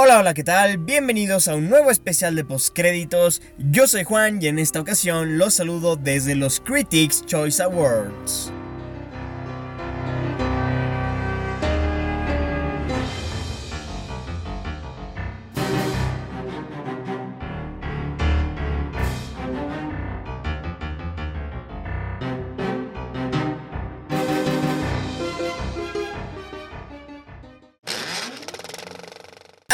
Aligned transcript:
Hola, 0.00 0.20
hola, 0.20 0.32
¿qué 0.32 0.44
tal? 0.44 0.78
Bienvenidos 0.78 1.48
a 1.48 1.56
un 1.56 1.68
nuevo 1.68 1.90
especial 1.90 2.36
de 2.36 2.44
postcréditos. 2.44 3.42
Yo 3.58 3.88
soy 3.88 4.04
Juan 4.04 4.40
y 4.40 4.46
en 4.46 4.60
esta 4.60 4.80
ocasión 4.80 5.38
los 5.38 5.54
saludo 5.54 5.96
desde 5.96 6.36
los 6.36 6.60
Critics 6.60 7.26
Choice 7.26 7.60
Awards. 7.60 8.52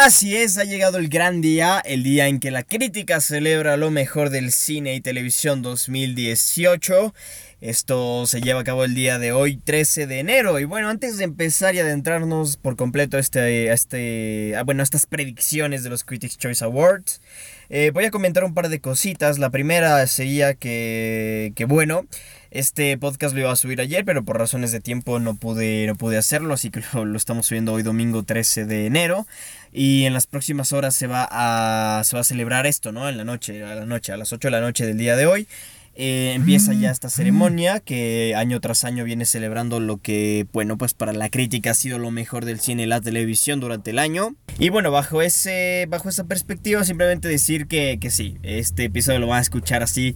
Así 0.04 0.36
es, 0.36 0.58
ha 0.58 0.64
llegado 0.64 0.98
el 0.98 1.08
gran 1.08 1.40
día, 1.40 1.80
el 1.82 2.02
día 2.02 2.28
en 2.28 2.38
que 2.38 2.50
la 2.50 2.62
crítica 2.62 3.22
celebra 3.22 3.78
lo 3.78 3.90
mejor 3.90 4.28
del 4.28 4.52
cine 4.52 4.94
y 4.94 5.00
televisión 5.00 5.62
2018. 5.62 7.14
Esto 7.62 8.26
se 8.26 8.42
lleva 8.42 8.60
a 8.60 8.64
cabo 8.64 8.84
el 8.84 8.94
día 8.94 9.18
de 9.18 9.32
hoy, 9.32 9.56
13 9.56 10.06
de 10.06 10.18
enero. 10.18 10.60
Y 10.60 10.64
bueno, 10.64 10.90
antes 10.90 11.16
de 11.16 11.24
empezar 11.24 11.74
y 11.74 11.78
adentrarnos 11.78 12.58
por 12.58 12.76
completo 12.76 13.16
a, 13.16 13.20
este, 13.20 13.72
este, 13.72 14.54
bueno, 14.66 14.82
estas 14.82 15.06
predicciones 15.06 15.82
de 15.84 15.88
los 15.88 16.04
Critics 16.04 16.36
Choice 16.36 16.62
Awards, 16.62 17.22
eh, 17.70 17.90
voy 17.94 18.04
a 18.04 18.10
comentar 18.10 18.44
un 18.44 18.52
par 18.52 18.68
de 18.68 18.80
cositas. 18.80 19.38
La 19.38 19.48
primera 19.48 20.06
sería 20.06 20.52
que, 20.52 21.54
que 21.56 21.64
bueno, 21.64 22.04
este 22.54 22.96
podcast 22.96 23.34
lo 23.34 23.40
iba 23.40 23.52
a 23.52 23.56
subir 23.56 23.80
ayer, 23.80 24.04
pero 24.04 24.24
por 24.24 24.38
razones 24.38 24.70
de 24.70 24.78
tiempo 24.78 25.18
no 25.18 25.34
pude, 25.34 25.88
no 25.88 25.96
pude 25.96 26.16
hacerlo, 26.16 26.54
así 26.54 26.70
que 26.70 26.82
lo, 26.94 27.16
estamos 27.16 27.46
subiendo 27.46 27.72
hoy 27.72 27.82
domingo 27.82 28.22
13 28.22 28.64
de 28.64 28.86
enero. 28.86 29.26
Y 29.72 30.04
en 30.04 30.12
las 30.12 30.28
próximas 30.28 30.72
horas 30.72 30.94
se 30.94 31.08
va 31.08 31.28
a, 31.28 32.04
se 32.04 32.14
va 32.14 32.20
a 32.20 32.24
celebrar 32.24 32.64
esto, 32.66 32.92
¿no? 32.92 33.08
En 33.08 33.16
la 33.16 33.24
noche, 33.24 33.64
a 33.64 33.74
la 33.74 33.86
noche, 33.86 34.12
a 34.12 34.16
las 34.16 34.32
8 34.32 34.46
de 34.46 34.52
la 34.52 34.60
noche 34.60 34.86
del 34.86 34.96
día 34.96 35.16
de 35.16 35.26
hoy. 35.26 35.48
Eh, 35.96 36.32
empieza 36.34 36.72
ya 36.72 36.90
esta 36.90 37.08
ceremonia 37.08 37.78
que 37.78 38.34
año 38.36 38.60
tras 38.60 38.82
año 38.82 39.04
viene 39.04 39.26
celebrando 39.26 39.78
lo 39.78 39.98
que, 39.98 40.46
bueno, 40.52 40.76
pues 40.76 40.92
para 40.92 41.12
la 41.12 41.28
crítica 41.30 41.70
ha 41.70 41.74
sido 41.74 41.98
lo 41.98 42.10
mejor 42.10 42.44
del 42.44 42.58
cine 42.58 42.84
y 42.84 42.86
la 42.86 43.00
televisión 43.00 43.58
durante 43.58 43.90
el 43.90 43.98
año. 43.98 44.34
Y 44.60 44.68
bueno, 44.68 44.92
bajo, 44.92 45.22
ese, 45.22 45.86
bajo 45.88 46.08
esa 46.08 46.24
perspectiva, 46.24 46.84
simplemente 46.84 47.26
decir 47.26 47.66
que, 47.66 47.98
que 48.00 48.10
sí, 48.10 48.38
este 48.44 48.84
episodio 48.84 49.18
lo 49.18 49.26
van 49.26 49.38
a 49.38 49.42
escuchar 49.42 49.82
así 49.82 50.14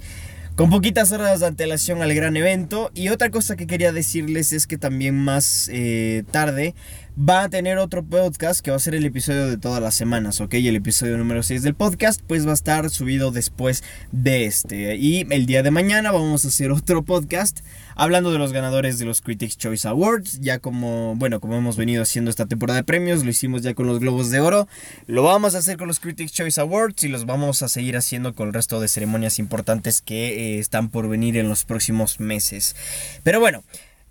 con 0.59 0.71
poquitas 0.71 1.13
horas 1.13 1.39
de 1.39 1.47
antelación 1.47 2.03
al 2.03 2.13
gran 2.15 2.37
evento. 2.37 2.91
Y 2.93 3.11
otra 3.11 3.31
cosa 3.31 3.55
que 3.55 3.69
quería 3.69 3.93
decirles 3.93 4.53
es 4.53 4.67
que 4.67 4.77
también 4.77 5.15
más 5.15 5.71
eh, 5.73 6.25
tarde 6.33 6.75
va 7.19 7.45
a 7.45 7.49
tener 7.49 7.79
otro 7.79 8.05
podcast 8.05 8.61
que 8.61 8.71
va 8.71 8.77
a 8.77 8.81
ser 8.81 8.95
el 8.95 9.05
episodio 9.05 9.49
de 9.49 9.57
todas 9.57 9.83
las 9.83 9.97
semanas, 9.97 10.41
¿ok? 10.41 10.55
El 10.55 10.77
episodio 10.77 11.19
número 11.19 11.43
6 11.43 11.65
del 11.65 11.75
podcast 11.75 12.21
pues 12.25 12.47
va 12.47 12.53
a 12.53 12.55
estar 12.55 12.89
subido 12.91 13.33
después 13.33 13.83
de 14.13 14.45
este. 14.45 14.95
Y 14.95 15.27
el 15.31 15.47
día 15.47 15.65
de 15.65 15.73
mañana 15.73 16.13
vamos 16.13 16.45
a 16.45 16.49
hacer 16.49 16.71
otro 16.71 17.03
podcast 17.03 17.61
hablando 17.97 18.31
de 18.31 18.39
los 18.39 18.53
ganadores 18.53 19.01
de 19.01 19.05
los 19.05 19.21
Critics 19.21 19.59
Choice 19.59 19.89
Awards. 19.89 20.39
Ya 20.41 20.61
como, 20.61 21.17
bueno, 21.17 21.41
como 21.41 21.57
hemos 21.57 21.77
venido 21.77 22.05
haciendo 22.05 22.31
esta 22.31 22.47
temporada 22.47 22.79
de 22.79 22.85
premios, 22.85 23.25
lo 23.25 23.31
hicimos 23.31 23.63
ya 23.63 23.75
con 23.75 23.89
los 23.89 23.99
Globos 23.99 24.31
de 24.31 24.39
Oro. 24.39 24.69
Lo 25.09 25.25
vamos 25.25 25.57
a 25.57 25.59
hacer 25.59 25.77
con 25.77 25.89
los 25.89 25.99
Critics 25.99 26.33
Choice 26.33 26.61
Awards 26.61 27.03
y 27.03 27.09
los 27.09 27.27
vamos 27.27 27.63
a 27.63 27.69
seguir 27.69 27.97
haciendo 27.97 28.33
con 28.33 28.47
el 28.47 28.55
resto 28.55 28.79
de 28.79 28.87
ceremonias 28.87 29.41
importantes 29.41 30.03
que 30.03 30.55
eh, 30.55 30.59
están 30.61 30.89
por 30.89 31.09
venir 31.09 31.37
en 31.37 31.49
los 31.49 31.65
próximos 31.65 32.21
meses. 32.21 32.77
Pero 33.25 33.41
bueno. 33.41 33.65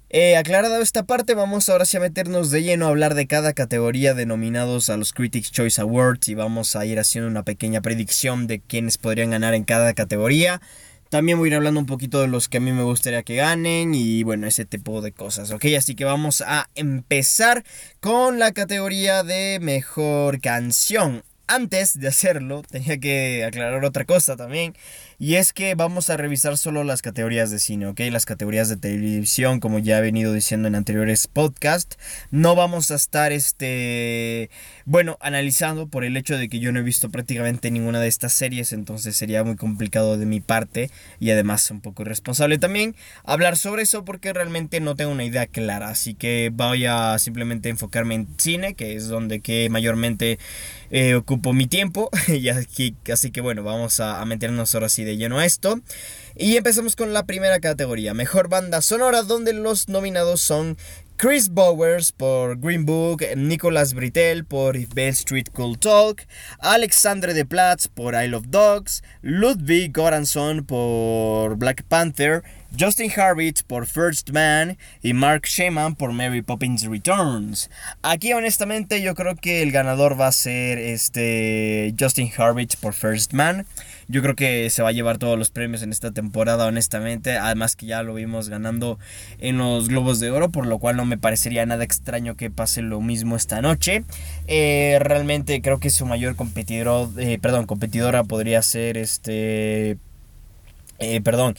Eh, 0.09 0.37
aclarado 0.37 0.81
esta 0.81 1.03
parte, 1.03 1.33
vamos 1.33 1.67
ahora 1.67 1.83
sí 1.83 1.97
a 1.97 1.99
meternos 1.99 2.49
de 2.49 2.63
lleno 2.63 2.85
a 2.85 2.89
hablar 2.89 3.13
de 3.13 3.27
cada 3.27 3.51
categoría 3.51 4.13
de 4.13 4.25
nominados 4.25 4.89
a 4.89 4.95
los 4.95 5.11
Critics 5.11 5.51
Choice 5.51 5.81
Awards 5.81 6.29
y 6.29 6.33
vamos 6.33 6.77
a 6.77 6.85
ir 6.85 6.97
haciendo 6.97 7.29
una 7.29 7.43
pequeña 7.43 7.81
predicción 7.81 8.47
de 8.47 8.61
quiénes 8.61 8.97
podrían 8.97 9.31
ganar 9.31 9.53
en 9.53 9.65
cada 9.65 9.93
categoría. 9.93 10.61
También 11.09 11.37
voy 11.37 11.47
a 11.47 11.51
ir 11.51 11.55
hablando 11.55 11.81
un 11.81 11.85
poquito 11.85 12.21
de 12.21 12.29
los 12.29 12.47
que 12.47 12.57
a 12.57 12.61
mí 12.61 12.71
me 12.71 12.83
gustaría 12.83 13.23
que 13.23 13.35
ganen 13.35 13.93
y 13.93 14.23
bueno, 14.23 14.47
ese 14.47 14.63
tipo 14.63 15.01
de 15.01 15.11
cosas, 15.11 15.51
¿ok? 15.51 15.65
Así 15.77 15.93
que 15.93 16.05
vamos 16.05 16.41
a 16.41 16.69
empezar 16.75 17.65
con 17.99 18.39
la 18.39 18.53
categoría 18.53 19.23
de 19.23 19.59
mejor 19.61 20.39
canción. 20.39 21.23
Antes 21.47 21.99
de 21.99 22.07
hacerlo, 22.07 22.61
tenía 22.69 22.97
que 22.97 23.43
aclarar 23.43 23.83
otra 23.83 24.05
cosa 24.05 24.37
también. 24.37 24.73
Y 25.19 25.33
es 25.35 25.51
que 25.51 25.73
vamos 25.73 26.11
a 26.11 26.17
revisar 26.17 26.59
solo 26.59 26.83
las 26.83 27.01
categorías 27.01 27.49
de 27.49 27.57
cine, 27.57 27.87
¿ok? 27.87 28.01
Las 28.11 28.27
categorías 28.27 28.69
de 28.69 28.77
televisión, 28.77 29.59
como 29.59 29.79
ya 29.79 29.97
he 29.97 30.01
venido 30.01 30.31
diciendo 30.31 30.67
en 30.67 30.75
anteriores 30.75 31.25
podcasts. 31.25 31.97
No 32.29 32.53
vamos 32.53 32.91
a 32.91 32.95
estar, 32.95 33.31
este, 33.31 34.51
bueno, 34.85 35.17
analizando 35.19 35.87
por 35.87 36.03
el 36.03 36.17
hecho 36.17 36.37
de 36.37 36.49
que 36.49 36.59
yo 36.59 36.71
no 36.71 36.81
he 36.81 36.83
visto 36.83 37.09
prácticamente 37.09 37.71
ninguna 37.71 37.99
de 37.99 38.07
estas 38.07 38.31
series, 38.33 38.73
entonces 38.73 39.15
sería 39.15 39.43
muy 39.43 39.55
complicado 39.55 40.19
de 40.19 40.27
mi 40.27 40.39
parte 40.39 40.91
y 41.19 41.31
además 41.31 41.71
un 41.71 41.81
poco 41.81 42.03
irresponsable 42.03 42.59
también 42.59 42.95
hablar 43.23 43.57
sobre 43.57 43.81
eso 43.81 44.05
porque 44.05 44.33
realmente 44.33 44.81
no 44.81 44.95
tengo 44.95 45.11
una 45.11 45.25
idea 45.25 45.47
clara. 45.47 45.89
Así 45.89 46.13
que 46.13 46.51
voy 46.53 46.85
a 46.85 47.17
simplemente 47.17 47.69
enfocarme 47.69 48.13
en 48.13 48.27
cine, 48.37 48.75
que 48.75 48.95
es 48.95 49.07
donde 49.07 49.39
que 49.39 49.67
mayormente 49.71 50.37
eh, 50.91 51.15
ocupo 51.15 51.53
mi 51.53 51.65
tiempo. 51.65 52.11
y 52.27 52.49
así 52.49 53.31
que 53.31 53.41
bueno, 53.41 53.63
vamos 53.63 53.99
a 53.99 54.23
meternos 54.25 54.75
ahora 54.75 54.89
sí 54.89 55.06
de 55.07 55.17
lleno 55.17 55.39
a 55.39 55.45
esto. 55.45 55.79
Y 56.35 56.57
empezamos 56.57 56.95
con 56.95 57.13
la 57.13 57.25
primera 57.25 57.59
categoría, 57.59 58.13
mejor 58.13 58.49
banda 58.49 58.81
sonora, 58.81 59.23
donde 59.23 59.53
los 59.53 59.89
nominados 59.89 60.41
son 60.41 60.77
Chris 61.15 61.49
Bowers 61.49 62.11
por 62.11 62.59
Green 62.59 62.85
Book, 62.85 63.23
Nicolas 63.35 63.95
Britell 63.95 64.45
por 64.45 64.77
If 64.77 64.93
Bell 64.93 65.09
Street 65.09 65.47
Cool 65.51 65.79
Talk, 65.79 66.27
Alexandre 66.59 67.33
de 67.33 67.43
Platz 67.43 67.87
por 67.87 68.13
I 68.13 68.27
Love 68.27 68.45
Dogs, 68.49 69.01
Ludwig 69.23 69.91
Goranson 69.91 70.63
por 70.63 71.55
Black 71.55 71.83
Panther, 71.87 72.43
Justin 72.77 73.11
Harvitz 73.15 73.63
por 73.63 73.85
First 73.85 74.31
Man 74.31 74.77
y 75.01 75.13
Mark 75.13 75.43
Sheman 75.45 75.95
por 75.95 76.11
Mary 76.11 76.41
Poppins 76.41 76.83
Returns. 76.83 77.69
Aquí 78.01 78.33
honestamente 78.33 79.01
yo 79.01 79.15
creo 79.15 79.35
que 79.35 79.61
el 79.61 79.71
ganador 79.71 80.19
va 80.19 80.27
a 80.27 80.31
ser 80.31 80.77
este 80.77 81.93
Justin 81.99 82.31
Harvitz 82.37 82.75
por 82.75 82.93
First 82.93 83.33
Man. 83.33 83.65
Yo 84.09 84.21
creo 84.21 84.35
que 84.35 84.69
se 84.69 84.81
va 84.83 84.89
a 84.89 84.93
llevar 84.93 85.17
todos 85.17 85.37
los 85.37 85.49
premios 85.49 85.81
en 85.81 85.91
esta 85.91 86.11
temporada, 86.11 86.65
honestamente. 86.65 87.37
Además 87.37 87.75
que 87.75 87.87
ya 87.87 88.03
lo 88.03 88.13
vimos 88.13 88.47
ganando 88.47 88.97
en 89.39 89.57
los 89.57 89.89
Globos 89.89 90.21
de 90.21 90.31
Oro, 90.31 90.49
por 90.49 90.65
lo 90.65 90.79
cual 90.79 90.95
no 90.95 91.05
me 91.05 91.17
parecería 91.17 91.65
nada 91.65 91.83
extraño 91.83 92.35
que 92.35 92.49
pase 92.49 92.81
lo 92.81 93.01
mismo 93.01 93.35
esta 93.35 93.61
noche. 93.61 94.05
Eh, 94.47 94.97
realmente 95.01 95.61
creo 95.61 95.79
que 95.81 95.89
su 95.89 96.05
mayor 96.05 96.37
competidor, 96.37 97.09
eh, 97.19 97.37
perdón, 97.41 97.65
competidora 97.65 98.23
podría 98.23 98.61
ser 98.61 98.97
este... 98.97 99.97
Eh, 100.99 101.21
perdón, 101.21 101.55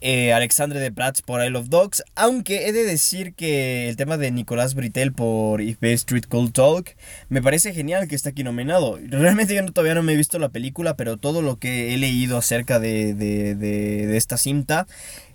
eh, 0.00 0.32
Alexandre 0.32 0.80
de 0.80 0.92
Prats 0.92 1.22
por 1.22 1.44
Isle 1.44 1.58
of 1.58 1.68
Dogs. 1.68 2.02
Aunque 2.14 2.66
he 2.66 2.72
de 2.72 2.84
decir 2.84 3.34
que 3.34 3.88
el 3.88 3.96
tema 3.96 4.16
de 4.16 4.30
Nicolás 4.30 4.74
Britel 4.74 5.12
por 5.12 5.60
If 5.60 5.78
Bay 5.80 5.92
Street 5.92 6.24
Cold 6.28 6.52
Talk 6.52 6.96
me 7.28 7.42
parece 7.42 7.72
genial 7.72 8.08
que 8.08 8.14
está 8.14 8.30
aquí 8.30 8.44
nominado. 8.44 8.98
Realmente 9.02 9.54
yo 9.54 9.64
todavía 9.72 9.94
no 9.94 10.02
me 10.02 10.14
he 10.14 10.16
visto 10.16 10.38
la 10.38 10.48
película, 10.48 10.96
pero 10.96 11.16
todo 11.16 11.42
lo 11.42 11.58
que 11.58 11.94
he 11.94 11.98
leído 11.98 12.38
acerca 12.38 12.78
de, 12.80 13.14
de, 13.14 13.54
de 13.54 14.16
esta 14.16 14.38
cinta 14.38 14.86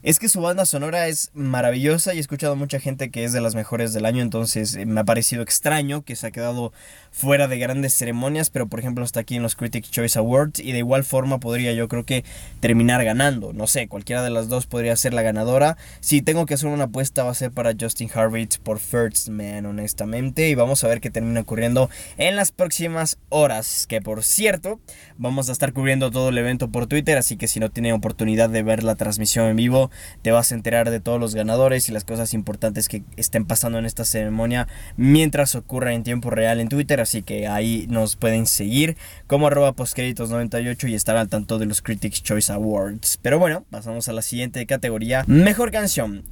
es 0.02 0.18
que 0.18 0.30
su 0.30 0.40
banda 0.40 0.66
sonora 0.66 1.08
es 1.08 1.30
maravillosa 1.34 2.14
y 2.14 2.18
he 2.18 2.20
escuchado 2.22 2.54
a 2.54 2.56
mucha 2.56 2.80
gente 2.80 3.12
que 3.12 3.26
es 3.26 3.34
de 3.34 3.42
las 3.42 3.56
mejores 3.56 3.94
del 3.94 4.06
año, 4.06 4.22
entonces 4.22 4.76
eh, 4.76 4.86
me 4.86 5.02
ha 5.02 5.04
parecido 5.04 5.44
extraño 5.44 6.04
que 6.04 6.16
se 6.16 6.28
ha 6.28 6.32
quedado 6.32 6.72
fuera 7.12 7.48
de 7.48 7.60
grandes 7.60 7.94
ceremonias, 7.94 8.50
pero 8.50 8.68
por 8.68 8.80
ejemplo 8.80 9.04
está 9.04 9.20
aquí 9.20 9.36
en 9.36 9.44
los 9.44 9.56
Critics 9.56 9.92
Choice 9.92 10.18
Awards 10.18 10.60
y 10.60 10.72
de 10.72 10.78
igual 10.78 11.04
forma 11.04 11.40
podría 11.40 11.74
yo 11.74 11.88
creo 11.88 12.06
que 12.06 12.24
terminar 12.62 13.04
ganando, 13.04 13.52
no 13.52 13.68
sé, 13.68 13.88
cualquiera 13.88 14.24
de 14.24 14.30
las 14.30 14.48
dos 14.48 14.68
podría 14.68 14.96
ser 14.96 15.14
la 15.14 15.22
ganadora. 15.22 15.78
Si 16.00 16.22
tengo 16.22 16.46
que 16.46 16.54
hacer 16.54 16.70
una 16.70 16.86
apuesta 16.86 17.24
va 17.24 17.32
a 17.32 17.36
ser 17.36 17.52
para 17.52 17.74
Justin 17.80 18.10
Harvitz 18.14 18.58
por 18.58 18.80
First 18.80 19.30
Man, 19.30 19.66
honestamente, 19.66 20.50
y 20.50 20.56
vamos 20.56 20.84
a 20.84 20.88
ver 20.88 21.02
qué 21.02 21.10
termina 21.10 21.42
ocurriendo 21.42 21.90
en 22.18 22.36
las 22.36 22.52
próximas 22.52 23.18
horas, 23.30 23.86
que 23.88 24.02
por 24.02 24.24
cierto, 24.24 24.80
vamos 25.18 25.50
a 25.50 25.52
estar 25.52 25.74
cubriendo 25.74 26.12
todo 26.12 26.30
el 26.30 26.38
evento 26.38 26.72
por 26.72 26.88
Twitter, 26.88 27.18
así 27.18 27.36
que 27.36 27.48
si 27.48 27.60
no 27.60 27.70
tienen 27.70 27.94
oportunidad 27.94 28.50
de 28.50 28.64
ver 28.64 28.84
la 28.84 28.96
transmisión 28.96 29.48
en 29.48 29.58
vivo, 29.58 29.89
te 30.22 30.32
vas 30.32 30.52
a 30.52 30.56
enterar 30.56 30.90
de 30.90 31.00
todos 31.00 31.20
los 31.20 31.36
ganadores 31.36 31.90
y 31.90 31.92
las 31.92 32.04
cosas 32.04 32.34
importantes 32.34 32.88
que 32.88 33.04
estén 33.18 33.46
pasando 33.46 33.80
en 33.80 33.86
esta 33.86 34.06
ceremonia 34.06 34.68
mientras 34.98 35.56
ocurra 35.56 35.94
en 35.94 36.04
tiempo 36.04 36.30
real 36.30 36.60
en 36.60 36.70
Twitter, 36.70 37.00
así 37.02 37.22
que 37.22 37.48
ahí 37.48 37.88
nos 37.90 38.16
pueden 38.16 38.46
seguir 38.46 38.98
como 39.28 39.48
arroba 39.48 39.76
postcréditos98 39.76 40.90
y 40.90 40.96
estar 40.96 41.18
al 41.18 41.30
tanto 41.30 41.60
de 41.60 41.66
los 41.66 41.82
Critics 41.82 42.24
Choice 42.24 42.52
Awards. 42.52 43.20
Pero 43.22 43.40
bueno, 43.40 43.66
pasamos 43.70 44.08
a 44.10 44.14
la 44.14 44.22
siguiente 44.22 44.66
categoría, 44.66 45.24
mejor 45.28 45.72
canción. 45.72 46.24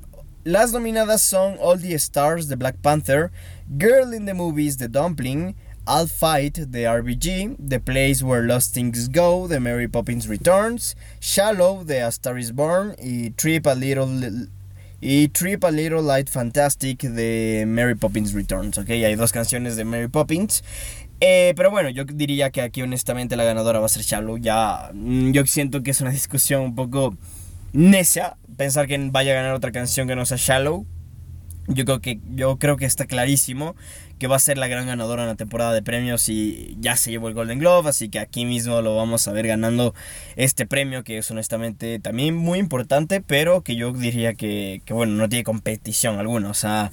Las 0.44 0.72
nominadas 0.72 1.22
son 1.22 1.56
All 1.60 1.82
the 1.82 1.94
Stars 1.96 2.48
de 2.48 2.56
Black 2.56 2.78
Panther, 2.78 3.32
Girl 3.78 4.14
in 4.14 4.26
the 4.26 4.34
Movies 4.34 4.78
de 4.78 4.88
Dumpling, 4.88 5.56
I'll 5.88 6.08
Fight 6.08 6.56
the 6.56 6.84
RBG, 6.84 7.56
The 7.58 7.80
Place 7.80 8.22
Where 8.22 8.44
Lost 8.44 8.74
Things 8.74 9.08
Go 9.08 9.48
The 9.48 9.60
Mary 9.60 9.88
Poppins 9.88 10.28
Returns, 10.28 10.96
Shallow 11.22 11.84
The 11.84 12.04
A 12.04 12.08
Star 12.10 12.38
Is 12.38 12.52
Born 12.52 12.96
y 13.02 13.32
Trip 13.38 13.66
a 13.66 13.74
Little 13.74 14.48
y 15.02 15.28
Trip 15.30 15.64
a 15.64 15.72
Little 15.72 16.02
Light 16.02 16.30
Fantastic 16.30 17.04
de 17.04 17.66
Mary 17.66 17.96
Poppins 17.96 18.34
Returns, 18.34 18.78
ok, 18.78 18.90
hay 18.90 19.16
dos 19.16 19.32
canciones 19.32 19.76
de 19.78 19.86
Mary 19.86 20.10
Poppins 20.10 20.64
Eh, 21.20 21.54
pero 21.56 21.72
bueno, 21.72 21.90
yo 21.90 22.06
diría 22.06 22.52
que 22.52 22.62
aquí 22.62 22.82
honestamente 22.84 23.36
la 23.36 23.44
ganadora 23.44 23.80
va 23.80 23.88
a 23.88 23.90
ser 23.90 24.04
Shallow. 24.04 24.38
Ya, 24.38 24.92
mm, 24.94 25.32
yo 25.32 25.46
siento 25.46 25.82
que 25.82 25.92
es 25.92 26.02
una 26.02 26.12
discusión 26.12 26.62
un 26.62 26.76
poco 26.76 27.16
necia 27.74 28.38
pensar 28.56 28.88
que 28.88 28.98
vaya 29.12 29.32
a 29.32 29.36
ganar 29.36 29.54
otra 29.54 29.72
canción 29.72 30.08
que 30.08 30.16
no 30.16 30.26
sea 30.26 30.38
Shallow. 30.38 30.86
Yo 31.68 31.86
creo 31.86 32.00
que, 32.02 32.22
yo 32.36 32.58
creo 32.60 32.78
que 32.78 32.86
está 32.86 33.06
clarísimo 33.06 33.76
que 34.20 34.28
va 34.28 34.36
a 34.36 34.40
ser 34.40 34.58
la 34.58 34.68
gran 34.68 34.88
ganadora 34.88 35.24
en 35.24 35.30
la 35.30 35.36
temporada 35.36 35.74
de 35.74 35.82
premios 35.82 36.30
y 36.30 36.76
ya 36.80 36.96
se 36.96 37.12
llevó 37.12 37.28
el 37.28 37.34
Golden 37.34 37.60
Glove, 37.60 37.90
así 37.90 38.10
que 38.10 38.20
aquí 38.20 38.46
mismo 38.46 38.82
lo 38.82 38.96
vamos 38.96 39.28
a 39.28 39.32
ver 39.32 39.48
ganando 39.48 39.94
este 40.36 40.66
premio 40.66 41.04
que 41.04 41.20
es 41.20 41.30
honestamente 41.32 42.00
también 42.00 42.36
muy 42.36 42.60
importante, 42.60 43.22
pero 43.22 43.62
que 43.62 43.76
yo 43.76 43.92
diría 43.94 44.34
que, 44.34 44.82
que 44.86 44.94
bueno, 44.94 45.14
no 45.14 45.30
tiene 45.30 45.44
competición 45.44 46.18
alguna, 46.20 46.50
o 46.50 46.54
sea, 46.54 46.92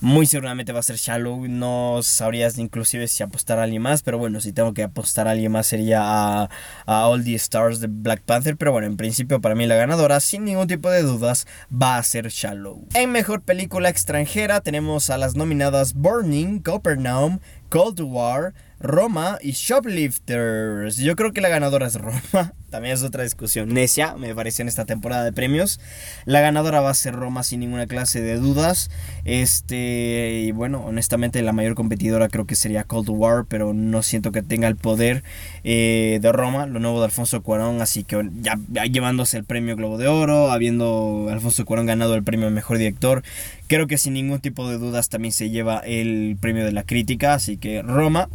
muy 0.00 0.26
seguramente 0.26 0.72
va 0.72 0.80
a 0.80 0.82
ser 0.82 0.96
Shallow. 0.96 1.46
No 1.48 2.00
sabrías 2.02 2.58
inclusive 2.58 3.08
si 3.08 3.22
apostar 3.22 3.58
a 3.58 3.64
alguien 3.64 3.82
más. 3.82 4.02
Pero 4.02 4.18
bueno, 4.18 4.40
si 4.40 4.52
tengo 4.52 4.74
que 4.74 4.82
apostar 4.82 5.28
a 5.28 5.32
alguien 5.32 5.52
más 5.52 5.66
sería 5.66 6.00
a, 6.02 6.50
a 6.86 7.06
All 7.06 7.24
the 7.24 7.34
Stars 7.34 7.80
de 7.80 7.88
Black 7.88 8.22
Panther. 8.22 8.56
Pero 8.56 8.72
bueno, 8.72 8.86
en 8.86 8.96
principio 8.96 9.40
para 9.40 9.54
mí 9.54 9.66
la 9.66 9.76
ganadora, 9.76 10.20
sin 10.20 10.44
ningún 10.44 10.66
tipo 10.66 10.90
de 10.90 11.02
dudas, 11.02 11.46
va 11.70 11.96
a 11.96 12.02
ser 12.02 12.28
Shallow. 12.28 12.86
En 12.94 13.12
mejor 13.12 13.42
película 13.42 13.88
extranjera 13.88 14.60
tenemos 14.60 15.10
a 15.10 15.18
las 15.18 15.36
nominadas 15.36 15.94
Burning, 15.94 16.60
Capernaum, 16.60 17.40
Cold 17.68 18.00
War, 18.00 18.54
Roma 18.78 19.38
y 19.40 19.52
Shoplifters. 19.52 20.98
Yo 20.98 21.16
creo 21.16 21.32
que 21.32 21.40
la 21.40 21.48
ganadora 21.48 21.86
es 21.86 21.94
Roma. 21.94 22.22
También 22.70 22.94
es 22.94 23.02
otra 23.02 23.22
discusión 23.22 23.72
necia, 23.72 24.16
me 24.16 24.34
parece, 24.34 24.60
en 24.60 24.68
esta 24.68 24.84
temporada 24.84 25.24
de 25.24 25.32
premios. 25.32 25.80
La 26.26 26.40
ganadora 26.40 26.80
va 26.80 26.90
a 26.90 26.94
ser 26.94 27.14
Roma 27.14 27.42
sin 27.42 27.60
ninguna 27.60 27.86
clase 27.86 28.20
de 28.20 28.36
dudas. 28.36 28.90
Este, 29.24 30.42
y 30.44 30.52
bueno, 30.52 30.84
honestamente 30.84 31.40
la 31.42 31.52
mayor 31.52 31.74
competidora 31.74 32.28
creo 32.28 32.44
que 32.44 32.54
sería 32.54 32.84
Cold 32.84 33.08
War, 33.08 33.46
pero 33.48 33.72
no 33.72 34.02
siento 34.02 34.30
que 34.30 34.42
tenga 34.42 34.68
el 34.68 34.76
poder 34.76 35.22
eh, 35.64 36.18
de 36.20 36.32
Roma, 36.32 36.66
lo 36.66 36.80
nuevo 36.80 36.98
de 36.98 37.06
Alfonso 37.06 37.42
Cuarón. 37.42 37.80
Así 37.80 38.04
que 38.04 38.28
ya, 38.42 38.58
llevándose 38.84 39.38
el 39.38 39.44
premio 39.44 39.76
Globo 39.76 39.96
de 39.96 40.08
Oro, 40.08 40.50
habiendo 40.50 41.28
Alfonso 41.30 41.64
Cuarón 41.64 41.86
ganado 41.86 42.14
el 42.14 42.24
premio 42.24 42.50
Mejor 42.50 42.78
Director, 42.78 43.22
creo 43.66 43.86
que 43.86 43.98
sin 43.98 44.14
ningún 44.14 44.40
tipo 44.40 44.68
de 44.68 44.78
dudas 44.78 45.08
también 45.08 45.32
se 45.32 45.50
lleva 45.50 45.78
el 45.80 46.36
premio 46.40 46.64
de 46.64 46.72
la 46.72 46.84
crítica. 46.84 47.34
Así 47.34 47.56
que 47.56 47.82
Roma 47.82 48.28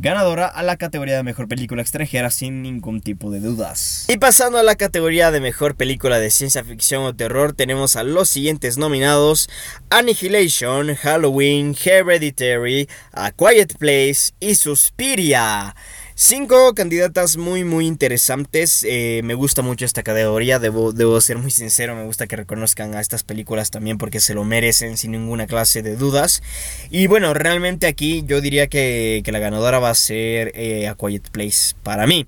ganadora 0.00 0.46
a 0.46 0.62
la 0.62 0.76
categoría 0.76 1.16
de 1.16 1.24
mejor 1.24 1.48
película 1.48 1.82
extranjera 1.82 2.30
sin 2.30 2.62
ningún 2.62 3.00
tipo 3.00 3.30
de 3.30 3.40
dudas. 3.40 4.04
Y 4.08 4.16
pasando 4.18 4.58
a 4.58 4.62
la 4.62 4.76
categoría 4.76 5.30
de 5.30 5.40
mejor 5.40 5.74
película 5.74 6.20
de 6.20 6.30
ciencia 6.30 6.62
ficción 6.62 7.02
o 7.02 7.14
terror, 7.14 7.52
tenemos 7.52 7.96
a 7.96 8.04
los 8.04 8.28
siguientes 8.28 8.78
nominados: 8.78 9.48
Annihilation, 9.90 10.94
Halloween, 10.94 11.74
Hereditary, 11.74 12.88
A 13.12 13.32
Quiet 13.32 13.76
Place 13.76 14.32
y 14.40 14.54
Suspiria. 14.54 15.74
Cinco 16.20 16.74
candidatas 16.74 17.36
muy 17.36 17.62
muy 17.62 17.86
interesantes. 17.86 18.84
Eh, 18.84 19.20
me 19.22 19.34
gusta 19.34 19.62
mucho 19.62 19.84
esta 19.84 20.02
categoría. 20.02 20.58
Debo, 20.58 20.92
debo 20.92 21.20
ser 21.20 21.38
muy 21.38 21.52
sincero. 21.52 21.94
Me 21.94 22.02
gusta 22.02 22.26
que 22.26 22.34
reconozcan 22.34 22.96
a 22.96 23.00
estas 23.00 23.22
películas 23.22 23.70
también 23.70 23.98
porque 23.98 24.18
se 24.18 24.34
lo 24.34 24.42
merecen 24.42 24.96
sin 24.96 25.12
ninguna 25.12 25.46
clase 25.46 25.80
de 25.80 25.94
dudas. 25.94 26.42
Y 26.90 27.06
bueno, 27.06 27.34
realmente 27.34 27.86
aquí 27.86 28.24
yo 28.26 28.40
diría 28.40 28.66
que, 28.66 29.22
la 29.28 29.38
ganadora 29.38 29.78
va 29.78 29.90
a 29.90 29.94
ser 29.94 30.50
eh, 30.56 30.88
A 30.88 30.96
Quiet 30.96 31.30
Place 31.30 31.76
para 31.84 32.08
mí. 32.08 32.26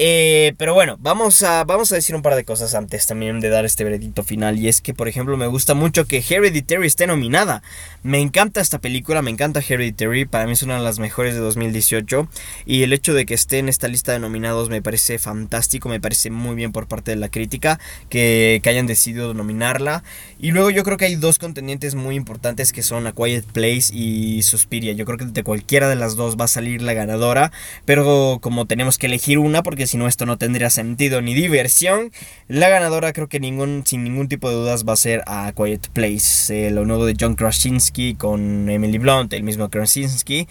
Eh, 0.00 0.54
pero 0.58 0.74
bueno, 0.74 0.96
vamos 1.00 1.42
a, 1.42 1.64
vamos 1.64 1.90
a 1.90 1.96
decir 1.96 2.14
un 2.14 2.22
par 2.22 2.36
de 2.36 2.44
cosas 2.44 2.76
antes 2.76 3.06
también 3.06 3.40
de 3.40 3.48
dar 3.48 3.64
este 3.64 3.82
veredicto 3.82 4.22
final. 4.22 4.56
Y 4.56 4.68
es 4.68 4.80
que, 4.80 4.94
por 4.94 5.08
ejemplo, 5.08 5.36
me 5.36 5.48
gusta 5.48 5.74
mucho 5.74 6.04
que 6.04 6.18
Hereditary 6.26 6.86
esté 6.86 7.08
nominada. 7.08 7.64
Me 8.04 8.20
encanta 8.20 8.60
esta 8.60 8.78
película, 8.78 9.22
me 9.22 9.32
encanta 9.32 9.60
Hereditary. 9.60 10.24
Para 10.24 10.46
mí 10.46 10.52
es 10.52 10.62
una 10.62 10.76
de 10.76 10.84
las 10.84 11.00
mejores 11.00 11.34
de 11.34 11.40
2018. 11.40 12.28
Y 12.64 12.84
el 12.84 12.92
hecho 12.92 13.12
de 13.12 13.26
que 13.26 13.34
esté 13.34 13.58
en 13.58 13.68
esta 13.68 13.88
lista 13.88 14.12
de 14.12 14.20
nominados 14.20 14.68
me 14.70 14.80
parece 14.80 15.18
fantástico. 15.18 15.88
Me 15.88 16.00
parece 16.00 16.30
muy 16.30 16.54
bien 16.54 16.70
por 16.70 16.86
parte 16.86 17.10
de 17.10 17.16
la 17.16 17.28
crítica 17.28 17.80
que, 18.08 18.60
que 18.62 18.70
hayan 18.70 18.86
decidido 18.86 19.34
nominarla. 19.34 20.04
Y 20.38 20.52
luego 20.52 20.70
yo 20.70 20.84
creo 20.84 20.96
que 20.96 21.06
hay 21.06 21.16
dos 21.16 21.40
contendientes 21.40 21.96
muy 21.96 22.14
importantes 22.14 22.72
que 22.72 22.84
son 22.84 23.08
A 23.08 23.12
Quiet 23.12 23.46
Place 23.46 23.92
y 23.92 24.42
Suspiria. 24.42 24.92
Yo 24.92 25.04
creo 25.04 25.18
que 25.18 25.24
de 25.24 25.42
cualquiera 25.42 25.88
de 25.88 25.96
las 25.96 26.14
dos 26.14 26.36
va 26.36 26.44
a 26.44 26.48
salir 26.48 26.82
la 26.82 26.94
ganadora. 26.94 27.50
Pero 27.84 28.38
como 28.40 28.66
tenemos 28.66 28.96
que 28.96 29.06
elegir 29.06 29.38
una, 29.38 29.64
porque 29.64 29.87
si 29.88 29.96
no 29.96 30.06
esto 30.06 30.26
no 30.26 30.38
tendría 30.38 30.70
sentido 30.70 31.20
ni 31.20 31.34
diversión. 31.34 32.12
La 32.46 32.68
ganadora 32.68 33.12
creo 33.12 33.28
que 33.28 33.40
ningún, 33.40 33.82
sin 33.84 34.04
ningún 34.04 34.28
tipo 34.28 34.48
de 34.48 34.56
dudas 34.56 34.86
va 34.88 34.92
a 34.92 34.96
ser 34.96 35.22
a 35.26 35.52
Quiet 35.56 35.88
Place, 35.88 36.70
lo 36.70 36.84
nuevo 36.84 37.06
de 37.06 37.16
John 37.18 37.34
Krasinski 37.34 38.14
con 38.14 38.70
Emily 38.70 38.98
Blunt, 38.98 39.32
el 39.32 39.42
mismo 39.42 39.68
Krasinski, 39.68 40.46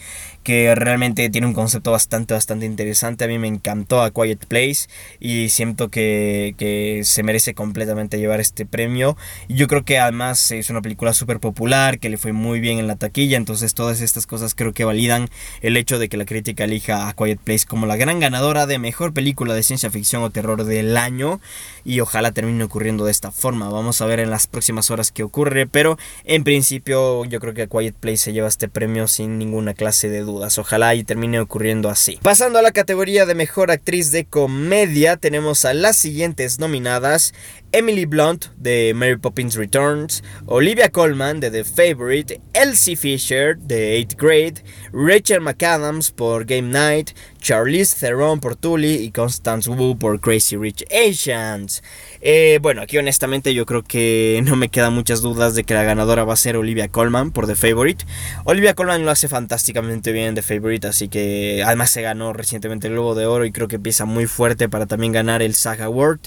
que 0.47 0.73
realmente 0.75 1.29
tiene 1.29 1.45
un 1.45 1.53
concepto 1.53 1.91
bastante, 1.91 2.33
bastante 2.33 2.65
interesante. 2.65 3.25
A 3.25 3.27
mí 3.27 3.37
me 3.37 3.49
encantó 3.49 4.01
a 4.01 4.11
Quiet 4.11 4.45
Place 4.45 4.87
y 5.19 5.49
siento 5.49 5.89
que, 5.89 6.55
que 6.57 7.01
se 7.03 7.21
merece 7.21 7.53
completamente 7.53 8.17
llevar 8.17 8.39
este 8.39 8.65
premio. 8.65 9.17
Yo 9.49 9.67
creo 9.67 9.83
que 9.83 9.99
además 9.99 10.53
es 10.53 10.69
una 10.69 10.81
película 10.81 11.11
súper 11.11 11.41
popular, 11.41 11.99
que 11.99 12.07
le 12.07 12.17
fue 12.17 12.31
muy 12.31 12.61
bien 12.61 12.79
en 12.79 12.87
la 12.87 12.95
taquilla, 12.95 13.35
entonces 13.35 13.73
todas 13.73 13.99
estas 13.99 14.25
cosas 14.25 14.55
creo 14.55 14.71
que 14.71 14.85
validan 14.85 15.27
el 15.61 15.75
hecho 15.75 15.99
de 15.99 16.07
que 16.07 16.15
la 16.15 16.23
crítica 16.23 16.63
elija 16.63 17.09
a 17.09 17.13
Quiet 17.13 17.41
Place 17.41 17.65
como 17.65 17.85
la 17.85 17.97
gran 17.97 18.21
ganadora 18.21 18.67
de 18.67 18.79
mejor 18.79 19.11
película 19.13 19.53
de 19.53 19.63
ciencia 19.63 19.91
ficción 19.91 20.23
o 20.23 20.29
terror 20.29 20.63
del 20.63 20.95
año 20.95 21.41
y 21.83 21.99
ojalá 21.99 22.31
termine 22.31 22.63
ocurriendo 22.63 23.03
de 23.03 23.11
esta 23.11 23.31
forma. 23.31 23.67
Vamos 23.67 23.99
a 23.99 24.05
ver 24.05 24.21
en 24.21 24.29
las 24.29 24.47
próximas 24.47 24.91
horas 24.91 25.11
qué 25.11 25.23
ocurre, 25.23 25.67
pero 25.67 25.97
en 26.23 26.45
principio 26.45 27.25
yo 27.25 27.41
creo 27.41 27.53
que 27.53 27.63
a 27.63 27.67
Quiet 27.67 27.95
Place 27.95 28.17
se 28.17 28.31
lleva 28.31 28.47
este 28.47 28.69
premio 28.69 29.09
sin 29.09 29.37
ninguna 29.37 29.73
clase 29.73 30.07
de 30.07 30.21
duda. 30.21 30.36
Ojalá 30.57 30.95
y 30.95 31.03
termine 31.03 31.39
ocurriendo 31.39 31.89
así. 31.89 32.19
Pasando 32.21 32.59
a 32.59 32.61
la 32.61 32.71
categoría 32.71 33.25
de 33.25 33.35
mejor 33.35 33.71
actriz 33.71 34.11
de 34.11 34.25
comedia, 34.25 35.17
tenemos 35.17 35.65
a 35.65 35.73
las 35.73 35.97
siguientes 35.97 36.59
nominadas. 36.59 37.33
Emily 37.71 38.05
Blunt 38.05 38.45
de 38.57 38.93
Mary 38.95 39.17
Poppins 39.17 39.55
Returns, 39.55 40.23
Olivia 40.45 40.89
Colman 40.89 41.39
de 41.39 41.51
The 41.51 41.63
Favorite, 41.63 42.39
Elsie 42.53 42.95
Fisher 42.95 43.57
de 43.57 43.99
8th 43.99 44.15
Grade, 44.17 44.63
Rachel 44.93 45.41
McAdams 45.41 46.11
por 46.11 46.45
Game 46.45 46.69
Night, 46.69 47.11
Charlize 47.39 47.95
Theron 47.99 48.39
por 48.39 48.55
Tully 48.55 48.95
y 48.95 49.11
Constance 49.11 49.69
Wu 49.69 49.97
por 49.97 50.19
Crazy 50.19 50.57
Rich 50.57 50.85
Asians. 50.91 51.83
Eh, 52.21 52.59
bueno, 52.61 52.81
aquí 52.81 52.97
honestamente 52.97 53.53
yo 53.53 53.65
creo 53.65 53.83
que 53.83 54.41
no 54.43 54.55
me 54.55 54.69
quedan 54.69 54.93
muchas 54.93 55.21
dudas 55.21 55.55
de 55.55 55.63
que 55.63 55.73
la 55.73 55.83
ganadora 55.83 56.23
va 56.23 56.33
a 56.33 56.37
ser 56.37 56.57
Olivia 56.57 56.87
Colman 56.87 57.31
por 57.31 57.47
The 57.47 57.55
Favorite. 57.55 58.05
Olivia 58.45 58.73
Colman 58.73 59.05
lo 59.05 59.11
hace 59.11 59.27
fantásticamente 59.27 60.11
bien 60.11 60.27
en 60.27 60.35
The 60.35 60.41
Favorite, 60.41 60.87
así 60.87 61.09
que 61.09 61.63
además 61.65 61.91
se 61.91 62.01
ganó 62.01 62.33
recientemente 62.33 62.87
el 62.87 62.93
Globo 62.93 63.15
de 63.15 63.25
Oro 63.25 63.45
y 63.45 63.51
creo 63.51 63.67
que 63.67 63.75
empieza 63.75 64.05
muy 64.05 64.25
fuerte 64.25 64.69
para 64.69 64.85
también 64.85 65.11
ganar 65.11 65.41
el 65.41 65.53
SAG 65.53 65.81
Award. 65.81 66.19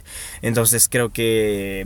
Entonces 0.43 0.89
creo 0.89 1.11
que 1.11 1.30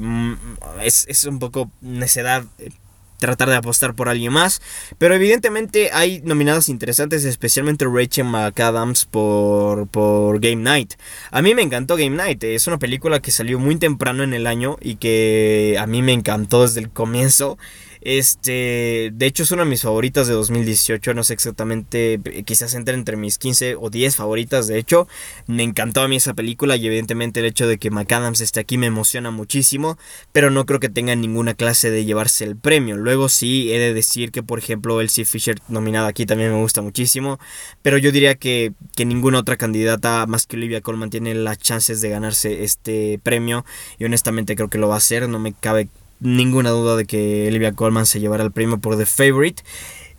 mm, 0.01 0.35
es, 0.83 1.07
es 1.09 1.25
un 1.25 1.39
poco 1.39 1.71
necedad 1.81 2.45
eh, 2.59 2.71
tratar 3.19 3.49
de 3.49 3.57
apostar 3.57 3.95
por 3.95 4.09
alguien 4.09 4.33
más. 4.33 4.61
Pero 4.99 5.15
evidentemente 5.15 5.91
hay 5.93 6.21
nominadas 6.23 6.69
interesantes, 6.69 7.25
especialmente 7.25 7.87
Rachel 7.87 8.27
McAdams 8.27 9.07
por, 9.07 9.89
por 9.89 10.41
Game 10.41 10.63
Night. 10.63 10.95
A 11.31 11.43
mí 11.43 11.55
me 11.55 11.63
encantó 11.63 11.97
Game 11.97 12.17
Night, 12.17 12.43
es 12.45 12.67
una 12.67 12.79
película 12.79 13.21
que 13.21 13.31
salió 13.31 13.59
muy 13.59 13.77
temprano 13.77 14.23
en 14.23 14.35
el 14.35 14.47
año 14.47 14.77
y 14.81 14.97
que 14.97 15.77
a 15.79 15.87
mí 15.87 16.03
me 16.03 16.13
encantó 16.13 16.63
desde 16.63 16.81
el 16.81 16.91
comienzo. 16.91 17.59
Este, 18.05 19.11
de 19.15 19.27
hecho 19.27 19.45
es 19.45 19.51
una 19.51 19.65
de 19.65 19.71
mis 19.71 19.81
favoritas 19.81 20.29
de 20.29 20.35
2018, 20.35 21.15
no 21.15 21.25
sé 21.25 21.33
exactamente, 21.33 22.21
quizás 22.45 22.75
entre 22.75 22.95
entre 22.95 23.17
mis 23.17 23.39
15 23.39 23.77
o 23.77 23.89
10 23.89 24.17
favoritas, 24.17 24.67
de 24.67 24.79
hecho, 24.79 25.09
me 25.47 25.63
encantó 25.63 26.03
a 26.03 26.09
mí 26.09 26.17
esa 26.17 26.35
película 26.35 26.77
y 26.77 26.87
evidentemente 26.87 27.41
el 27.41 27.47
hecho 27.47 27.67
de 27.67 27.79
que 27.79 27.91
McAdams 27.91 28.43
esté 28.43 28.61
aquí 28.61 28.77
me 28.77 28.87
emociona 28.87 29.31
muchísimo, 29.31 29.97
pero 30.33 30.51
no 30.51 30.67
creo 30.67 30.81
que 30.81 30.91
tenga 30.91 31.17
ninguna 31.17 31.55
clase 31.55 31.91
de 31.91 32.05
llevarse 32.05 32.45
el 32.45 32.57
premio. 32.57 32.99
Luego 32.99 33.31
sí 33.31 33.73
he 33.73 33.79
de 33.79 33.95
decir 33.95 34.33
que 34.33 34.43
por 34.43 34.59
ejemplo 34.59 35.01
Elsie 35.01 35.25
Fisher 35.25 35.57
nominada 35.69 36.09
aquí 36.09 36.27
también 36.27 36.53
me 36.53 36.61
gusta 36.61 36.83
muchísimo, 36.83 37.39
pero 37.81 37.97
yo 37.97 38.13
diría 38.13 38.35
que, 38.35 38.75
que 38.95 39.07
ninguna 39.07 39.39
otra 39.39 39.57
candidata 39.57 40.27
más 40.27 40.47
que 40.47 40.57
Olivia 40.57 40.83
Colman 40.83 41.09
tiene 41.09 41.35
las 41.35 41.57
chances 41.57 42.03
de 42.03 42.11
ganarse 42.11 42.65
este 42.65 43.19
premio 43.23 43.65
y 43.99 44.05
honestamente 44.05 44.57
creo 44.57 44.69
que 44.69 44.77
lo 44.77 44.89
va 44.89 44.97
a 44.97 44.99
hacer, 44.99 45.27
no 45.27 45.39
me 45.39 45.55
cabe 45.55 45.89
ninguna 46.25 46.71
duda 46.71 46.97
de 46.97 47.05
que 47.05 47.47
Olivia 47.47 47.73
Colman 47.73 48.07
se 48.07 48.19
llevará 48.19 48.43
el 48.43 48.51
premio 48.51 48.79
por 48.79 48.97
The 48.97 49.07
Favorite. 49.07 49.63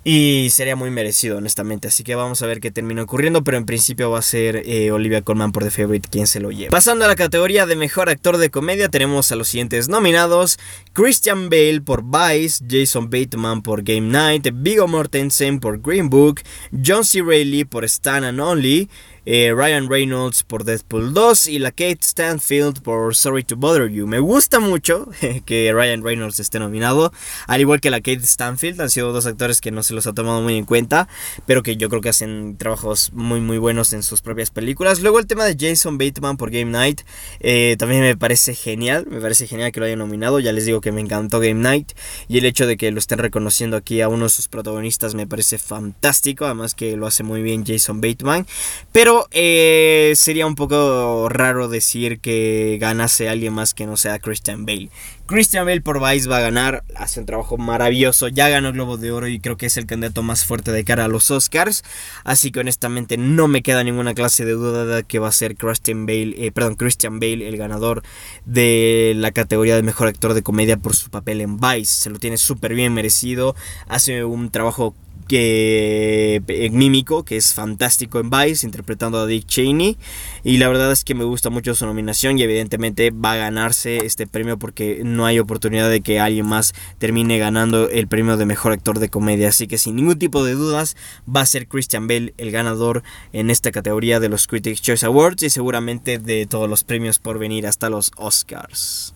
Y 0.07 0.51
sería 0.51 0.75
muy 0.75 0.91
merecido, 0.91 1.39
honestamente. 1.39 1.87
Así 1.87 2.03
que 2.03 2.13
vamos 2.13 2.43
a 2.43 2.45
ver 2.45 2.61
qué 2.61 2.69
termina 2.69 3.01
ocurriendo. 3.01 3.43
Pero 3.43 3.57
en 3.57 3.65
principio 3.65 4.11
va 4.11 4.19
a 4.19 4.21
ser 4.21 4.61
eh, 4.63 4.91
Olivia 4.91 5.23
Colman 5.23 5.51
por 5.51 5.63
The 5.63 5.71
Favorite 5.71 6.07
quien 6.11 6.27
se 6.27 6.39
lo 6.39 6.51
lleva. 6.51 6.69
Pasando 6.69 7.05
a 7.05 7.07
la 7.07 7.15
categoría 7.15 7.65
de 7.65 7.75
mejor 7.75 8.09
actor 8.09 8.37
de 8.37 8.51
comedia, 8.51 8.87
tenemos 8.87 9.31
a 9.31 9.35
los 9.35 9.47
siguientes 9.47 9.89
nominados: 9.89 10.59
Christian 10.95 11.49
Bale 11.49 11.81
por 11.81 12.05
Vice, 12.05 12.63
Jason 12.69 13.09
Bateman 13.09 13.61
por 13.61 13.83
Game 13.83 14.07
Night, 14.07 14.47
Viggo 14.53 14.87
Mortensen 14.87 15.59
por 15.59 15.81
Green 15.81 16.09
Book, 16.09 16.39
John 16.71 17.03
C. 17.03 17.21
Reilly 17.21 17.65
por 17.65 17.83
Stan 17.83 18.23
and 18.23 18.39
Only, 18.39 18.87
eh, 19.25 19.53
Ryan 19.55 19.89
Reynolds 19.89 20.43
por 20.43 20.63
Deadpool 20.65 21.13
2 21.13 21.47
y 21.47 21.59
la 21.59 21.71
Kate 21.71 21.97
Stanfield 22.01 22.81
por 22.83 23.15
Sorry 23.15 23.43
to 23.43 23.55
Bother 23.55 23.89
You. 23.89 24.05
Me 24.05 24.19
gusta 24.19 24.59
mucho 24.59 25.09
que 25.45 25.73
Ryan 25.73 26.03
Reynolds 26.03 26.39
esté 26.39 26.59
nominado, 26.59 27.11
al 27.47 27.59
igual 27.59 27.81
que 27.81 27.89
la 27.89 28.01
Kate 28.01 28.21
Stanfield. 28.21 28.79
Han 28.79 28.89
sido 28.89 29.11
dos 29.11 29.25
actores 29.25 29.61
que 29.61 29.71
no 29.71 29.81
se 29.83 29.95
los 29.95 30.05
ha 30.05 30.13
tomado 30.13 30.41
muy 30.41 30.57
en 30.57 30.65
cuenta, 30.65 31.07
pero 31.47 31.63
que 31.63 31.75
yo 31.75 31.89
creo 31.89 32.01
que 32.01 32.09
hacen 32.09 32.55
trabajos 32.57 33.11
muy 33.13 33.41
muy 33.41 33.57
buenos 33.57 33.93
en 33.93 34.03
sus 34.03 34.21
propias 34.21 34.51
películas. 34.51 35.01
Luego 35.01 35.19
el 35.19 35.25
tema 35.25 35.43
de 35.43 35.57
Jason 35.59 35.97
Bateman 35.97 36.37
por 36.37 36.51
Game 36.51 36.71
Night 36.71 37.01
eh, 37.39 37.75
también 37.79 38.01
me 38.01 38.15
parece 38.15 38.53
genial, 38.53 39.07
me 39.09 39.19
parece 39.19 39.47
genial 39.47 39.71
que 39.71 39.79
lo 39.79 39.87
hayan 39.87 39.99
nominado. 39.99 40.39
Ya 40.39 40.53
les 40.53 40.65
digo 40.65 40.81
que 40.85 40.91
me 40.91 41.01
encantó 41.01 41.39
Game 41.39 41.55
Night 41.55 41.93
y 42.27 42.37
el 42.37 42.45
hecho 42.45 42.67
de 42.67 42.77
que 42.77 42.91
lo 42.91 42.99
estén 42.99 43.17
reconociendo 43.17 43.75
aquí 43.75 44.01
a 44.01 44.07
uno 44.07 44.25
de 44.25 44.29
sus 44.29 44.47
protagonistas 44.47 45.15
me 45.15 45.25
parece 45.25 45.57
fantástico, 45.57 46.45
además 46.45 46.75
que 46.75 46.95
lo 46.95 47.07
hace 47.07 47.23
muy 47.23 47.41
bien 47.41 47.65
Jason 47.65 48.01
Bateman. 48.01 48.45
Pero 48.91 49.27
eh, 49.31 50.13
sería 50.15 50.45
un 50.45 50.53
poco 50.53 51.27
raro 51.27 51.69
decir 51.69 52.19
que 52.19 52.77
ganase 52.79 53.29
alguien 53.29 53.53
más 53.53 53.73
que 53.73 53.87
no 53.87 53.97
sea 53.97 54.19
Christian 54.19 54.67
Bale. 54.67 54.91
Christian 55.27 55.65
Bale 55.65 55.81
por 55.81 55.99
Vice 55.99 56.29
va 56.29 56.37
a 56.37 56.41
ganar, 56.41 56.83
hace 56.95 57.19
un 57.19 57.25
trabajo 57.25 57.57
maravilloso, 57.57 58.27
ya 58.27 58.47
ganó 58.47 58.71
Globo 58.71 58.97
de 58.97 59.11
Oro 59.11 59.27
y 59.27 59.39
creo 59.39 59.57
que 59.57 59.65
es 59.65 59.77
el 59.77 59.87
candidato 59.87 60.21
más 60.21 60.45
fuerte 60.45 60.71
de 60.71 60.83
cara 60.83 61.05
a 61.05 61.07
los 61.07 61.31
Oscars, 61.31 61.83
así 62.23 62.51
que 62.51 62.59
honestamente 62.59 63.17
no 63.17 63.47
me 63.47 63.63
queda 63.63 63.83
ninguna 63.83 64.13
clase 64.13 64.45
de 64.45 64.51
duda 64.51 64.85
de 64.85 65.03
que 65.03 65.17
va 65.17 65.29
a 65.29 65.31
ser 65.31 65.55
Christian 65.55 66.05
Bale, 66.05 66.35
eh, 66.37 66.51
perdón, 66.51 66.75
Christian 66.75 67.19
Bale 67.19 67.47
el 67.47 67.57
ganador 67.57 68.03
de 68.45 69.13
la 69.15 69.31
categoría 69.31 69.75
de 69.75 69.81
mejor 69.81 70.07
actor 70.07 70.35
de 70.35 70.43
comedia 70.43 70.77
por 70.77 70.95
su 70.95 71.09
papel 71.09 71.41
en 71.41 71.57
Vice, 71.59 72.03
se 72.03 72.11
lo 72.11 72.19
tiene 72.19 72.37
súper 72.37 72.75
bien 72.75 72.93
merecido, 72.93 73.55
hace 73.87 74.23
un 74.25 74.51
trabajo 74.51 74.93
que 75.27 76.41
eh, 76.47 76.69
mímico, 76.69 77.23
que 77.23 77.37
es 77.37 77.53
fantástico 77.53 78.19
en 78.19 78.29
Vice, 78.29 78.65
interpretando 78.65 79.19
a 79.19 79.25
Dick 79.25 79.45
Cheney. 79.45 79.97
Y 80.43 80.57
la 80.57 80.67
verdad 80.67 80.91
es 80.91 81.03
que 81.03 81.15
me 81.15 81.23
gusta 81.23 81.49
mucho 81.49 81.75
su 81.75 81.85
nominación 81.85 82.37
y 82.37 82.43
evidentemente 82.43 83.11
va 83.11 83.33
a 83.33 83.37
ganarse 83.37 83.97
este 84.05 84.27
premio 84.27 84.57
porque 84.57 85.01
no 85.03 85.25
hay 85.25 85.39
oportunidad 85.39 85.89
de 85.89 86.01
que 86.01 86.19
alguien 86.19 86.45
más 86.45 86.73
termine 86.97 87.37
ganando 87.37 87.89
el 87.89 88.07
premio 88.07 88.37
de 88.37 88.45
mejor 88.45 88.71
actor 88.71 88.99
de 88.99 89.09
comedia. 89.09 89.49
Así 89.49 89.67
que 89.67 89.77
sin 89.77 89.95
ningún 89.95 90.19
tipo 90.19 90.43
de 90.43 90.53
dudas 90.53 90.95
va 91.33 91.41
a 91.41 91.45
ser 91.45 91.67
Christian 91.67 92.07
Bale 92.07 92.33
el 92.37 92.51
ganador 92.51 93.03
en 93.33 93.49
esta 93.49 93.71
categoría 93.71 94.19
de 94.19 94.29
los 94.29 94.47
Critics 94.47 94.81
Choice 94.81 95.05
Awards 95.05 95.43
y 95.43 95.49
seguramente 95.49 96.19
de 96.19 96.45
todos 96.45 96.69
los 96.69 96.83
premios 96.83 97.19
por 97.19 97.39
venir 97.39 97.65
hasta 97.67 97.89
los 97.89 98.11
Oscars. 98.17 99.14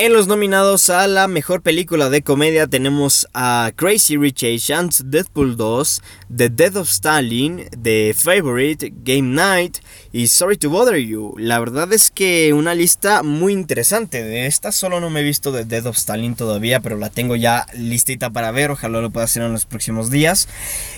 En 0.00 0.12
los 0.12 0.28
nominados 0.28 0.90
a 0.90 1.08
la 1.08 1.26
mejor 1.26 1.60
película 1.60 2.08
de 2.08 2.22
comedia 2.22 2.68
tenemos 2.68 3.26
a 3.34 3.72
Crazy 3.74 4.16
Rich 4.16 4.44
Asians, 4.44 5.02
Deadpool 5.06 5.56
2, 5.56 6.02
The 6.36 6.50
Death 6.50 6.76
of 6.76 6.88
Stalin, 6.88 7.64
The 7.82 8.14
Favorite, 8.16 8.92
Game 9.02 9.34
Night 9.34 9.78
y 10.12 10.28
Sorry 10.28 10.56
to 10.56 10.70
Bother 10.70 10.98
You. 10.98 11.34
La 11.36 11.58
verdad 11.58 11.92
es 11.92 12.12
que 12.12 12.52
una 12.52 12.76
lista 12.76 13.24
muy 13.24 13.52
interesante. 13.52 14.22
De 14.22 14.46
esta 14.46 14.70
solo 14.70 15.00
no 15.00 15.10
me 15.10 15.18
he 15.18 15.24
visto 15.24 15.52
The 15.52 15.64
Death 15.64 15.86
of 15.86 15.96
Stalin 15.96 16.36
todavía, 16.36 16.78
pero 16.78 16.96
la 16.96 17.10
tengo 17.10 17.34
ya 17.34 17.66
listita 17.74 18.30
para 18.30 18.52
ver. 18.52 18.70
Ojalá 18.70 19.00
lo 19.00 19.10
pueda 19.10 19.24
hacer 19.24 19.42
en 19.42 19.52
los 19.52 19.66
próximos 19.66 20.10
días. 20.10 20.48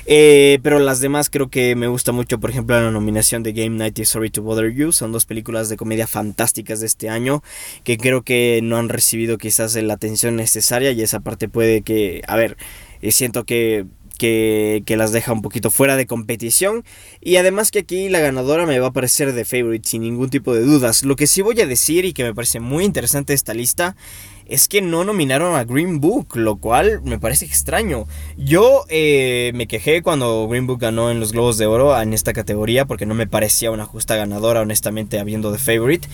Eh, 0.05 0.59
pero 0.63 0.79
las 0.79 1.01
demás 1.01 1.31
creo 1.31 1.49
que 1.49 1.75
me 1.75 1.87
gusta 1.87 2.13
mucho. 2.13 2.39
Por 2.39 2.51
ejemplo, 2.51 2.79
la 2.79 2.91
nominación 2.91 3.43
de 3.43 3.55
Game 3.55 3.79
Night 3.79 3.99
y 3.99 4.05
Sorry 4.05 4.29
to 4.29 4.43
Bother 4.43 4.75
You. 4.75 4.93
Son 4.93 5.11
dos 5.11 5.25
películas 5.25 5.71
de 5.71 5.79
comedia 5.79 6.07
fantásticas 6.07 6.81
de 6.81 6.87
este 6.87 7.09
año 7.09 7.43
que 7.83 7.97
creo 7.97 8.21
que 8.21 8.61
no 8.63 8.77
han 8.77 8.90
recibido 8.91 9.39
quizás 9.39 9.75
la 9.75 9.95
atención 9.95 10.37
necesaria 10.37 10.91
y 10.93 11.03
esa 11.03 11.21
parte 11.21 11.49
puede 11.49 11.83
que, 11.83 12.23
a 12.27 12.37
ver, 12.37 12.57
eh, 13.03 13.13
siento 13.13 13.45
que 13.45 13.87
que, 14.21 14.97
las 14.99 15.13
deja 15.13 15.33
un 15.33 15.41
poquito 15.41 15.71
fuera 15.71 15.97
de 15.97 16.07
competición. 16.07 16.85
Y 17.21 17.37
además 17.37 17.71
que 17.71 17.81
aquí 17.81 18.09
la 18.11 18.21
ganadora 18.21 18.67
me 18.67 18.79
va 18.79 18.89
a 18.89 18.93
parecer 18.93 19.33
de 19.33 19.45
favorite 19.45 19.89
sin 19.89 20.03
ningún 20.03 20.29
tipo 20.29 20.55
de 20.55 20.61
dudas. 20.61 21.05
Lo 21.05 21.17
que 21.17 21.27
sí 21.27 21.41
voy 21.41 21.61
a 21.61 21.67
decir 21.67 22.05
y 22.05 22.13
que 22.13 22.25
me 22.25 22.35
parece 22.35 22.61
muy 22.61 22.85
interesante 22.85 23.33
esta 23.33 23.55
lista 23.55 23.97
es 24.45 24.69
que 24.69 24.83
no 24.83 25.05
nominaron 25.05 25.55
a 25.55 25.65
Green 25.65 26.01
Book, 26.01 26.37
lo 26.37 26.57
cual 26.57 27.01
me 27.03 27.19
parece 27.19 27.47
extraño. 27.47 28.07
Yo 28.37 28.85
eh, 28.89 29.53
me 29.55 29.67
quejé 29.67 30.03
cuando 30.03 30.47
Green 30.49 30.67
Book 30.67 30.81
ganó 30.81 31.11
en 31.11 31.21
los 31.21 31.33
Globos 31.33 31.57
de 31.57 31.67
Oro 31.67 31.99
en 31.99 32.13
esta 32.13 32.33
categoría 32.33 32.85
porque 32.85 33.07
no 33.07 33.15
me 33.15 33.29
parecía 33.29 33.71
una 33.71 33.87
justa 33.87 34.17
ganadora, 34.17 34.61
honestamente, 34.61 35.19
habiendo 35.19 35.51
de 35.51 35.59
favorite. 35.59 36.09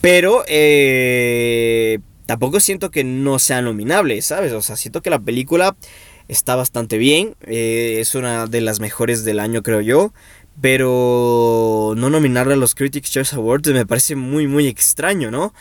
Pero 0.00 0.44
eh, 0.48 2.00
tampoco 2.26 2.60
siento 2.60 2.90
que 2.90 3.04
no 3.04 3.38
sea 3.38 3.62
nominable, 3.62 4.20
¿sabes? 4.22 4.52
O 4.52 4.62
sea, 4.62 4.76
siento 4.76 5.02
que 5.02 5.10
la 5.10 5.18
película 5.18 5.76
está 6.28 6.56
bastante 6.56 6.98
bien. 6.98 7.34
Eh, 7.46 7.98
es 8.00 8.14
una 8.14 8.46
de 8.46 8.60
las 8.60 8.80
mejores 8.80 9.24
del 9.24 9.40
año, 9.40 9.62
creo 9.62 9.80
yo. 9.80 10.12
Pero 10.60 11.94
no 11.96 12.10
nominarla 12.10 12.54
a 12.54 12.56
los 12.56 12.76
Critics' 12.76 13.10
Choice 13.10 13.34
Awards 13.34 13.68
me 13.72 13.86
parece 13.86 14.14
muy, 14.14 14.46
muy 14.46 14.68
extraño, 14.68 15.32
¿no? 15.32 15.52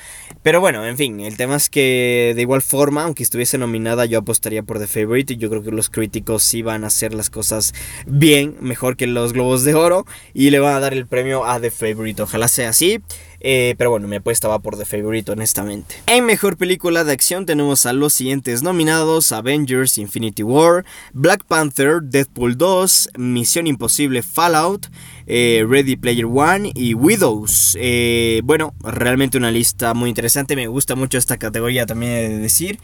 Pero 0.44 0.60
bueno, 0.60 0.86
en 0.86 0.98
fin, 0.98 1.20
el 1.20 1.36
tema 1.36 1.56
es 1.56 1.68
que 1.70 2.34
de 2.36 2.42
igual 2.44 2.62
forma, 2.62 3.04
aunque 3.06 3.24
estuviese 3.24 3.58
nominada, 3.58 4.06
yo 4.06 4.20
apostaría 4.20 4.62
por 4.62 4.78
The 4.78 4.86
Favorite. 4.86 5.34
Y 5.34 5.38
yo 5.38 5.50
creo 5.50 5.64
que 5.64 5.72
los 5.72 5.90
críticos 5.90 6.44
sí 6.44 6.62
van 6.62 6.84
a 6.84 6.88
hacer 6.88 7.16
las 7.16 7.32
cosas 7.32 7.74
bien, 8.06 8.56
mejor 8.60 8.96
que 8.96 9.08
los 9.08 9.34
Globos 9.34 9.64
de 9.64 9.74
Oro. 9.74 10.06
Y 10.32 10.52
le 10.52 10.60
van 10.60 10.76
a 10.76 10.80
dar 10.80 10.94
el 10.94 11.08
premio 11.08 11.44
a 11.44 11.60
The 11.60 11.72
Favorite. 11.72 12.22
Ojalá 12.22 12.48
sea 12.48 12.70
así. 12.70 13.02
Eh, 13.44 13.76
pero 13.78 13.90
bueno, 13.90 14.08
mi 14.08 14.16
apuesta 14.16 14.48
va 14.48 14.60
por 14.60 14.78
The 14.78 14.86
Favorite, 14.86 15.30
honestamente. 15.30 15.96
En 16.08 16.26
mejor 16.26 16.58
película 16.58 17.04
de 17.04 17.12
acción 17.12 17.46
tenemos 17.46 17.86
a 17.86 17.92
los 17.92 18.14
siguientes 18.14 18.64
nominados: 18.64 19.34
Avengers 19.34 19.98
Infinity 19.98 20.44
War, 20.44 20.86
Black 21.12 21.44
Panther, 21.44 22.02
Deadpool 22.02 22.58
2, 22.58 23.10
Misión 23.18 23.68
Imposible 23.68 24.24
Fallout. 24.24 24.88
Eh, 25.26 25.66
Ready 25.68 25.96
Player 25.96 26.26
One 26.26 26.72
y 26.74 26.94
Widows. 26.94 27.78
Eh, 27.80 28.42
bueno, 28.44 28.74
realmente 28.82 29.38
una 29.38 29.52
lista 29.52 29.94
muy 29.94 30.10
interesante. 30.10 30.56
Me 30.56 30.68
gusta 30.68 30.96
mucho 30.96 31.18
esta 31.18 31.38
categoría 31.38 31.86
también 31.86 32.12
de 32.12 32.38
decir. 32.40 32.80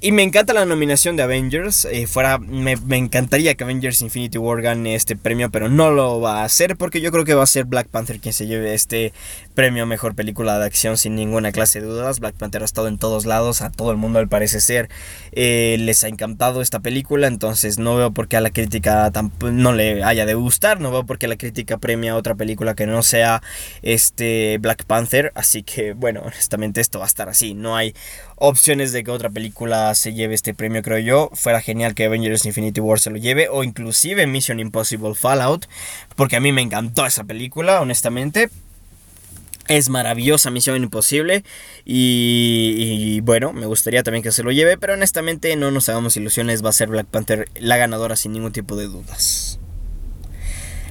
Y 0.00 0.12
me 0.12 0.22
encanta 0.22 0.52
la 0.52 0.66
nominación 0.66 1.16
de 1.16 1.22
Avengers. 1.22 1.88
Fuera, 2.06 2.38
me, 2.38 2.76
encantaría 2.96 3.54
que 3.54 3.64
Avengers 3.64 4.02
Infinity 4.02 4.36
War 4.36 4.60
gane 4.60 4.94
este 4.94 5.16
premio, 5.16 5.50
pero 5.50 5.70
no 5.70 5.90
lo 5.90 6.20
va 6.20 6.42
a 6.42 6.44
hacer 6.44 6.76
porque 6.76 7.00
yo 7.00 7.10
creo 7.10 7.24
que 7.24 7.34
va 7.34 7.42
a 7.42 7.46
ser 7.46 7.64
Black 7.64 7.88
Panther 7.88 8.20
quien 8.20 8.34
se 8.34 8.46
lleve 8.46 8.74
este 8.74 9.14
premio 9.56 9.84
a 9.84 9.86
mejor 9.86 10.14
película 10.14 10.58
de 10.58 10.66
acción 10.66 10.98
sin 10.98 11.16
ninguna 11.16 11.50
clase 11.50 11.80
de 11.80 11.86
dudas. 11.86 12.20
Black 12.20 12.36
Panther 12.36 12.60
ha 12.60 12.66
estado 12.66 12.88
en 12.88 12.98
todos 12.98 13.24
lados, 13.24 13.62
a 13.62 13.72
todo 13.72 13.90
el 13.90 13.96
mundo 13.96 14.18
al 14.18 14.28
parece 14.28 14.60
ser 14.60 14.90
eh, 15.32 15.76
les 15.80 16.04
ha 16.04 16.08
encantado 16.08 16.60
esta 16.60 16.80
película, 16.80 17.26
entonces 17.26 17.78
no 17.78 17.96
veo 17.96 18.12
por 18.12 18.28
qué 18.28 18.36
a 18.36 18.40
la 18.40 18.50
crítica 18.50 19.10
no 19.40 19.72
le 19.72 20.04
haya 20.04 20.26
de 20.26 20.34
gustar, 20.34 20.78
no 20.78 20.92
veo 20.92 21.06
por 21.06 21.18
qué 21.18 21.26
la 21.26 21.36
crítica 21.36 21.78
premia 21.78 22.12
a 22.12 22.16
otra 22.16 22.34
película 22.34 22.74
que 22.74 22.86
no 22.86 23.02
sea 23.02 23.42
este 23.80 24.58
Black 24.60 24.84
Panther, 24.84 25.32
así 25.34 25.62
que 25.62 25.94
bueno, 25.94 26.20
honestamente 26.24 26.82
esto 26.82 26.98
va 26.98 27.06
a 27.06 27.08
estar 27.08 27.30
así, 27.30 27.54
no 27.54 27.76
hay 27.76 27.94
opciones 28.36 28.92
de 28.92 29.02
que 29.02 29.10
otra 29.10 29.30
película 29.30 29.94
se 29.94 30.12
lleve 30.12 30.34
este 30.34 30.52
premio, 30.52 30.82
creo 30.82 30.98
yo. 30.98 31.30
Fuera 31.32 31.62
genial 31.62 31.94
que 31.94 32.04
Avengers 32.04 32.44
Infinity 32.44 32.80
War 32.80 33.00
se 33.00 33.10
lo 33.10 33.16
lleve, 33.16 33.48
o 33.48 33.64
inclusive 33.64 34.26
Mission 34.26 34.60
Impossible 34.60 35.14
Fallout, 35.14 35.66
porque 36.14 36.36
a 36.36 36.40
mí 36.40 36.52
me 36.52 36.60
encantó 36.60 37.06
esa 37.06 37.24
película, 37.24 37.80
honestamente. 37.80 38.50
Es 39.68 39.88
maravillosa 39.88 40.50
Misión 40.50 40.82
Imposible 40.82 41.42
y, 41.84 43.20
bueno, 43.22 43.52
me 43.52 43.66
gustaría 43.66 44.02
también 44.02 44.22
que 44.22 44.32
se 44.32 44.42
lo 44.42 44.52
lleve, 44.52 44.78
pero 44.78 44.94
honestamente 44.94 45.54
no 45.56 45.70
nos 45.70 45.88
hagamos 45.88 46.16
ilusiones, 46.16 46.64
va 46.64 46.70
a 46.70 46.72
ser 46.72 46.88
Black 46.88 47.06
Panther 47.06 47.48
la 47.56 47.76
ganadora 47.76 48.16
sin 48.16 48.32
ningún 48.32 48.52
tipo 48.52 48.76
de 48.76 48.86
dudas. 48.86 49.58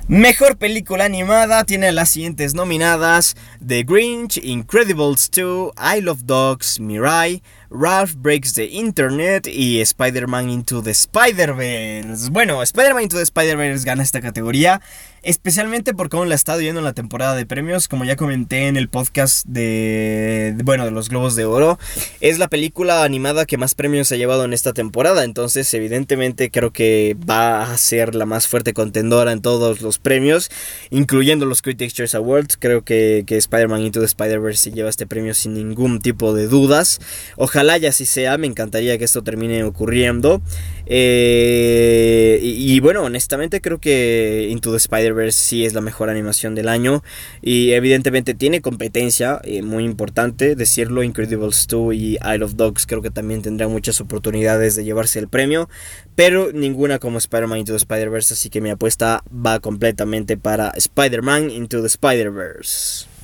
Mejor 0.07 0.57
película 0.57 1.05
animada 1.05 1.63
tiene 1.63 1.91
las 1.91 2.09
siguientes 2.09 2.53
nominadas: 2.53 3.35
The 3.65 3.81
Grinch, 3.81 4.37
Incredibles 4.37 5.31
2, 5.31 5.71
I 5.97 6.01
Love 6.01 6.25
Dogs, 6.25 6.79
Mirai, 6.79 7.41
Ralph 7.71 8.13
Breaks 8.13 8.53
the 8.53 8.65
Internet 8.65 9.47
y 9.47 9.81
Spider-Man 9.81 10.51
Into 10.51 10.83
the 10.83 10.91
Spider-Verse. 10.91 12.29
Bueno, 12.29 12.61
Spider-Man 12.61 13.01
Into 13.01 13.17
the 13.17 13.23
Spider-Verse 13.23 13.83
gana 13.83 14.03
esta 14.03 14.21
categoría 14.21 14.79
especialmente 15.25 15.93
por 15.93 16.09
cómo 16.09 16.23
la 16.25 16.33
ha 16.33 16.35
estado 16.35 16.61
yendo 16.61 16.79
en 16.79 16.85
la 16.85 16.93
temporada 16.93 17.35
de 17.35 17.45
premios, 17.45 17.87
como 17.87 18.05
ya 18.05 18.15
comenté 18.15 18.67
en 18.67 18.77
el 18.77 18.87
podcast 18.87 19.45
de, 19.45 20.55
bueno, 20.63 20.85
de 20.85 20.91
los 20.91 21.09
Globos 21.09 21.35
de 21.35 21.45
Oro, 21.45 21.77
es 22.21 22.39
la 22.39 22.47
película 22.47 23.03
animada 23.03 23.45
que 23.45 23.57
más 23.57 23.75
premios 23.75 24.11
ha 24.11 24.15
llevado 24.15 24.45
en 24.45 24.53
esta 24.53 24.71
temporada, 24.71 25.23
entonces 25.23 25.73
evidentemente 25.73 26.49
creo 26.51 26.71
que 26.71 27.17
va 27.29 27.63
a 27.63 27.77
ser 27.77 28.15
la 28.15 28.25
más 28.25 28.47
fuerte 28.47 28.73
contendora 28.73 29.31
en 29.31 29.41
todos 29.41 29.81
los 29.81 29.99
premios, 29.99 30.49
incluyendo 30.91 31.45
los 31.45 31.61
Critics 31.61 32.15
Awards, 32.15 32.57
creo 32.57 32.83
que, 32.83 33.23
que 33.25 33.37
Spider-Man 33.37 33.81
Into 33.81 33.99
the 33.99 34.05
Spider-Verse 34.05 34.61
se 34.61 34.71
lleva 34.71 34.89
este 34.89 35.07
premio 35.07 35.33
sin 35.33 35.53
ningún 35.53 36.01
tipo 36.01 36.33
de 36.33 36.47
dudas. 36.47 36.99
Ojalá 37.37 37.77
ya 37.77 37.89
así 37.89 38.05
sea, 38.05 38.37
me 38.37 38.47
encantaría 38.47 38.97
que 38.97 39.05
esto 39.05 39.23
termine 39.23 39.63
ocurriendo. 39.63 40.41
Eh, 40.85 42.39
y, 42.43 42.79
bueno, 42.79 43.03
honestamente 43.03 43.61
creo 43.61 43.79
que 43.79 44.47
Into 44.49 44.71
the 44.71 44.77
Spider-Verse 45.15 45.39
sí 45.39 45.65
es 45.65 45.73
la 45.73 45.81
mejor 45.81 46.09
animación 46.09 46.55
del 46.55 46.67
año. 46.67 47.03
Y 47.41 47.71
evidentemente 47.71 48.33
tiene 48.33 48.61
competencia, 48.61 49.39
eh, 49.43 49.61
muy 49.61 49.83
importante 49.83 50.55
decirlo. 50.55 51.03
Incredibles 51.03 51.67
2 51.67 51.93
y 51.93 52.17
Isle 52.17 52.45
of 52.45 52.55
Dogs 52.55 52.85
creo 52.85 53.01
que 53.01 53.11
también 53.11 53.41
tendrán 53.41 53.71
muchas 53.71 54.01
oportunidades 54.01 54.75
de 54.75 54.83
llevarse 54.83 55.19
el 55.19 55.27
premio. 55.27 55.69
Pero 56.15 56.51
ninguna 56.51 56.99
como 56.99 57.17
Spider-Man 57.17 57.59
Into 57.59 57.71
the 57.71 57.77
Spider-Verse. 57.77 58.33
Así 58.33 58.49
que 58.49 58.61
mi 58.61 58.69
apuesta 58.69 59.23
va 59.33 59.59
completamente 59.59 60.37
para 60.37 60.69
Spider-Man 60.75 61.49
Into 61.51 61.81
the 61.81 61.87
Spider-Verse. 61.87 63.14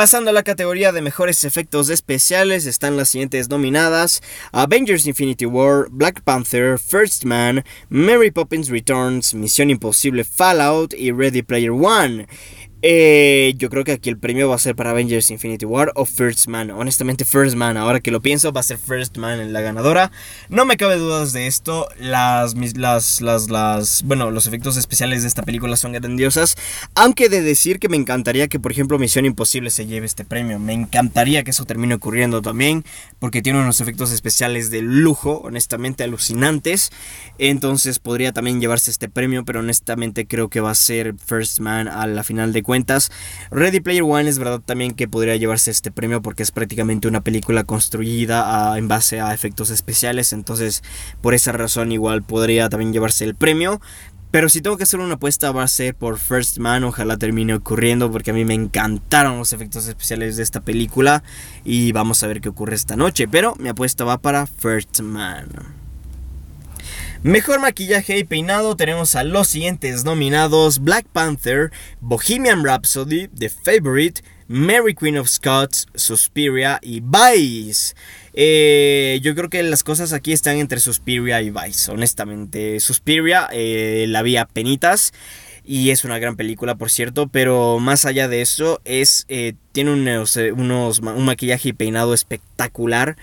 Pasando 0.00 0.30
a 0.30 0.32
la 0.32 0.42
categoría 0.42 0.92
de 0.92 1.02
mejores 1.02 1.44
efectos 1.44 1.90
especiales 1.90 2.64
están 2.64 2.96
las 2.96 3.10
siguientes 3.10 3.50
nominadas: 3.50 4.22
Avengers 4.50 5.06
Infinity 5.06 5.44
War, 5.44 5.88
Black 5.90 6.22
Panther, 6.22 6.78
First 6.78 7.26
Man, 7.26 7.66
Mary 7.90 8.30
Poppins 8.30 8.70
Returns, 8.70 9.34
Misión 9.34 9.68
Imposible 9.68 10.24
Fallout 10.24 10.94
y 10.94 11.12
Ready 11.12 11.42
Player 11.42 11.72
One. 11.72 12.26
Eh, 12.82 13.52
yo 13.58 13.68
creo 13.68 13.84
que 13.84 13.92
aquí 13.92 14.08
el 14.08 14.16
premio 14.16 14.48
va 14.48 14.54
a 14.54 14.58
ser 14.58 14.74
para 14.74 14.90
Avengers 14.90 15.30
Infinity 15.30 15.66
War 15.66 15.92
o 15.96 16.06
First 16.06 16.48
Man. 16.48 16.70
Honestamente, 16.70 17.26
First 17.26 17.54
Man, 17.54 17.76
ahora 17.76 18.00
que 18.00 18.10
lo 18.10 18.22
pienso, 18.22 18.52
va 18.52 18.60
a 18.60 18.64
ser 18.64 18.78
First 18.78 19.18
Man 19.18 19.38
en 19.38 19.52
la 19.52 19.60
ganadora. 19.60 20.10
No 20.48 20.64
me 20.64 20.78
cabe 20.78 20.96
dudas 20.96 21.34
de 21.34 21.46
esto. 21.46 21.88
Las, 21.98 22.54
las, 22.76 23.20
las, 23.20 23.50
las, 23.50 24.02
bueno, 24.04 24.30
los 24.30 24.46
efectos 24.46 24.78
especiales 24.78 25.22
de 25.22 25.28
esta 25.28 25.42
película 25.42 25.76
son 25.76 25.92
grandiosas. 25.92 26.56
Aunque 26.94 27.28
de 27.28 27.42
decir 27.42 27.80
que 27.80 27.90
me 27.90 27.98
encantaría 27.98 28.48
que, 28.48 28.58
por 28.58 28.72
ejemplo, 28.72 28.98
Misión 28.98 29.26
Imposible 29.26 29.70
se 29.70 29.86
lleve 29.86 30.06
este 30.06 30.24
premio. 30.24 30.58
Me 30.58 30.72
encantaría 30.72 31.44
que 31.44 31.50
eso 31.50 31.66
termine 31.66 31.94
ocurriendo 31.94 32.40
también. 32.40 32.84
Porque 33.18 33.42
tiene 33.42 33.60
unos 33.60 33.82
efectos 33.82 34.10
especiales 34.10 34.70
de 34.70 34.80
lujo, 34.80 35.42
honestamente 35.44 36.02
alucinantes. 36.04 36.90
Entonces 37.36 37.98
podría 37.98 38.32
también 38.32 38.58
llevarse 38.58 38.90
este 38.90 39.10
premio. 39.10 39.44
Pero 39.44 39.60
honestamente 39.60 40.26
creo 40.26 40.48
que 40.48 40.60
va 40.60 40.70
a 40.70 40.74
ser 40.74 41.14
First 41.22 41.60
Man 41.60 41.86
a 41.86 42.06
la 42.06 42.24
final 42.24 42.54
de 42.54 42.62
cuentas. 42.70 43.10
Ready 43.50 43.80
Player 43.80 44.04
One 44.04 44.30
es 44.30 44.38
verdad 44.38 44.60
también 44.64 44.92
que 44.92 45.08
podría 45.08 45.34
llevarse 45.34 45.72
este 45.72 45.90
premio 45.90 46.22
porque 46.22 46.44
es 46.44 46.52
prácticamente 46.52 47.08
una 47.08 47.20
película 47.20 47.64
construida 47.64 48.78
en 48.78 48.86
base 48.86 49.20
a 49.20 49.34
efectos 49.34 49.70
especiales. 49.70 50.32
Entonces, 50.32 50.84
por 51.20 51.34
esa 51.34 51.50
razón, 51.50 51.90
igual 51.90 52.22
podría 52.22 52.68
también 52.68 52.92
llevarse 52.92 53.24
el 53.24 53.34
premio. 53.34 53.80
Pero 54.30 54.48
si 54.48 54.60
tengo 54.60 54.76
que 54.76 54.84
hacer 54.84 55.00
una 55.00 55.14
apuesta 55.14 55.50
va 55.50 55.64
a 55.64 55.68
ser 55.68 55.96
por 55.96 56.16
First 56.20 56.58
Man, 56.58 56.84
ojalá 56.84 57.16
termine 57.16 57.54
ocurriendo 57.54 58.12
porque 58.12 58.30
a 58.30 58.34
mí 58.34 58.44
me 58.44 58.54
encantaron 58.54 59.38
los 59.38 59.52
efectos 59.52 59.88
especiales 59.88 60.36
de 60.36 60.44
esta 60.44 60.60
película 60.60 61.24
y 61.64 61.90
vamos 61.90 62.22
a 62.22 62.28
ver 62.28 62.40
qué 62.40 62.50
ocurre 62.50 62.76
esta 62.76 62.94
noche. 62.94 63.26
Pero 63.26 63.56
mi 63.58 63.68
apuesta 63.68 64.04
va 64.04 64.18
para 64.18 64.46
First 64.46 65.00
Man. 65.00 65.79
Mejor 67.22 67.60
maquillaje 67.60 68.16
y 68.18 68.24
peinado 68.24 68.76
tenemos 68.76 69.14
a 69.14 69.24
los 69.24 69.48
siguientes 69.48 70.04
nominados: 70.04 70.78
Black 70.78 71.04
Panther, 71.06 71.70
Bohemian 72.00 72.64
Rhapsody, 72.64 73.28
The 73.28 73.50
Favorite, 73.50 74.22
Mary 74.48 74.94
Queen 74.94 75.18
of 75.18 75.28
Scots, 75.28 75.86
Suspiria 75.94 76.78
y 76.80 77.00
Vice. 77.00 77.94
Eh, 78.32 79.20
yo 79.22 79.34
creo 79.34 79.50
que 79.50 79.62
las 79.62 79.84
cosas 79.84 80.14
aquí 80.14 80.32
están 80.32 80.56
entre 80.56 80.80
Suspiria 80.80 81.42
y 81.42 81.50
Vice, 81.50 81.90
honestamente. 81.92 82.80
Suspiria 82.80 83.50
eh, 83.52 84.06
la 84.08 84.22
vi 84.22 84.38
a 84.38 84.46
penitas 84.46 85.12
y 85.62 85.90
es 85.90 86.04
una 86.04 86.18
gran 86.18 86.36
película, 86.36 86.76
por 86.76 86.90
cierto, 86.90 87.28
pero 87.28 87.78
más 87.80 88.06
allá 88.06 88.28
de 88.28 88.40
eso, 88.40 88.80
es, 88.86 89.26
eh, 89.28 89.52
tiene 89.72 89.92
unos, 89.92 90.36
un 90.36 91.24
maquillaje 91.26 91.68
y 91.68 91.72
peinado 91.74 92.14
espectacular 92.14 93.16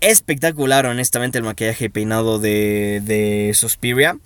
espectacular, 0.00 0.86
honestamente, 0.86 1.38
el 1.38 1.44
maquillaje 1.44 1.90
peinado 1.90 2.38
de, 2.38 3.00
de 3.04 3.52
Suspiria. 3.54 4.16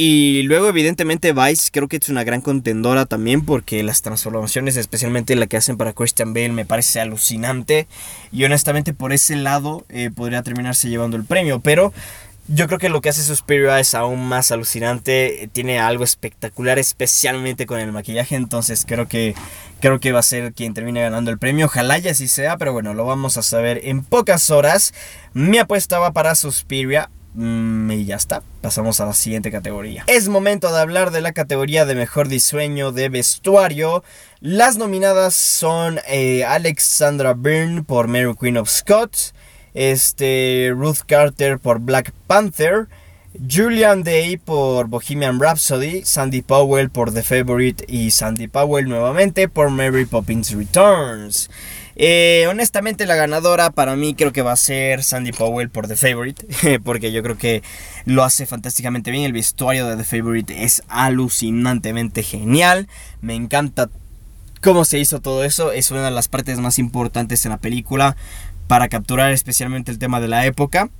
Y 0.00 0.44
luego, 0.44 0.68
evidentemente, 0.68 1.32
Vice 1.32 1.70
creo 1.72 1.88
que 1.88 1.96
es 1.96 2.08
una 2.08 2.22
gran 2.22 2.40
contendora 2.40 3.04
también 3.04 3.44
porque 3.44 3.82
las 3.82 4.00
transformaciones, 4.00 4.76
especialmente 4.76 5.34
la 5.34 5.48
que 5.48 5.56
hacen 5.56 5.76
para 5.76 5.92
Christian 5.92 6.32
Bale, 6.32 6.50
me 6.50 6.64
parece 6.64 7.00
alucinante. 7.00 7.88
Y 8.30 8.44
honestamente, 8.44 8.92
por 8.92 9.12
ese 9.12 9.34
lado, 9.34 9.84
eh, 9.88 10.10
podría 10.14 10.44
terminarse 10.44 10.88
llevando 10.88 11.16
el 11.16 11.24
premio. 11.24 11.58
Pero 11.58 11.92
yo 12.48 12.66
creo 12.66 12.78
que 12.78 12.88
lo 12.88 13.02
que 13.02 13.10
hace 13.10 13.22
Suspiria 13.22 13.78
es 13.78 13.94
aún 13.94 14.26
más 14.26 14.50
alucinante. 14.50 15.50
Tiene 15.52 15.78
algo 15.78 16.02
espectacular, 16.02 16.78
especialmente 16.78 17.66
con 17.66 17.78
el 17.78 17.92
maquillaje. 17.92 18.36
Entonces 18.36 18.84
creo 18.86 19.06
que, 19.06 19.34
creo 19.80 20.00
que 20.00 20.12
va 20.12 20.20
a 20.20 20.22
ser 20.22 20.54
quien 20.54 20.72
termine 20.72 21.02
ganando 21.02 21.30
el 21.30 21.38
premio. 21.38 21.66
Ojalá 21.66 21.98
ya 21.98 22.12
así 22.12 22.26
sea, 22.26 22.56
pero 22.56 22.72
bueno, 22.72 22.94
lo 22.94 23.04
vamos 23.04 23.36
a 23.36 23.42
saber 23.42 23.82
en 23.84 24.02
pocas 24.02 24.48
horas. 24.50 24.94
Mi 25.34 25.58
apuesta 25.58 25.98
va 25.98 26.12
para 26.12 26.34
Suspiria. 26.34 27.10
Mm, 27.34 27.90
y 27.90 28.04
ya 28.06 28.16
está, 28.16 28.42
pasamos 28.62 28.98
a 29.00 29.06
la 29.06 29.12
siguiente 29.12 29.52
categoría. 29.52 30.04
Es 30.06 30.28
momento 30.28 30.72
de 30.72 30.80
hablar 30.80 31.10
de 31.10 31.20
la 31.20 31.32
categoría 31.32 31.84
de 31.84 31.94
mejor 31.94 32.28
diseño 32.28 32.92
de 32.92 33.10
vestuario. 33.10 34.02
Las 34.40 34.78
nominadas 34.78 35.34
son 35.34 36.00
eh, 36.08 36.44
Alexandra 36.44 37.34
Byrne 37.34 37.82
por 37.82 38.08
Mary 38.08 38.34
Queen 38.40 38.56
of 38.56 38.70
Scots 38.70 39.34
este, 39.74 40.72
Ruth 40.74 41.00
Carter 41.06 41.58
por 41.58 41.80
Black 41.80 42.12
Panther, 42.26 42.88
Julian 43.48 44.02
Day 44.02 44.36
por 44.36 44.88
Bohemian 44.88 45.38
Rhapsody, 45.40 46.02
Sandy 46.04 46.42
Powell 46.42 46.90
por 46.90 47.12
The 47.12 47.22
Favorite 47.22 47.84
y 47.86 48.10
Sandy 48.10 48.48
Powell 48.48 48.88
nuevamente 48.88 49.48
por 49.48 49.70
Mary 49.70 50.06
Poppins 50.06 50.52
Returns. 50.52 51.50
Eh, 52.00 52.46
honestamente 52.48 53.06
la 53.06 53.16
ganadora 53.16 53.70
para 53.70 53.96
mí 53.96 54.14
creo 54.14 54.32
que 54.32 54.42
va 54.42 54.52
a 54.52 54.56
ser 54.56 55.02
Sandy 55.02 55.32
Powell 55.32 55.68
por 55.68 55.88
The 55.88 55.96
Favorite, 55.96 56.78
porque 56.84 57.10
yo 57.10 57.22
creo 57.24 57.36
que 57.36 57.62
lo 58.04 58.22
hace 58.22 58.46
fantásticamente 58.46 59.10
bien, 59.10 59.24
el 59.24 59.32
vestuario 59.32 59.86
de 59.88 59.96
The 59.96 60.04
Favorite 60.04 60.64
es 60.64 60.82
alucinantemente 60.88 62.22
genial, 62.22 62.86
me 63.20 63.34
encanta 63.34 63.90
cómo 64.62 64.84
se 64.84 65.00
hizo 65.00 65.20
todo 65.20 65.42
eso, 65.42 65.72
es 65.72 65.90
una 65.90 66.04
de 66.04 66.12
las 66.12 66.28
partes 66.28 66.58
más 66.58 66.78
importantes 66.78 67.44
en 67.44 67.50
la 67.50 67.58
película, 67.58 68.16
para 68.68 68.88
capturar 68.88 69.32
especialmente 69.32 69.90
el 69.90 69.98
tema 69.98 70.20
de 70.20 70.28
la 70.28 70.46
época. 70.46 70.90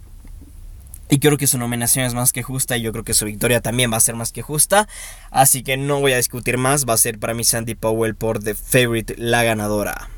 Y 1.10 1.20
creo 1.20 1.38
que 1.38 1.46
su 1.46 1.56
nominación 1.56 2.04
es 2.04 2.14
más 2.14 2.32
que 2.32 2.42
justa 2.42 2.76
y 2.76 2.82
yo 2.82 2.92
creo 2.92 3.04
que 3.04 3.14
su 3.14 3.24
victoria 3.24 3.62
también 3.62 3.90
va 3.92 3.96
a 3.96 4.00
ser 4.00 4.14
más 4.14 4.32
que 4.32 4.42
justa. 4.42 4.88
Así 5.30 5.62
que 5.62 5.76
no 5.76 6.00
voy 6.00 6.12
a 6.12 6.16
discutir 6.18 6.58
más, 6.58 6.86
va 6.86 6.94
a 6.94 6.98
ser 6.98 7.18
para 7.18 7.32
mí 7.32 7.44
Sandy 7.44 7.74
Powell 7.74 8.14
por 8.14 8.42
The 8.42 8.54
Favorite 8.54 9.14
la 9.16 9.42
ganadora. 9.42 10.08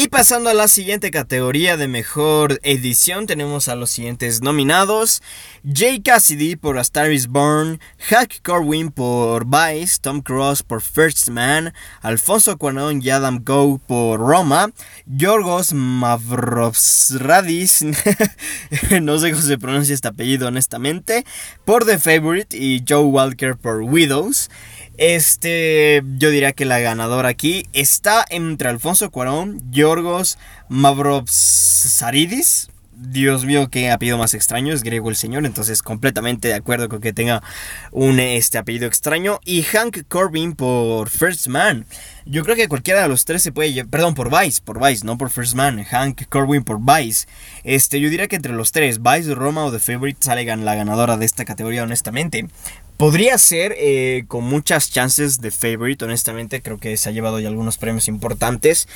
Y 0.00 0.08
pasando 0.08 0.48
a 0.48 0.54
la 0.54 0.68
siguiente 0.68 1.10
categoría 1.10 1.76
de 1.76 1.88
mejor 1.88 2.60
edición, 2.62 3.26
tenemos 3.26 3.66
a 3.66 3.74
los 3.74 3.90
siguientes 3.90 4.42
nominados: 4.42 5.24
Jay 5.64 6.00
Cassidy 6.00 6.54
por 6.54 6.78
A 6.78 6.82
Star 6.82 7.10
is 7.10 7.26
Born, 7.26 7.80
Hack 8.08 8.40
Corwin 8.44 8.92
por 8.92 9.46
Vice, 9.46 9.98
Tom 10.00 10.20
Cruise 10.20 10.62
por 10.62 10.82
First 10.82 11.30
Man, 11.30 11.74
Alfonso 12.00 12.58
Cuarón 12.58 13.02
y 13.02 13.10
Adam 13.10 13.40
Go 13.42 13.78
por 13.78 14.20
Roma, 14.20 14.70
Yorgos 15.06 15.72
Mavrovsradis, 15.72 17.82
no 19.02 19.18
sé 19.18 19.32
cómo 19.32 19.42
se 19.42 19.58
pronuncia 19.58 19.94
este 19.94 20.06
apellido 20.06 20.46
honestamente, 20.46 21.26
por 21.64 21.84
The 21.84 21.98
Favorite 21.98 22.56
y 22.56 22.84
Joe 22.88 23.02
Walker 23.02 23.56
por 23.56 23.82
Widows. 23.82 24.48
Este, 24.98 26.02
yo 26.18 26.30
diría 26.30 26.52
que 26.52 26.64
la 26.64 26.80
ganadora 26.80 27.28
aquí 27.28 27.68
está 27.72 28.24
entre 28.30 28.68
Alfonso 28.68 29.12
Cuarón, 29.12 29.62
Yorgos 29.70 30.38
Mavrovsaridis. 30.68 32.70
Dios 33.00 33.44
mío, 33.44 33.68
qué 33.70 33.92
apellido 33.92 34.18
más 34.18 34.34
extraño, 34.34 34.74
es 34.74 34.82
griego 34.82 35.08
el 35.08 35.14
señor, 35.14 35.46
entonces 35.46 35.82
completamente 35.82 36.48
de 36.48 36.54
acuerdo 36.54 36.88
con 36.88 37.00
que 37.00 37.12
tenga 37.12 37.44
un 37.92 38.18
este 38.18 38.58
apellido 38.58 38.88
extraño. 38.88 39.38
Y 39.44 39.62
Hank 39.62 40.08
Corbin 40.08 40.56
por 40.56 41.08
First 41.08 41.46
Man. 41.46 41.86
Yo 42.26 42.42
creo 42.42 42.56
que 42.56 42.66
cualquiera 42.66 43.02
de 43.02 43.08
los 43.08 43.24
tres 43.24 43.42
se 43.42 43.52
puede 43.52 43.72
llevar, 43.72 43.90
perdón, 43.90 44.16
por 44.16 44.36
Vice, 44.36 44.60
por 44.64 44.84
Vice, 44.84 45.06
no 45.06 45.16
por 45.16 45.30
First 45.30 45.54
Man. 45.54 45.84
Hank 45.84 46.28
Corbin 46.28 46.64
por 46.64 46.80
Vice. 46.80 47.28
Este, 47.62 48.00
yo 48.00 48.10
diría 48.10 48.26
que 48.26 48.34
entre 48.34 48.52
los 48.52 48.72
tres, 48.72 49.00
Vice, 49.00 49.32
Roma 49.32 49.64
o 49.64 49.70
The 49.70 49.78
Favorite, 49.78 50.18
sale 50.20 50.44
la 50.44 50.74
ganadora 50.74 51.16
de 51.16 51.24
esta 51.24 51.44
categoría, 51.44 51.84
honestamente. 51.84 52.48
Podría 52.98 53.38
ser 53.38 53.76
eh, 53.78 54.24
con 54.26 54.42
muchas 54.42 54.90
chances 54.90 55.40
de 55.40 55.52
favorite, 55.52 56.04
honestamente. 56.04 56.60
Creo 56.60 56.78
que 56.78 56.96
se 56.96 57.08
ha 57.08 57.12
llevado 57.12 57.38
ya 57.38 57.46
algunos 57.46 57.78
premios 57.78 58.08
importantes 58.08 58.88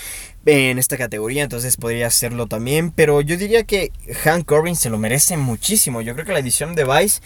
en 0.44 0.80
esta 0.80 0.98
categoría, 0.98 1.44
entonces 1.44 1.76
podría 1.76 2.08
hacerlo 2.08 2.48
también. 2.48 2.90
Pero 2.90 3.20
yo 3.20 3.36
diría 3.36 3.62
que 3.62 3.92
Hank 4.24 4.44
Corbin 4.44 4.74
se 4.74 4.90
lo 4.90 4.98
merece 4.98 5.36
muchísimo. 5.36 6.00
Yo 6.00 6.14
creo 6.14 6.26
que 6.26 6.32
la 6.32 6.40
edición 6.40 6.74
de 6.74 6.84
Vice 6.84 7.20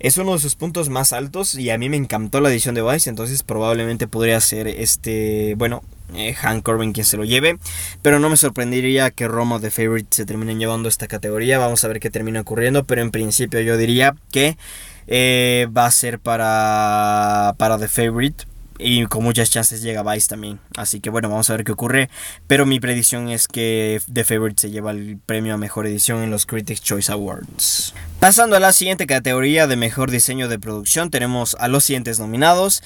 es 0.00 0.18
uno 0.18 0.34
de 0.34 0.38
sus 0.38 0.54
puntos 0.54 0.90
más 0.90 1.14
altos 1.14 1.54
y 1.54 1.70
a 1.70 1.78
mí 1.78 1.88
me 1.88 1.96
encantó 1.96 2.42
la 2.42 2.50
edición 2.50 2.74
de 2.74 2.82
Vice, 2.82 3.08
entonces 3.08 3.42
probablemente 3.42 4.06
podría 4.06 4.38
ser 4.42 4.68
este, 4.68 5.54
bueno, 5.56 5.82
eh, 6.14 6.34
Hank 6.34 6.62
Corbin 6.62 6.92
quien 6.92 7.06
se 7.06 7.16
lo 7.16 7.24
lleve. 7.24 7.58
Pero 8.02 8.18
no 8.18 8.28
me 8.28 8.36
sorprendería 8.36 9.10
que 9.10 9.28
Roma 9.28 9.60
de 9.60 9.70
Favorite 9.70 10.08
se 10.10 10.26
terminen 10.26 10.58
llevando 10.58 10.90
esta 10.90 11.08
categoría. 11.08 11.58
Vamos 11.58 11.82
a 11.84 11.88
ver 11.88 12.00
qué 12.00 12.10
termina 12.10 12.42
ocurriendo, 12.42 12.84
pero 12.84 13.00
en 13.00 13.12
principio 13.12 13.60
yo 13.60 13.78
diría 13.78 14.14
que 14.30 14.58
eh, 15.08 15.66
va 15.76 15.86
a 15.86 15.90
ser 15.90 16.20
para, 16.20 17.54
para 17.58 17.78
The 17.78 17.88
Favorite. 17.88 18.44
y 18.78 19.04
con 19.06 19.24
muchas 19.24 19.50
chances 19.50 19.82
llega 19.82 20.04
Vice 20.04 20.28
también. 20.28 20.60
Así 20.76 21.00
que 21.00 21.10
bueno, 21.10 21.28
vamos 21.28 21.50
a 21.50 21.54
ver 21.56 21.64
qué 21.64 21.72
ocurre. 21.72 22.08
Pero 22.46 22.64
mi 22.64 22.78
predicción 22.78 23.28
es 23.28 23.48
que 23.48 24.00
The 24.12 24.22
Favorite 24.22 24.60
se 24.60 24.70
lleva 24.70 24.92
el 24.92 25.18
premio 25.24 25.54
a 25.54 25.56
mejor 25.56 25.86
edición 25.86 26.22
en 26.22 26.30
los 26.30 26.46
Critics 26.46 26.80
Choice 26.80 27.10
Awards. 27.10 27.92
Pasando 28.20 28.56
a 28.56 28.60
la 28.60 28.72
siguiente 28.72 29.06
categoría 29.06 29.66
de 29.66 29.76
mejor 29.76 30.10
diseño 30.10 30.48
de 30.48 30.58
producción, 30.60 31.10
tenemos 31.10 31.56
a 31.58 31.66
los 31.68 31.84
siguientes 31.84 32.20
nominados. 32.20 32.82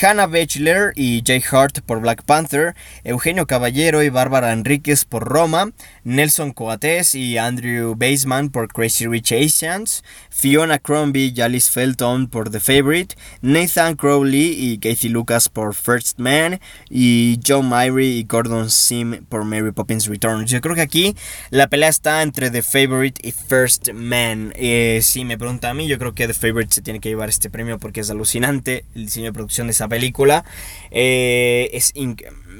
Hannah 0.00 0.26
Bachler 0.26 0.92
y 0.96 1.22
Jay 1.26 1.42
Hart 1.50 1.80
por 1.80 2.00
Black 2.00 2.22
Panther, 2.24 2.74
Eugenio 3.04 3.46
Caballero 3.46 4.02
y 4.02 4.08
Bárbara 4.08 4.52
Enríquez 4.52 5.04
por 5.04 5.24
Roma, 5.24 5.70
Nelson 6.04 6.52
Coates 6.52 7.14
y 7.14 7.38
Andrew 7.38 7.94
Baseman 7.96 8.50
por 8.50 8.68
Crazy 8.68 9.06
Rich 9.06 9.32
Asians, 9.32 10.04
Fiona 10.30 10.78
Crombie 10.78 11.32
y 11.34 11.40
Alice 11.40 11.70
Felton 11.70 12.28
por 12.28 12.50
The 12.50 12.60
Favorite, 12.60 13.16
Nathan 13.42 13.96
Crowley 13.96 14.54
y 14.58 14.78
Casey 14.78 15.10
Lucas 15.10 15.48
por 15.48 15.74
First 15.74 16.18
Man 16.18 16.60
y 16.90 17.40
Joe 17.46 17.62
Myrie 17.62 18.18
y 18.18 18.24
Gordon 18.24 18.70
Sim 18.70 19.24
por 19.28 19.44
Mary 19.44 19.72
Poppins 19.72 20.06
Returns. 20.06 20.50
Yo 20.50 20.60
creo 20.60 20.74
que 20.74 20.82
aquí 20.82 21.16
la 21.50 21.68
pelea 21.68 21.88
está 21.88 22.22
entre 22.22 22.50
The 22.50 22.62
Favorite 22.62 23.26
y 23.26 23.32
First 23.32 23.92
Man. 23.92 24.52
Eh, 24.56 25.00
si 25.02 25.24
me 25.24 25.38
pregunta 25.38 25.70
a 25.70 25.74
mí, 25.74 25.88
yo 25.88 25.98
creo 25.98 26.14
que 26.14 26.26
The 26.26 26.34
Favorite 26.34 26.74
se 26.74 26.82
tiene 26.82 27.00
que 27.00 27.08
llevar 27.08 27.28
este 27.28 27.50
premio 27.50 27.78
porque 27.78 28.00
es 28.00 28.10
alucinante 28.10 28.84
el 28.94 29.06
diseño 29.06 29.26
de 29.26 29.32
producción 29.32 29.66
de 29.66 29.72
esa 29.72 29.88
película. 29.88 30.44
Eh, 30.90 31.70
es, 31.72 31.92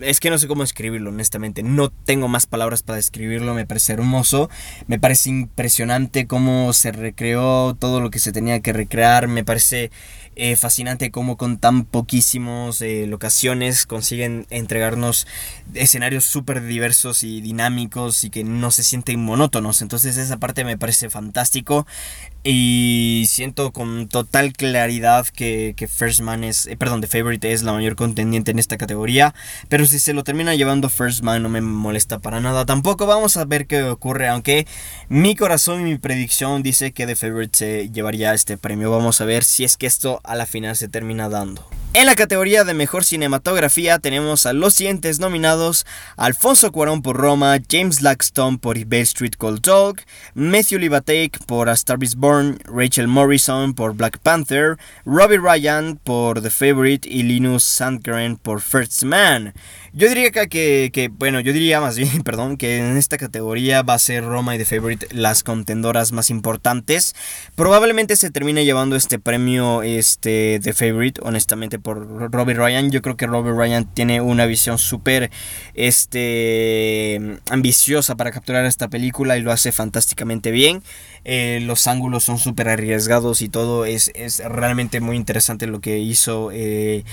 es 0.02 0.20
que 0.20 0.30
no 0.30 0.38
sé 0.38 0.48
cómo 0.48 0.62
escribirlo, 0.62 1.10
honestamente. 1.10 1.62
No 1.62 1.90
tengo 1.90 2.28
más 2.28 2.46
palabras 2.46 2.82
para 2.82 2.96
describirlo. 2.96 3.54
Me 3.54 3.66
parece 3.66 3.92
hermoso. 3.92 4.50
Me 4.86 4.98
parece 4.98 5.30
impresionante 5.30 6.26
cómo 6.26 6.72
se 6.72 6.92
recreó 6.92 7.74
todo 7.78 8.00
lo 8.00 8.10
que 8.10 8.18
se 8.18 8.32
tenía 8.32 8.60
que 8.60 8.72
recrear. 8.72 9.28
Me 9.28 9.44
parece 9.44 9.90
eh, 10.36 10.56
fascinante 10.56 11.12
cómo 11.12 11.36
con 11.36 11.58
tan 11.58 11.84
poquísimos 11.84 12.82
eh, 12.82 13.06
locaciones 13.06 13.86
consiguen 13.86 14.46
entregarnos 14.50 15.28
escenarios 15.74 16.24
súper 16.24 16.64
diversos 16.64 17.22
y 17.22 17.40
dinámicos 17.40 18.24
y 18.24 18.30
que 18.30 18.42
no 18.42 18.70
se 18.70 18.82
sienten 18.82 19.24
monótonos. 19.24 19.80
Entonces 19.80 20.16
esa 20.16 20.38
parte 20.38 20.64
me 20.64 20.76
parece 20.76 21.08
fantástico 21.08 21.86
y 22.46 23.24
siento 23.26 23.72
con 23.72 24.06
total 24.06 24.52
claridad 24.52 25.26
que, 25.26 25.74
First 25.90 26.20
Man 26.20 26.44
es, 26.44 26.66
eh, 26.66 26.76
perdón, 26.76 27.00
The 27.00 27.06
Favorite 27.06 27.50
es 27.50 27.62
la 27.62 27.72
mayor 27.72 27.96
contendiente 27.96 28.50
en 28.50 28.58
esta 28.58 28.76
categoría. 28.76 29.34
Pero 29.70 29.86
si 29.86 29.98
se 29.98 30.12
lo 30.12 30.24
termina 30.24 30.54
llevando 30.54 30.90
First 30.90 31.22
Man 31.22 31.42
no 31.42 31.48
me 31.48 31.62
molesta 31.62 32.18
para 32.18 32.40
nada. 32.40 32.66
Tampoco 32.66 33.06
vamos 33.06 33.38
a 33.38 33.46
ver 33.46 33.66
qué 33.66 33.82
ocurre, 33.84 34.28
aunque 34.28 34.66
mi 35.08 35.34
corazón 35.34 35.80
y 35.80 35.84
mi 35.84 35.98
predicción 35.98 36.62
dice 36.62 36.92
que 36.92 37.06
The 37.06 37.16
Favorite 37.16 37.56
se 37.56 37.90
llevaría 37.90 38.34
este 38.34 38.58
premio. 38.58 38.90
Vamos 38.90 39.22
a 39.22 39.24
ver 39.24 39.42
si 39.42 39.64
es 39.64 39.78
que 39.78 39.86
esto 39.86 40.20
a 40.22 40.34
la 40.34 40.44
final 40.44 40.76
se 40.76 40.88
termina 40.88 41.30
dando. 41.30 41.66
En 41.94 42.06
la 42.06 42.16
categoría 42.16 42.64
de 42.64 42.74
mejor 42.74 43.04
cinematografía 43.04 44.00
tenemos 44.00 44.46
a 44.46 44.52
los 44.52 44.74
siguientes 44.74 45.20
nominados: 45.20 45.86
Alfonso 46.16 46.72
Cuarón 46.72 47.02
por 47.02 47.16
Roma, 47.16 47.58
James 47.70 48.02
Laxton 48.02 48.58
por 48.58 48.84
Bay 48.84 49.02
Street 49.02 49.34
Cold 49.38 49.60
Dog, 49.60 49.98
Matthew 50.34 50.80
Libatique 50.80 51.38
por 51.46 51.68
A 51.68 51.72
Star 51.74 52.02
Is 52.02 52.16
Born, 52.16 52.33
Rachel 52.64 53.08
Morrison 53.08 53.74
por 53.74 53.94
Black 53.94 54.18
Panther, 54.18 54.76
Robbie 55.04 55.38
Ryan 55.38 55.98
por 56.02 56.42
The 56.42 56.50
Favorite 56.50 57.08
y 57.08 57.22
Linus 57.22 57.64
Sandgren 57.64 58.36
por 58.36 58.60
First 58.60 59.04
Man. 59.04 59.54
Yo 59.92 60.08
diría 60.08 60.32
que, 60.32 60.90
que, 60.92 61.08
bueno, 61.08 61.38
yo 61.38 61.52
diría 61.52 61.80
más 61.80 61.96
bien, 61.96 62.22
perdón, 62.24 62.56
que 62.56 62.78
en 62.78 62.96
esta 62.96 63.16
categoría 63.16 63.82
va 63.82 63.94
a 63.94 63.98
ser 64.00 64.24
Roma 64.24 64.56
y 64.56 64.58
The 64.58 64.64
Favorite 64.64 65.06
las 65.12 65.44
contendoras 65.44 66.10
más 66.10 66.30
importantes. 66.30 67.14
Probablemente 67.54 68.16
se 68.16 68.30
termine 68.30 68.64
llevando 68.64 68.96
este 68.96 69.20
premio, 69.20 69.84
este, 69.84 70.58
The 70.62 70.72
Favorite, 70.72 71.20
honestamente, 71.22 71.78
por 71.78 72.32
Robbie 72.32 72.54
Ryan. 72.54 72.90
Yo 72.90 73.02
creo 73.02 73.16
que 73.16 73.28
Robbie 73.28 73.52
Ryan 73.52 73.84
tiene 73.84 74.20
una 74.20 74.46
visión 74.46 74.78
súper, 74.78 75.30
este, 75.74 77.38
ambiciosa 77.50 78.16
para 78.16 78.32
capturar 78.32 78.64
esta 78.66 78.88
película 78.88 79.36
y 79.36 79.42
lo 79.42 79.52
hace 79.52 79.70
fantásticamente 79.70 80.50
bien. 80.50 80.82
Eh, 81.24 81.60
los 81.62 81.86
ángulos 81.86 82.24
son 82.24 82.38
súper 82.38 82.68
arriesgados 82.68 83.40
y 83.40 83.48
todo 83.48 83.86
es, 83.86 84.10
es, 84.14 84.42
realmente 84.44 85.00
muy 85.00 85.16
interesante 85.16 85.66
lo 85.66 85.80
que 85.80 85.98
hizo 85.98 86.50
eh, 86.52 87.04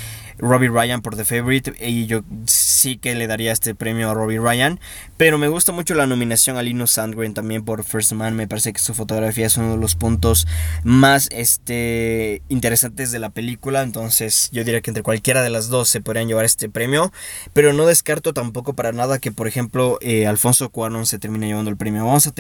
Robbie 0.42 0.70
Ryan 0.70 1.02
por 1.02 1.16
The 1.16 1.24
Favorite 1.24 1.74
y 1.80 2.08
yo 2.08 2.22
sí 2.46 2.98
que 2.98 3.16
le 3.16 3.28
daría 3.28 3.52
este 3.52 3.76
premio 3.76 4.10
a 4.10 4.14
Robbie 4.14 4.40
Ryan. 4.40 4.80
Pero 5.18 5.38
me 5.38 5.48
gusta 5.48 5.72
mucho 5.72 5.94
la 5.94 6.08
nominación 6.08 6.58
a 6.58 6.64
Linus 6.64 6.92
Sandgren 6.92 7.34
también 7.34 7.64
por 7.64 7.84
First 7.84 8.14
Man. 8.14 8.36
Me 8.36 8.48
parece 8.48 8.74
que 8.74 8.80
su 8.80 8.94
fotografía 8.94 9.46
es 9.46 9.58
uno 9.58 9.74
de 9.74 9.78
los 9.78 9.96
puntos 9.96 10.48
más 10.84 11.30
este, 11.32 12.42
interesantes 12.50 13.12
de 13.12 13.20
la 13.20 13.30
película. 13.30 13.84
Entonces 13.84 14.50
yo 14.52 14.64
diría 14.64 14.82
que 14.82 14.90
entre 14.90 15.04
cualquiera 15.04 15.44
de 15.44 15.52
las 15.52 15.70
dos 15.70 15.90
se 15.90 16.02
podrían 16.02 16.28
llevar 16.28 16.46
este 16.46 16.70
premio. 16.70 17.14
Pero 17.54 17.74
no 17.74 17.86
descarto 17.86 18.34
tampoco 18.34 18.74
para 18.74 18.92
nada 18.92 19.20
que 19.20 19.32
por 19.32 19.48
ejemplo 19.48 20.00
eh, 20.02 20.26
Alfonso 20.26 20.70
Cuarón 20.70 21.06
se 21.06 21.20
termine 21.20 21.48
llevando 21.48 21.70
el 21.70 21.78
premio. 21.78 22.06
Vamos 22.06 22.28
a, 22.28 22.34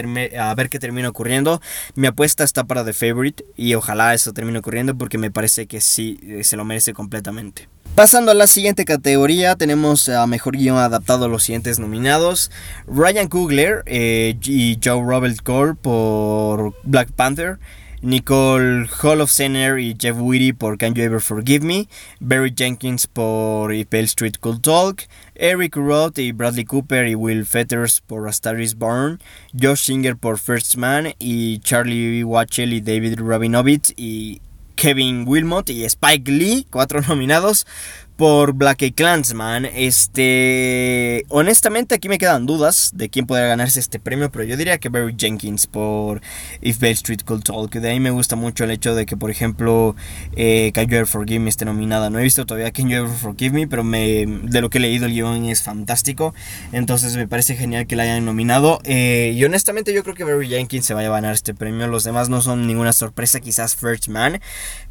a 0.49 0.55
ver 0.55 0.69
qué 0.69 0.79
termina 0.79 1.09
ocurriendo. 1.09 1.61
Mi 1.95 2.07
apuesta 2.07 2.43
está 2.43 2.63
para 2.63 2.83
The 2.83 2.93
Favorite 2.93 3.45
y 3.55 3.75
ojalá 3.75 4.13
eso 4.13 4.33
termine 4.33 4.59
ocurriendo 4.59 4.97
porque 4.97 5.17
me 5.17 5.31
parece 5.31 5.67
que 5.67 5.81
sí 5.81 6.19
eh, 6.23 6.43
se 6.43 6.57
lo 6.57 6.65
merece 6.65 6.93
completamente. 6.93 7.69
Pasando 7.95 8.31
a 8.31 8.33
la 8.33 8.47
siguiente 8.47 8.85
categoría, 8.85 9.57
tenemos 9.57 10.07
a 10.07 10.25
Mejor 10.25 10.55
Guión 10.55 10.77
Adaptado 10.77 11.25
a 11.25 11.27
los 11.27 11.43
siguientes 11.43 11.77
nominados. 11.77 12.49
Ryan 12.87 13.27
Coogler 13.27 13.83
eh, 13.85 14.37
y 14.43 14.79
Joe 14.83 15.03
Robert 15.05 15.41
Cole 15.43 15.75
por 15.75 16.73
Black 16.83 17.11
Panther. 17.11 17.59
Nicole 18.01 18.87
Center 19.27 19.77
y 19.77 19.95
Jeff 19.99 20.15
Whitty 20.19 20.53
por 20.53 20.77
Can 20.77 20.95
You 20.95 21.03
Ever 21.03 21.21
Forgive 21.21 21.63
Me. 21.63 21.87
Barry 22.19 22.53
Jenkins 22.55 23.05
por 23.07 23.71
Pale 23.85 24.03
Street 24.03 24.35
Cool 24.39 24.61
Talk. 24.61 25.03
Eric 25.35 25.75
Roth 25.75 26.17
y 26.17 26.31
Bradley 26.31 26.65
Cooper 26.65 27.07
y 27.07 27.15
Will 27.15 27.45
Fetters 27.45 28.01
por 28.01 28.27
A 28.27 28.31
Star 28.31 28.59
Is 28.59 28.73
Born. 28.73 29.19
Josh 29.59 29.83
Singer 29.83 30.15
por 30.15 30.39
First 30.39 30.77
Man. 30.77 31.13
Y 31.19 31.59
Charlie 31.59 32.23
Watchell 32.23 32.73
y 32.73 32.81
David 32.81 33.19
Rabinovich 33.19 33.93
y 33.97 34.41
Kevin 34.81 35.25
Wilmot 35.27 35.69
y 35.69 35.85
Spike 35.85 36.31
Lee, 36.31 36.65
cuatro 36.71 37.01
nominados 37.07 37.67
por 38.15 38.53
Black 38.53 38.93
Clansman. 38.93 39.65
Este, 39.65 41.23
honestamente 41.29 41.95
aquí 41.95 42.09
me 42.09 42.17
quedan 42.17 42.45
dudas 42.45 42.91
de 42.93 43.09
quién 43.09 43.25
podría 43.25 43.47
ganarse 43.47 43.79
este 43.79 43.99
premio, 43.99 44.31
pero 44.31 44.43
yo 44.43 44.57
diría 44.57 44.77
que 44.77 44.89
Barry 44.89 45.15
Jenkins 45.17 45.67
por 45.67 46.21
If 46.61 46.79
Bell 46.79 46.93
Street 46.93 47.21
Could 47.25 47.43
Talk. 47.43 47.71
De 47.71 47.89
ahí 47.89 47.99
me 47.99 48.11
gusta 48.11 48.35
mucho 48.35 48.63
el 48.65 48.71
hecho 48.71 48.93
de 48.93 49.05
que, 49.05 49.17
por 49.17 49.31
ejemplo, 49.31 49.95
eh, 50.35 50.71
Can 50.73 50.87
You 50.87 50.97
Ever 50.97 51.07
Forgive 51.07 51.39
Me 51.39 51.49
esté 51.49 51.65
nominada. 51.65 52.09
No 52.09 52.19
he 52.19 52.23
visto 52.23 52.45
todavía 52.45 52.71
Can 52.71 52.89
You 52.89 52.97
Ever 52.97 53.09
Forgive 53.09 53.53
Me, 53.53 53.67
pero 53.67 53.83
de 53.83 54.61
lo 54.61 54.69
que 54.69 54.77
he 54.77 54.81
leído 54.81 55.05
el 55.05 55.13
guion 55.13 55.45
es 55.45 55.63
fantástico. 55.63 56.33
Entonces 56.71 57.15
me 57.15 57.27
parece 57.27 57.55
genial 57.55 57.87
que 57.87 57.95
la 57.95 58.03
hayan 58.03 58.25
nominado. 58.25 58.81
Eh, 58.83 59.33
y 59.35 59.43
honestamente 59.45 59.93
yo 59.93 60.03
creo 60.03 60.15
que 60.15 60.25
Barry 60.25 60.47
Jenkins 60.47 60.85
se 60.85 60.93
vaya 60.93 61.07
a 61.07 61.11
ganar 61.11 61.33
este 61.33 61.53
premio. 61.53 61.87
Los 61.87 62.03
demás 62.03 62.29
no 62.29 62.41
son 62.41 62.67
ninguna 62.67 62.93
sorpresa, 62.93 63.39
quizás 63.39 63.75
First 63.75 64.09
Man, 64.09 64.41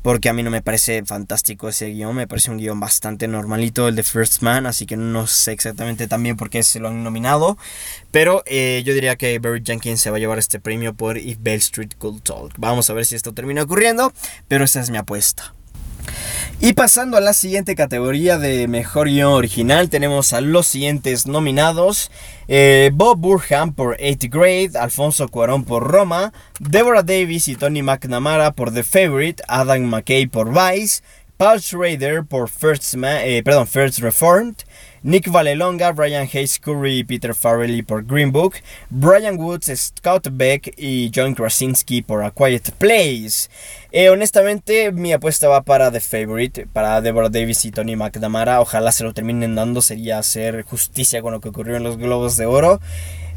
porque 0.03 0.29
a 0.29 0.33
mí 0.33 0.43
no 0.43 0.51
me 0.51 0.63
parece 0.63 1.05
fantástico 1.05 1.69
ese 1.69 1.91
guion. 1.91 2.17
Me 2.17 2.27
parece 2.27 2.51
un 2.51 2.59
guion 2.59 2.81
bastante 2.81 3.10
normalito 3.19 3.89
el 3.89 3.97
de 3.97 4.03
First 4.03 4.43
Man, 4.43 4.67
así 4.67 4.87
que 4.87 4.97
no 4.97 5.27
sé 5.27 5.53
exactamente 5.53 6.07
también 6.09 6.37
por 6.37 6.51
qué 6.51 6.63
se 6.63 6.81
lo 6.81 6.89
han 6.89 7.03
nominado. 7.03 7.59
Pero 8.11 8.43
eh, 8.47 8.83
yo 8.85 8.95
diría 8.95 9.17
que 9.17 9.39
Barry 9.39 9.63
Jenkins 9.65 10.01
se 10.01 10.11
va 10.11 10.17
a 10.17 10.21
llevar 10.21 10.39
este 10.39 10.61
premio 10.61 10.95
por 10.95 11.19
If 11.19 11.39
Bell 11.41 11.59
Street 11.59 11.93
Could 11.99 12.23
Talk. 12.23 12.53
Vamos 12.59 12.91
a 12.91 12.95
ver 12.95 13.07
si 13.07 13.15
esto 13.15 13.33
termina 13.33 13.63
ocurriendo, 13.63 14.13
pero 14.49 14.65
esa 14.65 14.81
es 14.81 14.91
mi 14.91 14.99
apuesta. 14.99 15.55
Y 16.63 16.75
pasando 16.75 17.17
a 17.17 17.23
la 17.23 17.33
siguiente 17.33 17.75
categoría 17.75 18.37
de 18.37 18.69
mejor 18.69 19.09
guion 19.09 19.33
original, 19.33 19.89
tenemos 19.89 20.35
a 20.35 20.43
los 20.43 20.67
siguientes 20.67 21.27
nominados: 21.27 22.11
eh, 22.49 22.91
Bob 22.93 23.19
Burham 23.19 23.73
por 23.73 23.97
8 23.99 24.29
Grade, 24.31 24.73
Alfonso 24.79 25.29
Cuarón 25.29 25.65
por 25.65 25.91
Roma, 25.91 26.35
Deborah 26.59 27.03
Davis 27.03 27.49
y 27.49 27.57
Tony 27.57 27.83
McNamara 27.83 28.53
por 28.53 28.75
The 28.75 28.83
Favorite, 28.83 29.43
Adam 29.49 29.85
McKay 29.85 30.27
por 30.27 30.51
Vice, 30.51 31.03
Paul 31.41 31.59
Schrader 31.59 32.23
por 32.23 32.51
First, 32.51 32.95
eh, 33.03 33.43
perdón, 33.43 33.67
First 33.67 34.01
Reformed, 34.01 34.57
Nick 35.03 35.31
Valelonga, 35.31 35.91
Brian 35.93 36.29
Hayes 36.31 36.59
Curry 36.59 36.99
y 36.99 37.05
Peter 37.05 37.35
Farrelly 37.35 37.81
por 37.81 38.05
Green 38.05 38.31
Book, 38.31 38.57
Brian 38.91 39.39
Woods, 39.39 39.73
Scott 39.75 40.29
Beck 40.33 40.75
y 40.77 41.11
John 41.15 41.35
Krasinski 41.35 42.03
por 42.03 42.23
A 42.23 42.31
Quiet 42.31 42.73
Place. 42.73 43.49
Eh, 43.91 44.11
honestamente, 44.11 44.93
mi 44.93 45.15
apuesta 45.15 45.49
va 45.49 45.63
para 45.63 45.91
The 45.91 46.01
Favorite, 46.01 46.67
para 46.67 47.01
Deborah 47.01 47.31
Davis 47.31 47.65
y 47.65 47.71
Tony 47.71 47.97
McNamara. 47.97 48.61
Ojalá 48.61 48.93
se 48.93 49.05
lo 49.05 49.15
terminen 49.15 49.55
dando, 49.55 49.81
sería 49.81 50.19
hacer 50.19 50.65
justicia 50.65 51.23
con 51.23 51.33
lo 51.33 51.41
que 51.41 51.49
ocurrió 51.49 51.77
en 51.77 51.85
los 51.85 51.97
Globos 51.97 52.37
de 52.37 52.45
Oro. 52.45 52.83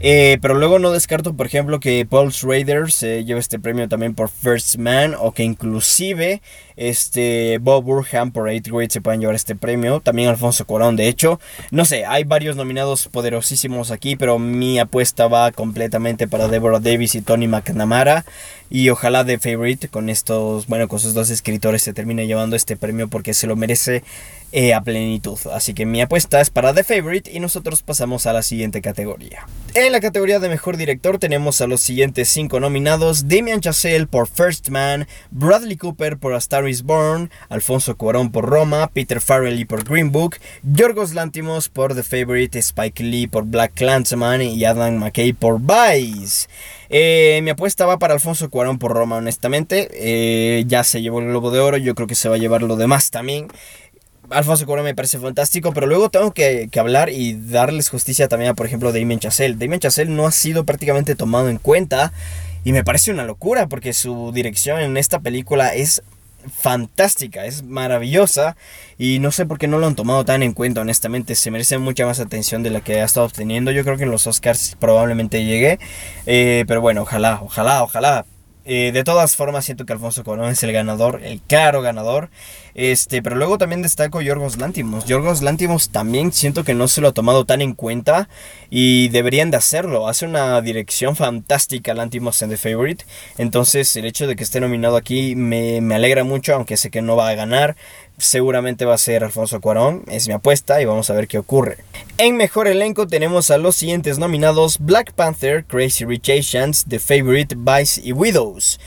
Eh, 0.06 0.38
pero 0.42 0.56
luego 0.56 0.80
no 0.80 0.92
descarto, 0.92 1.34
por 1.34 1.46
ejemplo, 1.46 1.80
que 1.80 2.06
Paul 2.06 2.34
Schrader 2.34 2.92
se 2.92 3.24
lleve 3.24 3.40
este 3.40 3.58
premio 3.58 3.88
también 3.88 4.16
por 4.16 4.28
First 4.28 4.76
Man 4.76 5.16
o 5.18 5.32
que 5.32 5.44
inclusive 5.44 6.42
este 6.76 7.58
Bob 7.60 7.84
Burham 7.84 8.32
por 8.32 8.48
8 8.48 8.62
Grade 8.74 8.90
se 8.90 9.02
puedan 9.02 9.20
llevar 9.20 9.36
este 9.36 9.56
premio. 9.56 10.00
También 10.00 10.30
Alfonso 10.30 10.66
Corón, 10.66 10.96
de 10.96 11.08
hecho. 11.08 11.40
No 11.72 11.86
sé, 11.86 12.06
hay 12.06 12.24
varios 12.24 12.56
nominados 12.56 13.08
poderosísimos 13.08 13.92
aquí, 13.92 14.16
pero 14.16 14.40
mi 14.40 14.80
apuesta 14.80 15.28
va 15.28 15.52
completamente 15.52 16.28
para 16.28 16.48
Deborah 16.48 16.80
Davis 16.80 17.16
y 17.16 17.22
Tony 17.22 17.48
McNamara. 17.48 18.26
Y 18.70 18.90
ojalá 18.90 19.24
The 19.24 19.38
Favorite 19.38 19.88
con 19.90 20.10
estos, 20.10 20.66
bueno, 20.68 20.88
con 20.88 21.00
sus 21.00 21.14
dos 21.14 21.30
escritores 21.30 21.84
se 21.84 21.94
termine 21.94 22.26
llevando 22.26 22.56
este 22.56 22.76
premio 22.76 23.08
porque 23.08 23.36
se 23.36 23.46
lo 23.46 23.56
merece 23.56 24.04
eh, 24.52 24.74
a 24.74 24.82
plenitud. 24.82 25.38
Así 25.52 25.74
que 25.74 25.86
mi 25.86 26.02
apuesta 26.02 26.42
es 26.42 26.50
para 26.50 26.74
The 26.74 26.84
Favorite 26.84 27.32
y 27.32 27.40
nosotros 27.40 27.82
pasamos 27.82 28.26
a 28.26 28.34
la 28.34 28.42
siguiente 28.42 28.82
categoría. 28.82 29.48
En 29.74 29.92
la 29.92 30.00
categoría 30.00 30.40
de 30.40 30.50
mejor 30.50 30.78
director 30.78 31.18
tenemos 31.18 31.60
a 31.62 31.68
los 31.68 31.82
siguientes 31.82 32.30
cinco 32.30 32.60
nominados: 32.60 33.28
Damien 33.28 33.62
Chazelle 33.62 34.08
por 34.08 34.28
First 34.28 34.70
Man, 34.70 35.08
Bradley 35.32 35.78
Cooper 35.78 36.18
por 36.18 36.34
A 36.34 36.38
Star 36.38 36.63
Is 36.68 36.84
Born, 36.84 37.30
Alfonso 37.50 37.96
Cuarón 37.96 38.32
por 38.32 38.46
Roma, 38.46 38.88
Peter 38.88 39.22
Farrelly 39.22 39.66
por 39.66 39.84
Green 39.84 40.12
Book, 40.12 40.38
Yorgos 40.64 41.14
Lantimos 41.14 41.70
por 41.70 41.96
The 41.96 42.04
Favorite, 42.04 42.60
Spike 42.60 43.04
Lee 43.04 43.28
por 43.28 43.46
Black 43.46 43.74
Clansman 43.74 44.42
y 44.42 44.66
Adam 44.66 44.96
McKay 44.96 45.34
por 45.34 45.60
Vice. 45.60 46.48
Eh, 46.90 47.40
mi 47.44 47.50
apuesta 47.50 47.86
va 47.86 47.98
para 47.98 48.14
Alfonso 48.14 48.50
Cuarón 48.50 48.78
por 48.78 48.94
Roma, 48.94 49.18
honestamente. 49.18 49.90
Eh, 49.94 50.64
ya 50.68 50.84
se 50.84 51.02
llevó 51.02 51.20
el 51.20 51.28
Globo 51.28 51.50
de 51.52 51.60
Oro, 51.60 51.78
yo 51.78 51.96
creo 51.96 52.08
que 52.08 52.16
se 52.16 52.30
va 52.30 52.36
a 52.36 52.40
llevar 52.40 52.62
lo 52.62 52.76
demás 52.76 53.10
también. 53.10 53.48
Alfonso 54.30 54.66
Cuarón 54.66 54.86
me 54.86 54.96
parece 54.96 55.20
fantástico, 55.20 55.74
pero 55.74 55.88
luego 55.88 56.10
tengo 56.10 56.34
que, 56.34 56.70
hablar 56.78 57.10
y 57.10 57.34
darles 57.34 57.90
justicia 57.90 58.28
también 58.28 58.52
a, 58.52 58.54
por 58.54 58.66
ejemplo, 58.66 58.92
Damien 58.92 59.20
Chazelle. 59.20 59.56
Damien 59.56 59.80
Chazelle 59.80 60.12
no 60.12 60.26
ha 60.26 60.32
sido 60.32 60.64
prácticamente 60.64 61.16
tomado 61.16 61.50
en 61.50 61.58
cuenta 61.58 62.14
y 62.64 62.72
me 62.72 62.84
parece 62.84 63.12
una 63.12 63.26
locura 63.26 63.68
porque 63.68 63.94
su 63.94 64.32
dirección 64.32 64.80
en 64.80 64.98
esta 64.98 65.20
película 65.20 65.74
es 65.74 66.02
fantástica, 66.52 67.46
es 67.46 67.64
maravillosa 67.64 68.56
y 68.98 69.20
no 69.20 69.32
sé 69.32 69.46
por 69.46 69.58
qué 69.58 69.68
no 69.68 69.80
lo 69.80 69.88
han 69.88 69.96
tomado 69.96 70.26
tan 70.26 70.44
en 70.44 70.54
cuenta, 70.54 70.82
honestamente, 70.82 71.36
se 71.36 71.52
merece 71.52 71.78
mucha 71.78 72.06
más 72.06 72.20
atención 72.20 72.64
de 72.64 72.70
la 72.70 72.82
que 72.82 73.02
ha 73.02 73.06
estado 73.06 73.26
obteniendo, 73.26 73.72
yo 73.72 73.84
creo 73.84 73.98
que 73.98 74.04
en 74.04 74.12
los 74.12 74.28
Oscars 74.28 74.76
probablemente 74.80 75.46
llegue, 75.46 75.80
eh, 76.26 76.66
pero 76.68 76.82
bueno, 76.82 77.04
ojalá, 77.04 77.40
ojalá, 77.42 77.84
ojalá, 77.84 78.26
eh, 78.66 78.92
de 78.94 79.04
todas 79.04 79.36
formas, 79.36 79.66
siento 79.66 79.86
que 79.86 79.94
Alfonso 79.94 80.24
Cuarón 80.24 80.50
es 80.50 80.64
el 80.64 80.72
ganador, 80.72 81.22
el 81.24 81.42
claro 81.42 81.82
ganador. 81.82 82.30
Este, 82.76 83.22
pero 83.22 83.36
luego 83.36 83.58
también 83.58 83.82
destaco 83.82 84.22
Yorgos 84.22 84.58
Lantimos. 84.58 85.06
Yorgos 85.06 85.42
Lantimos 85.42 85.90
también 85.90 86.32
siento 86.32 86.64
que 86.64 86.74
no 86.74 86.88
se 86.88 87.02
lo 87.02 87.10
ha 87.10 87.14
tomado 87.14 87.46
tan 87.46 87.62
en 87.62 87.74
cuenta 87.74 88.30
y 88.70 89.10
deberían 89.10 89.52
de 89.52 89.58
hacerlo. 89.58 90.08
Hace 90.08 90.26
una 90.26 90.60
dirección 90.62 91.16
fantástica 91.16 91.94
Lantimos 91.94 92.42
en 92.42 92.50
The 92.50 92.58
Favorite. 92.58 93.06
Entonces, 93.38 93.96
el 93.96 94.06
hecho 94.06 94.28
de 94.28 94.36
que 94.36 94.44
esté 94.44 94.60
nominado 94.60 94.98
aquí 94.98 95.36
me, 95.36 95.82
me 95.82 95.96
alegra 95.96 96.24
mucho, 96.24 96.56
aunque 96.56 96.78
sé 96.78 96.90
que 96.90 97.02
no 97.02 97.16
va 97.16 97.30
a 97.30 97.36
ganar 97.36 97.76
seguramente 98.18 98.86
va 98.86 98.94
a 98.94 99.00
ser 99.00 99.24
Alfonso 99.24 99.60
Cuarón, 99.60 100.04
es 100.08 100.28
mi 100.28 100.34
apuesta 100.34 100.82
y 100.82 100.86
vamos 100.86 101.10
a 101.10 101.14
ver 101.14 101.28
qué 101.28 101.38
ocurre. 101.38 101.78
En 102.18 102.38
mejor 102.38 102.68
elenco 102.68 103.08
tenemos 103.08 103.52
a 103.52 103.58
los 103.58 103.76
siguientes 103.76 104.20
nominados: 104.20 104.78
Black 104.80 105.14
Panther, 105.14 105.66
Crazy 105.66 106.06
Rich 106.06 106.30
Asians, 106.30 106.86
The 106.88 107.00
Favorite, 107.00 107.56
Vice 107.58 108.02
y 108.04 108.12
Widows. 108.12 108.80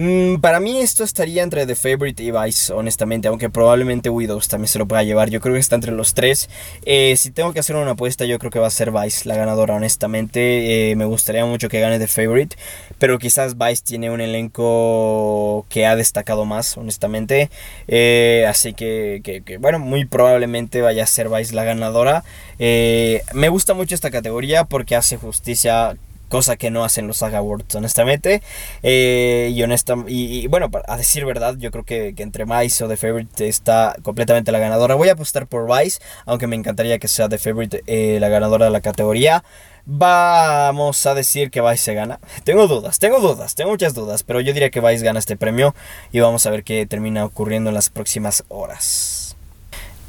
Mm, 0.00 0.36
para 0.36 0.60
mí 0.60 0.78
esto 0.80 1.02
estaría 1.02 1.42
entre 1.42 1.66
The 1.66 1.74
Favorite 1.74 2.22
y 2.22 2.30
Vice, 2.30 2.72
honestamente, 2.72 3.26
aunque 3.26 3.50
probablemente 3.50 4.08
Widows 4.08 4.46
también 4.46 4.68
se 4.68 4.78
lo 4.78 4.86
pueda 4.86 5.02
llevar. 5.02 5.28
Yo 5.28 5.40
creo 5.40 5.54
que 5.54 5.60
está 5.60 5.74
entre 5.74 5.90
los 5.90 6.14
tres. 6.14 6.48
Eh, 6.84 7.16
si 7.16 7.32
tengo 7.32 7.52
que 7.52 7.58
hacer 7.58 7.74
una 7.74 7.90
apuesta, 7.90 8.24
yo 8.24 8.38
creo 8.38 8.52
que 8.52 8.60
va 8.60 8.68
a 8.68 8.70
ser 8.70 8.92
Vice 8.92 9.28
la 9.28 9.34
ganadora, 9.34 9.74
honestamente. 9.74 10.92
Eh, 10.92 10.94
me 10.94 11.04
gustaría 11.04 11.44
mucho 11.44 11.68
que 11.68 11.80
gane 11.80 11.98
The 11.98 12.06
Favorite, 12.06 12.54
pero 13.00 13.18
quizás 13.18 13.58
Vice 13.58 13.82
tiene 13.84 14.12
un 14.12 14.20
elenco 14.20 15.66
que 15.68 15.84
ha 15.84 15.96
destacado 15.96 16.44
más, 16.44 16.76
honestamente. 16.76 17.50
Eh, 17.88 18.46
así 18.48 18.74
que, 18.74 19.20
que, 19.24 19.58
bueno, 19.58 19.80
muy 19.80 20.04
probablemente 20.04 20.80
vaya 20.80 21.02
a 21.02 21.06
ser 21.08 21.28
Vice 21.28 21.56
la 21.56 21.64
ganadora. 21.64 22.22
me 22.58 23.48
gusta 23.48 23.74
mucho 23.74 23.96
esta 23.96 24.12
categoría 24.12 24.62
porque 24.62 24.94
hace 24.94 25.16
justicia 25.16 25.96
cosa 26.28 26.56
que 26.56 26.70
no 26.70 26.84
hacen 26.84 27.06
los 27.06 27.18
Saga 27.18 27.38
Awards, 27.38 27.74
honestamente. 27.74 28.42
Eh, 28.82 29.50
y, 29.52 29.62
honesta, 29.62 29.96
y, 30.06 30.46
bueno, 30.46 30.70
a 30.86 30.96
decir 30.96 31.24
verdad, 31.24 31.56
yo 31.58 31.70
creo 31.70 31.84
que, 31.84 32.14
entre 32.18 32.44
Vice 32.44 32.84
o 32.84 32.88
The 32.88 32.96
Favorite 32.96 33.48
está 33.48 33.96
completamente 34.02 34.52
la 34.52 34.58
ganadora. 34.58 34.94
Voy 34.94 35.08
a 35.08 35.12
apostar 35.12 35.46
por 35.46 35.66
Vice, 35.66 36.00
aunque 36.26 36.46
me 36.46 36.56
encantaría 36.56 36.98
que 36.98 37.08
sea 37.08 37.28
The 37.28 37.38
Favorite 37.38 37.82
eh, 37.86 38.18
la 38.20 38.28
ganadora 38.28 38.66
de 38.66 38.70
la 38.70 38.80
categoría. 38.80 39.44
Vamos 39.86 41.06
a 41.06 41.14
decir 41.14 41.50
que 41.50 41.62
Vice 41.62 41.78
se 41.78 41.94
gana. 41.94 42.20
Tengo 42.44 42.66
dudas, 42.66 42.98
tengo 42.98 43.20
dudas, 43.20 43.54
tengo 43.54 43.70
muchas 43.70 43.94
dudas, 43.94 44.22
pero 44.22 44.40
yo 44.40 44.52
diría 44.52 44.70
que 44.70 44.80
Vice 44.80 45.04
gana 45.04 45.18
este 45.18 45.36
premio 45.36 45.74
y 46.12 46.20
vamos 46.20 46.44
a 46.44 46.50
ver 46.50 46.62
qué 46.62 46.84
termina 46.84 47.24
ocurriendo 47.24 47.70
en 47.70 47.74
las 47.74 47.88
próximas 47.88 48.44
horas. 48.48 49.27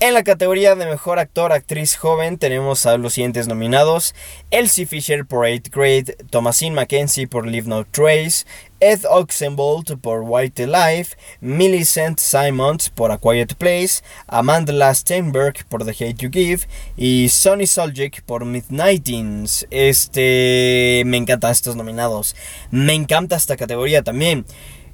En 0.02 0.14
la 0.14 0.24
categoría 0.24 0.76
de 0.76 0.86
mejor 0.86 1.20
actor, 1.20 1.52
actriz 1.52 1.98
joven, 1.98 2.38
tenemos 2.38 2.86
a 2.86 2.98
los 2.98 3.16
siguientes 3.16 3.50
nominados: 3.50 4.16
Elsie 4.50 4.86
Fisher 4.86 5.26
por 5.26 5.46
8th 5.46 5.70
Grade, 5.70 6.16
Thomasine 6.30 6.74
Mackenzie 6.74 7.28
por 7.28 7.46
Leave 7.46 7.68
No 7.68 7.84
Trace, 7.84 8.46
Ed 8.80 9.02
Oxenbolt 9.10 10.00
por 10.00 10.22
White 10.22 10.68
Life, 10.68 11.18
Millicent 11.42 12.18
Simons 12.18 12.90
por 12.90 13.12
A 13.12 13.18
Quiet 13.18 13.56
Place, 13.56 14.02
Amanda 14.28 14.96
Steinberg 14.96 15.66
por 15.68 15.84
The 15.84 15.92
Hate 15.92 16.22
You 16.22 16.30
Give 16.32 16.66
y 16.96 17.28
Sonny 17.28 17.68
Soljic 17.68 18.22
por 18.22 18.46
Midnightings. 18.46 19.68
Este. 19.70 21.04
Me 21.08 21.18
encantan 21.18 21.52
estos 21.52 21.76
nominados. 21.76 22.38
Me 22.72 22.94
encanta 22.94 23.36
esta 23.36 23.58
categoría 23.58 24.02
también. 24.02 24.46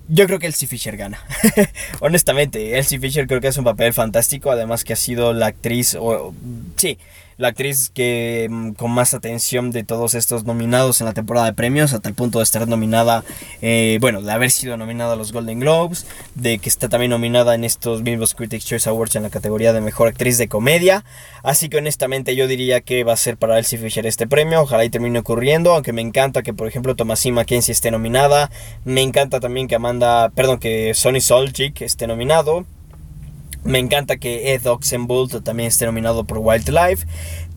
Yo 0.08 0.28
creo 0.28 0.40
que 0.40 0.48
Elsie 0.48 0.68
Fisher 0.68 0.98
gana. 0.98 1.20
Honestamente, 2.00 2.78
Elsie 2.78 3.00
Fisher 3.00 3.28
creo 3.28 3.42
que 3.42 3.48
es 3.48 3.58
un 3.58 3.64
papel 3.64 3.94
fantástico. 3.94 4.52
Además 4.52 4.84
que 4.84 4.94
ha 4.94 4.98
sido 4.98 5.34
la 5.34 5.48
actriz, 5.48 5.96
o, 6.00 6.34
sí, 6.76 6.98
la 7.38 7.50
actriz 7.50 7.90
que 7.90 8.48
mm, 8.50 8.72
con 8.72 8.92
más 8.92 9.14
atención 9.14 9.72
de 9.72 9.84
todos 9.84 10.14
estos 10.16 10.46
nominados 10.46 11.02
en 11.02 11.06
la 11.06 11.14
temporada 11.14 11.48
de 11.48 11.54
premios, 11.54 11.94
hasta 11.94 12.10
el 12.10 12.16
punto 12.16 12.40
de 12.40 12.44
estar 12.44 12.68
nominada, 12.68 13.24
eh, 13.62 13.98
bueno, 14.02 14.22
de 14.22 14.32
haber 14.32 14.52
sido 14.52 14.78
nominada 14.78 15.14
a 15.14 15.16
los 15.16 15.32
Golden 15.32 15.60
Globes, 15.60 16.06
de 16.36 16.60
que 16.60 16.70
está 16.70 16.90
también 16.90 17.12
nominada 17.12 17.56
en 17.56 17.64
estos 17.64 18.02
mismos 18.02 18.36
Critics 18.36 18.66
Choice 18.66 18.90
Awards 18.90 19.16
en 19.16 19.24
la 19.24 19.30
categoría 19.30 19.74
de 19.74 19.82
Mejor 19.82 20.08
Actriz 20.08 20.38
de 20.38 20.48
Comedia. 20.48 21.04
Así 21.44 21.70
que 21.70 21.78
honestamente 21.78 22.36
yo 22.36 22.48
diría 22.48 22.82
que 22.82 23.04
va 23.04 23.14
a 23.14 23.18
ser 23.18 23.38
para 23.38 23.60
Elsie 23.60 23.78
Fisher 23.78 24.06
este 24.06 24.28
premio, 24.28 24.62
ojalá 24.62 24.86
y 24.86 24.90
termine 24.90 25.20
ocurriendo, 25.20 25.74
aunque 25.74 25.94
me 25.94 26.02
encanta 26.02 26.42
que 26.42 26.54
por 26.54 26.68
ejemplo 26.68 26.96
Thomasine 26.96 27.36
Mackenzie 27.36 27.72
esté 27.72 27.92
nominada, 27.92 28.50
me 28.84 29.02
encanta 29.02 29.40
también 29.40 29.68
que 29.68 29.76
Amanda, 29.76 30.30
perdón, 30.30 30.60
que 30.60 30.94
Sonny 30.94 31.22
Soljic 31.22 31.82
esté 31.82 32.08
nominado. 32.08 32.66
Me 33.66 33.80
encanta 33.80 34.18
que 34.18 34.54
Ed 34.54 34.68
Oxenbolt 34.68 35.44
también 35.44 35.70
esté 35.70 35.88
nominado 35.88 36.24
por 36.24 36.38
Wildlife. 36.38 37.08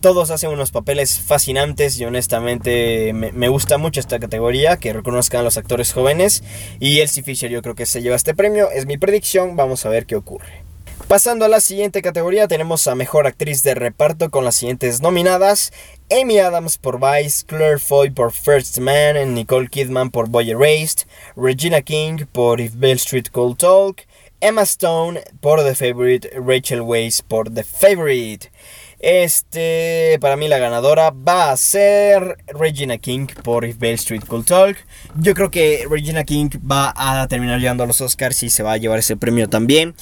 Todos 0.01 0.31
hacen 0.31 0.49
unos 0.49 0.71
papeles 0.71 1.19
fascinantes 1.19 1.99
y 1.99 2.05
honestamente 2.05 3.13
me, 3.13 3.47
gusta 3.47 3.77
mucho 3.77 3.99
esta 3.99 4.17
categoría, 4.17 4.77
que 4.77 4.91
reconozcan 4.91 5.41
a 5.41 5.43
los 5.43 5.57
actores 5.57 5.93
jóvenes. 5.93 6.43
Y 6.79 7.01
Elsie 7.01 7.21
Fisher 7.21 7.51
yo 7.51 7.61
creo 7.61 7.75
que 7.75 7.85
se 7.85 8.01
lleva 8.01 8.15
este 8.15 8.33
premio, 8.33 8.71
es 8.71 8.87
mi 8.87 8.97
predicción, 8.97 9.55
vamos 9.55 9.85
a 9.85 9.89
ver 9.89 10.07
qué 10.07 10.15
ocurre. 10.15 10.63
Pasando 11.07 11.45
a 11.45 11.47
la 11.47 11.59
siguiente 11.59 12.01
categoría 12.01 12.47
tenemos 12.47 12.87
a 12.87 12.95
Mejor 12.95 13.27
Actriz 13.27 13.61
de 13.61 13.75
Reparto 13.75 14.31
con 14.31 14.43
las 14.45 14.55
siguientes 14.55 15.01
nominadas. 15.01 15.71
Amy 16.09 16.39
Adams 16.39 16.79
por 16.79 16.99
Vice, 16.99 17.45
Claire 17.45 17.77
Foy 17.77 18.09
por 18.09 18.31
First 18.31 18.79
Man, 18.79 19.35
Nicole 19.35 19.69
Kidman 19.69 20.09
por 20.09 20.27
Boy 20.27 20.49
Erased, 20.49 21.07
Regina 21.35 21.81
King 21.83 22.25
por 22.31 22.61
If 22.61 22.73
Bell 22.75 22.97
Street 22.97 23.27
Cold 23.31 23.57
Talk, 23.57 24.07
Emma 24.41 24.61
Stone 24.61 25.21
por 25.41 25.63
The 25.63 25.75
Favorite, 25.75 26.31
Rachel 26.39 26.81
Weisz 26.81 27.21
por 27.21 27.53
The 27.53 27.63
Favorite. 27.63 28.51
Este, 28.99 30.17
para 30.19 30.35
mí 30.35 30.49
la 30.49 30.57
ganadora 30.57 31.11
va 31.11 31.51
a 31.51 31.57
ser 31.57 32.37
Regina 32.47 32.97
King 32.97 33.27
por 33.43 33.65
If 33.65 33.77
Bell 33.77 33.95
Street 33.95 34.23
Could 34.25 34.45
Talk. 34.45 34.77
Yo 35.15 35.33
creo 35.33 35.49
que 35.49 35.85
Regina 35.89 36.23
King 36.23 36.49
va 36.69 36.93
a 36.95 37.27
terminar 37.27 37.59
llegando 37.59 37.83
a 37.83 37.87
los 37.87 38.01
Oscars 38.01 38.43
y 38.43 38.49
se 38.49 38.63
va 38.63 38.73
a 38.73 38.77
llevar 38.77 38.99
ese 38.99 39.15
premio 39.15 39.49
también. 39.49 39.95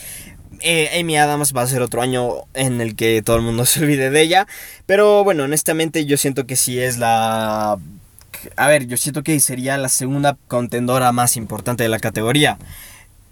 Eh, 0.62 1.00
Amy 1.00 1.17
Adams 1.17 1.56
va 1.56 1.62
a 1.62 1.67
ser 1.67 1.84
otro 1.84 2.02
año 2.02 2.45
en 2.56 2.82
el 2.82 2.95
que 2.95 3.21
todo 3.21 3.36
el 3.36 3.43
mundo 3.43 3.65
se 3.67 3.84
olvide 3.84 4.10
de 4.10 4.21
ella. 4.21 4.47
Pero 4.86 5.23
bueno, 5.23 5.43
honestamente 5.43 6.06
yo 6.06 6.17
siento 6.17 6.45
que 6.47 6.56
sí 6.56 6.80
es 6.80 6.97
la... 6.97 7.78
A 8.56 8.67
ver, 8.67 8.88
yo 8.88 8.97
siento 8.97 9.23
que 9.23 9.39
sería 9.39 9.78
la 9.78 9.89
segunda 9.89 10.38
contendora 10.47 11.12
más 11.12 11.38
importante 11.38 11.84
de 11.84 11.89
la 11.89 12.00
categoría. 12.00 12.58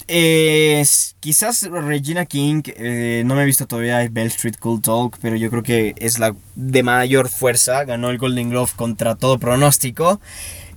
Es 0.08 1.16
quizás 1.18 1.68
Regina 1.68 2.26
King, 2.26 2.62
eh, 2.76 3.22
no 3.26 3.34
me 3.34 3.42
he 3.42 3.44
visto 3.44 3.66
todavía 3.66 4.06
Bell 4.08 4.28
Street 4.28 4.54
Cool 4.60 4.80
Talk, 4.80 5.18
pero 5.20 5.34
yo 5.34 5.50
creo 5.50 5.64
que 5.64 5.94
es 5.98 6.20
la 6.20 6.34
de 6.54 6.82
mayor 6.84 7.28
fuerza. 7.28 7.84
Ganó 7.84 8.10
el 8.10 8.18
Golden 8.18 8.50
Glove 8.50 8.70
contra 8.76 9.16
todo 9.16 9.38
pronóstico. 9.38 10.20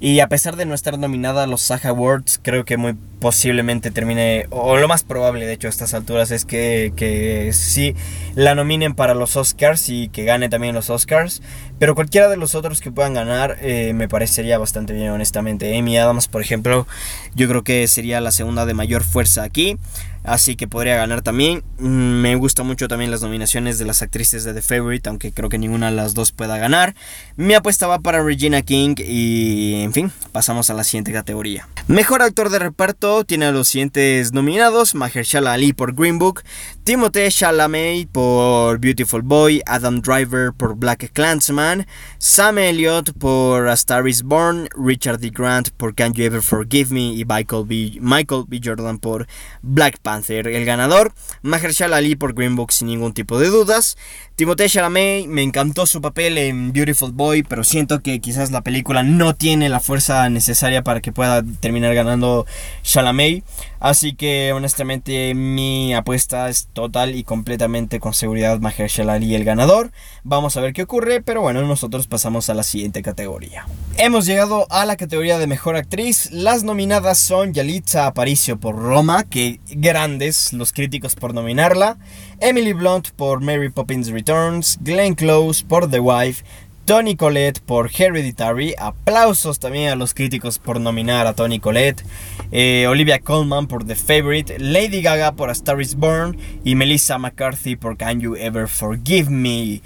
Y 0.02 0.22
a 0.22 0.28
pesar 0.28 0.56
de 0.56 0.66
no 0.66 0.74
estar 0.74 0.98
nominada 0.98 1.44
a 1.44 1.48
los 1.48 1.62
SAG 1.62 1.88
Awards, 1.88 2.40
creo 2.42 2.64
que 2.64 2.78
muy 2.78 2.96
posiblemente 3.20 3.92
termine, 3.92 4.46
o 4.50 4.78
lo 4.78 4.88
más 4.88 5.04
probable 5.04 5.46
de 5.46 5.52
hecho 5.52 5.68
a 5.68 5.70
estas 5.70 5.94
alturas 5.94 6.32
es 6.32 6.46
que, 6.46 6.94
que 6.96 7.52
sí 7.52 7.96
la 8.34 8.56
nominen 8.56 8.96
para 8.96 9.14
los 9.14 9.36
Oscars 9.36 9.90
y 9.90 10.08
que 10.08 10.24
gane 10.24 10.48
también 10.48 10.74
los 10.74 10.90
Oscars. 10.90 11.42
Pero 11.80 11.96
cualquiera 11.96 12.30
de 12.30 12.38
los 12.38 12.56
otros 12.56 12.80
que 12.80 12.92
puedan 12.92 13.14
ganar 13.14 13.58
eh, 13.62 13.94
me 13.94 14.08
parecería 14.08 14.58
bastante 14.58 14.94
bien, 14.94 15.10
honestamente. 15.10 15.78
Amy 15.78 15.98
Adams, 15.98 16.30
por 16.30 16.42
ejemplo, 16.42 16.88
yo 17.36 17.50
creo 17.50 17.66
que 17.66 17.86
sería 17.90 18.22
la 18.22 18.32
segunda 18.32 18.66
de 18.66 18.74
mayor 18.74 19.04
fuerza 19.04 19.44
aquí. 19.44 19.78
Así 20.24 20.56
que 20.56 20.68
podría 20.68 20.96
ganar 20.96 21.22
también. 21.22 21.64
Mm, 21.80 22.22
me 22.22 22.36
gustan 22.36 22.68
mucho 22.68 22.88
también 22.88 23.12
las 23.12 23.22
nominaciones 23.22 23.80
de 23.80 23.86
las 23.86 24.02
actrices 24.02 24.44
de 24.44 24.54
The 24.54 24.62
Favorite, 24.62 25.10
aunque 25.10 25.32
creo 25.32 25.50
que 25.50 25.58
ninguna 25.58 25.90
de 25.90 25.96
las 25.96 26.14
dos 26.14 26.32
pueda 26.32 26.58
ganar. 26.58 26.96
Mi 27.36 27.54
apuesta 27.54 27.88
va 27.88 28.00
para 28.00 28.24
Regina 28.24 28.62
King 28.62 28.96
y, 28.98 29.82
en 29.82 29.94
fin, 29.94 30.12
pasamos 30.32 30.70
a 30.70 30.74
la 30.74 30.84
siguiente 30.84 31.12
categoría. 31.12 31.68
Mejor 31.88 32.22
actor 32.22 32.50
de 32.50 32.60
reparto 32.60 33.24
tiene 33.24 33.46
a 33.46 33.52
los 33.52 33.68
siguientes 33.68 34.34
nominados: 34.34 34.96
Mahershala 34.96 35.54
Ali 35.54 35.74
por 35.74 35.94
Green 35.96 36.20
Book, 36.20 36.44
Timothée 36.90 37.30
Chalamet 37.30 38.08
por 38.12 38.80
Beautiful 38.80 39.22
Boy, 39.22 39.62
Adam 39.68 40.02
Driver 40.02 40.52
por 40.52 40.76
Black 40.76 41.12
Clansman, 41.14 41.86
Sam 42.18 42.58
Elliott 42.58 43.14
por 43.14 43.68
A 43.68 43.74
Star 43.74 44.08
Is 44.08 44.24
Born, 44.24 44.68
Richard 44.76 45.20
D. 45.20 45.30
Grant 45.30 45.70
por 45.70 45.94
Can 45.94 46.14
You 46.14 46.24
Ever 46.24 46.42
Forgive 46.42 46.92
Me 46.92 47.14
y 47.14 47.26
Michael 47.26 47.66
B. 47.68 48.00
Michael 48.02 48.46
B. 48.48 48.60
Jordan 48.64 48.98
por 48.98 49.28
Black 49.62 50.00
Panther. 50.00 50.48
El 50.48 50.66
ganador, 50.66 51.14
Mahershala 51.44 51.98
Ali 51.98 52.16
por 52.16 52.34
Green 52.34 52.56
Book 52.56 52.72
sin 52.72 52.88
ningún 52.88 53.14
tipo 53.14 53.40
de 53.40 53.50
dudas. 53.50 53.96
Timothée 54.36 54.70
Chalamet, 54.70 55.28
me 55.28 55.44
encantó 55.44 55.86
su 55.86 56.02
papel 56.02 56.40
en 56.40 56.72
Beautiful 56.72 57.12
Boy, 57.12 57.44
pero 57.44 57.64
siento 57.64 58.02
que 58.02 58.20
quizás 58.20 58.50
la 58.50 58.62
película 58.62 59.04
no 59.04 59.36
tiene 59.36 59.70
la 59.70 59.82
fuerza 59.82 60.28
necesaria 60.30 60.82
para 60.82 61.02
que 61.02 61.12
pueda 61.12 61.44
terminar 61.60 61.94
ganando 61.94 62.48
Chalamet. 62.82 63.44
Así 63.80 64.14
que 64.14 64.54
honestamente 64.54 65.34
mi 65.36 65.94
apuesta 65.94 66.50
es 66.50 66.68
total 66.80 67.14
y 67.16 67.24
completamente 67.24 68.00
con 68.00 68.14
seguridad 68.14 68.60
Mahershala 68.60 69.14
Ali 69.14 69.36
el 69.36 69.44
ganador. 69.44 69.92
Vamos 70.24 70.56
a 70.56 70.62
ver 70.62 70.72
qué 70.72 70.84
ocurre, 70.84 71.22
pero 71.22 71.42
bueno, 71.42 71.62
nosotros 71.64 72.08
pasamos 72.08 72.50
a 72.50 72.54
la 72.54 72.64
siguiente 72.64 73.02
categoría. 73.02 73.66
Hemos 73.98 74.26
llegado 74.26 74.66
a 74.70 74.86
la 74.86 74.96
categoría 74.96 75.38
de 75.38 75.48
mejor 75.48 75.76
actriz. 75.76 76.32
Las 76.32 76.64
nominadas 76.64 77.18
son 77.18 77.54
Yalitza 77.54 78.08
Aparicio 78.08 78.60
por 78.62 78.78
Roma, 78.78 79.26
que 79.26 79.60
grandes 79.68 80.54
los 80.54 80.72
críticos 80.72 81.16
por 81.16 81.34
nominarla. 81.34 81.98
Emily 82.40 82.72
Blunt 82.72 83.10
por 83.10 83.42
Mary 83.42 83.70
Poppins 83.70 84.10
Returns, 84.10 84.80
Glenn 84.82 85.16
Close 85.16 85.66
por 85.66 85.90
The 85.92 86.00
Wife, 86.00 86.46
Tony 86.90 87.16
Collette 87.16 87.60
por 87.60 87.92
Hereditary, 87.96 88.74
aplausos 88.80 89.60
también 89.60 89.92
a 89.92 89.96
los 89.96 90.16
críticos 90.16 90.58
por 90.58 90.80
nominar 90.82 91.28
a 91.28 91.34
Tony 91.34 91.60
Collette, 91.60 92.04
eh, 92.52 92.88
Olivia 92.88 93.20
Colman 93.20 93.68
por 93.68 93.86
The 93.86 93.94
Favorite, 93.94 94.58
Lady 94.58 95.04
Gaga 95.04 95.34
por 95.34 95.50
A 95.50 95.52
Star 95.52 95.80
Is 95.80 95.94
Born. 95.94 96.36
Y 96.64 96.74
Melissa 96.74 97.20
McCarthy 97.20 97.76
por 97.76 97.96
Can 97.96 98.22
You 98.22 98.36
Ever 98.36 98.68
Forgive 98.68 99.30
Me. 99.30 99.84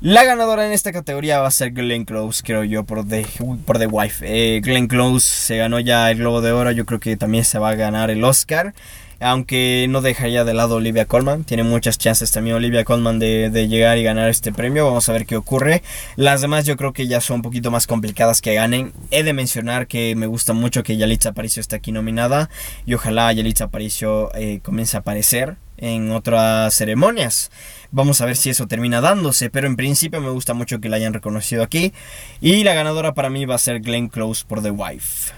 La 0.00 0.24
ganadora 0.24 0.66
en 0.66 0.72
esta 0.72 0.90
categoría 0.90 1.38
va 1.38 1.48
a 1.48 1.50
ser 1.50 1.72
Glenn 1.72 2.06
Close, 2.06 2.42
creo 2.42 2.64
yo, 2.64 2.82
por 2.82 3.06
The, 3.06 3.26
por 3.66 3.78
The 3.78 3.86
Wife. 3.86 4.24
Eh, 4.26 4.62
Glenn 4.62 4.88
Close 4.88 5.26
se 5.26 5.58
ganó 5.58 5.80
ya 5.80 6.10
el 6.10 6.16
Globo 6.16 6.40
de 6.40 6.52
Oro, 6.52 6.70
yo 6.70 6.86
creo 6.86 6.98
que 6.98 7.18
también 7.18 7.44
se 7.44 7.58
va 7.58 7.68
a 7.68 7.74
ganar 7.74 8.08
el 8.08 8.24
Oscar 8.24 8.72
aunque 9.20 9.86
no 9.88 10.00
dejaría 10.00 10.44
de 10.44 10.54
lado 10.54 10.76
Olivia 10.76 11.06
Colman. 11.06 11.44
Tiene 11.44 11.64
muchas 11.64 11.98
chances 11.98 12.30
también 12.30 12.56
Olivia 12.56 12.84
Colman 12.84 13.18
de, 13.18 13.68
llegar 13.68 13.98
y 13.98 14.02
ganar 14.02 14.28
este 14.28 14.52
premio. 14.52 14.86
Vamos 14.86 15.08
a 15.08 15.12
ver 15.12 15.26
qué 15.26 15.36
ocurre. 15.36 15.82
Las 16.16 16.40
demás 16.40 16.64
yo 16.64 16.76
creo 16.76 16.92
que 16.92 17.06
ya 17.06 17.20
son 17.20 17.36
un 17.36 17.42
poquito 17.42 17.70
más 17.70 17.86
complicadas 17.86 18.40
que 18.40 18.54
ganen. 18.54 18.92
He 19.10 19.22
de 19.22 19.32
mencionar 19.32 19.86
que 19.86 20.14
me 20.16 20.26
gusta 20.26 20.52
mucho 20.52 20.82
que 20.82 20.96
Yalitza 20.96 21.30
Aparicio 21.30 21.60
esté 21.60 21.76
aquí 21.76 21.92
nominada 21.92 22.48
y 22.86 22.94
ojalá 22.94 23.32
Yalitza 23.32 23.64
Aparicio 23.64 24.30
eh, 24.34 24.60
comience 24.62 24.96
a 24.96 25.00
aparecer 25.00 25.56
en 25.78 26.10
otras 26.10 26.74
ceremonias. 26.74 27.50
Vamos 27.90 28.20
a 28.20 28.26
ver 28.26 28.36
si 28.36 28.50
eso 28.50 28.66
termina 28.66 29.00
dándose, 29.00 29.48
pero 29.48 29.66
en 29.66 29.76
principio 29.76 30.20
me 30.20 30.30
gusta 30.30 30.52
mucho 30.54 30.80
que 30.80 30.88
la 30.88 30.96
hayan 30.96 31.14
reconocido 31.14 31.62
aquí. 31.62 31.92
Y 32.40 32.64
la 32.64 32.74
ganadora 32.74 33.14
para 33.14 33.30
mí 33.30 33.46
va 33.46 33.54
a 33.54 33.58
ser 33.58 33.80
Glenn 33.80 34.08
Close 34.08 34.44
por 34.46 34.62
The 34.62 34.70
Wife. 34.70 35.32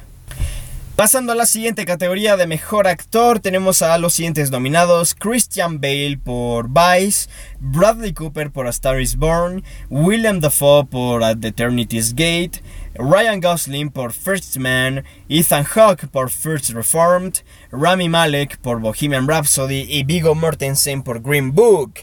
Pasando 1.01 1.33
a 1.33 1.35
la 1.35 1.47
siguiente 1.47 1.87
categoría 1.87 2.37
de 2.37 2.47
mejor 2.47 2.87
actor, 2.87 3.41
tenemos 3.41 3.81
a 3.81 3.97
los 3.97 4.13
siguientes 4.13 4.51
nominados: 4.51 5.15
Christian 5.15 5.81
Bale 5.81 6.21
por 6.23 6.69
Vice, 6.69 7.31
Bradley 7.59 8.13
Cooper 8.13 8.51
por 8.51 8.67
A 8.67 8.69
Star 8.69 9.01
is 9.01 9.17
Born, 9.17 9.65
William 9.89 10.41
Dafoe 10.41 10.85
por 10.85 11.23
The 11.41 11.49
Eternity's 11.49 12.13
Gate, 12.15 12.63
Ryan 12.97 13.41
Gosling 13.41 13.89
por 13.89 14.13
First 14.13 14.59
Man, 14.59 15.03
Ethan 15.31 15.65
Hawke 15.65 16.07
por 16.07 16.29
First 16.29 16.69
Reformed, 16.69 17.37
Rami 17.73 18.11
Malek 18.11 18.59
por 18.59 18.79
Bohemian 18.81 19.27
Rhapsody 19.27 19.87
y 19.89 20.05
Vigo 20.05 20.35
Mortensen 20.35 21.03
por 21.03 21.23
Green 21.23 21.55
Book. 21.55 21.95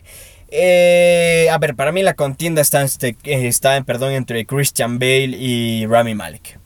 Eh, 0.50 1.48
a 1.52 1.58
ver, 1.60 1.76
para 1.76 1.92
mí 1.92 2.02
la 2.02 2.16
contienda 2.16 2.64
está, 2.64 2.82
este, 2.82 3.16
está 3.26 3.80
perdón, 3.84 4.14
entre 4.14 4.48
Christian 4.48 4.98
Bale 4.98 5.38
y 5.38 5.86
Rami 5.86 6.16
Malek 6.16 6.58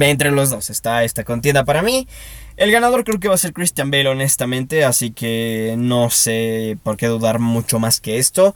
entre 0.00 0.30
los 0.30 0.50
dos 0.50 0.70
está 0.70 1.04
esta 1.04 1.24
contienda 1.24 1.64
para 1.64 1.82
mí. 1.82 2.06
El 2.56 2.70
ganador 2.70 3.04
creo 3.04 3.18
que 3.18 3.28
va 3.28 3.34
a 3.34 3.38
ser 3.38 3.52
Christian 3.52 3.90
Bale, 3.90 4.08
honestamente, 4.08 4.84
así 4.84 5.10
que 5.10 5.74
no 5.78 6.10
sé 6.10 6.76
por 6.82 6.96
qué 6.96 7.06
dudar 7.06 7.38
mucho 7.38 7.78
más 7.78 8.00
que 8.00 8.18
esto. 8.18 8.54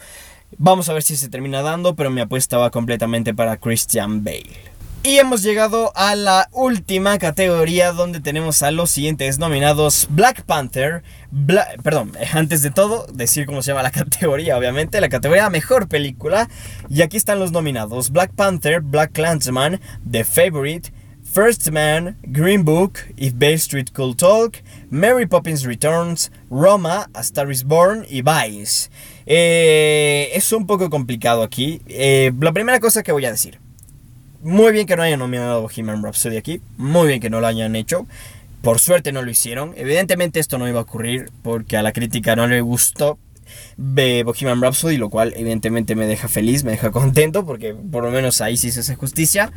Vamos 0.59 0.89
a 0.89 0.93
ver 0.93 1.03
si 1.03 1.17
se 1.17 1.29
termina 1.29 1.63
dando, 1.63 1.97
pero 1.97 2.11
mi 2.11 2.21
apuesta 2.21 2.59
va 2.59 2.71
completamente 2.71 3.35
para 3.35 3.57
Christian 3.57 4.23
Bale. 4.23 4.77
Y 5.07 5.19
hemos 5.19 5.45
llegado 5.45 5.93
a 5.95 6.17
la 6.17 6.49
última 6.51 7.17
categoría 7.19 7.93
donde 7.93 8.19
tenemos 8.19 8.65
a 8.65 8.73
los 8.73 8.91
siguientes 8.91 9.39
nominados 9.39 10.09
Black 10.11 10.43
Panther, 10.43 11.05
perdón, 11.85 12.11
antes 12.33 12.63
de 12.63 12.73
todo 12.73 13.07
decir 13.13 13.47
cómo 13.47 13.63
se 13.63 13.71
llama 13.71 13.85
la 13.85 13.91
categoría, 13.93 14.59
obviamente, 14.59 15.01
la 15.01 15.09
categoría 15.09 15.49
Mejor 15.49 15.87
Película. 15.87 16.49
Y 16.89 17.03
aquí 17.03 17.17
están 17.17 17.39
los 17.39 17.53
nominados 17.53 18.11
Black 18.11 18.33
Panther, 18.35 18.81
Black 18.81 19.13
Clansman, 19.13 19.81
The 20.11 20.25
Favorite, 20.25 20.93
First 21.37 21.71
Man, 21.71 22.17
Green 22.23 22.65
Book, 22.65 23.01
If 23.19 23.35
Bay 23.35 23.59
Street 23.59 23.93
Could 23.93 24.17
Talk, 24.17 24.63
Mary 24.89 25.27
Poppins 25.27 25.67
Returns, 25.67 26.31
Roma, 26.49 27.11
A 27.13 27.21
Star 27.21 27.51
is 27.51 27.63
Born 27.63 28.07
y 28.09 28.23
Vice. 28.23 28.89
Eh, 29.27 30.31
es 30.33 30.51
un 30.53 30.67
poco 30.67 30.89
complicado 30.89 31.43
aquí. 31.43 31.83
Eh, 31.89 32.33
la 32.41 32.53
primera 32.53 32.81
cosa 32.81 33.03
que 33.03 33.13
voy 33.13 33.27
a 33.27 33.31
decir. 33.31 33.59
Muy 34.43 34.73
bien 34.73 34.87
que 34.87 34.97
no 34.97 35.03
hayan 35.03 35.19
nominado 35.19 35.57
a 35.57 35.59
Bohemian 35.59 36.03
Rhapsody 36.03 36.39
aquí. 36.39 36.63
Muy 36.79 37.09
bien 37.09 37.21
que 37.21 37.29
no 37.29 37.43
lo 37.43 37.49
hayan 37.49 37.77
hecho. 37.77 38.07
Por 38.63 38.81
suerte 38.81 39.13
no 39.13 39.21
lo 39.21 39.31
hicieron. 39.31 39.75
Evidentemente 39.77 40.41
esto 40.41 40.57
no 40.57 40.67
iba 40.67 40.79
a 40.79 40.85
ocurrir 40.85 41.31
porque 41.43 41.77
a 41.77 41.83
la 41.83 41.93
crítica 41.93 42.35
no 42.35 42.47
le 42.47 42.63
gustó 42.63 43.19
Bohemian 43.77 44.63
Rhapsody, 44.63 44.97
lo 44.97 45.11
cual 45.11 45.33
evidentemente 45.37 45.95
me 45.95 46.07
deja 46.07 46.29
feliz, 46.29 46.65
me 46.65 46.73
deja 46.73 46.91
contento 46.93 47.45
porque 47.45 47.75
por 47.75 48.05
lo 48.05 48.11
menos 48.11 48.41
ahí 48.41 48.57
sí 48.57 48.71
se 48.71 48.81
hace 48.81 48.95
justicia. 48.95 49.53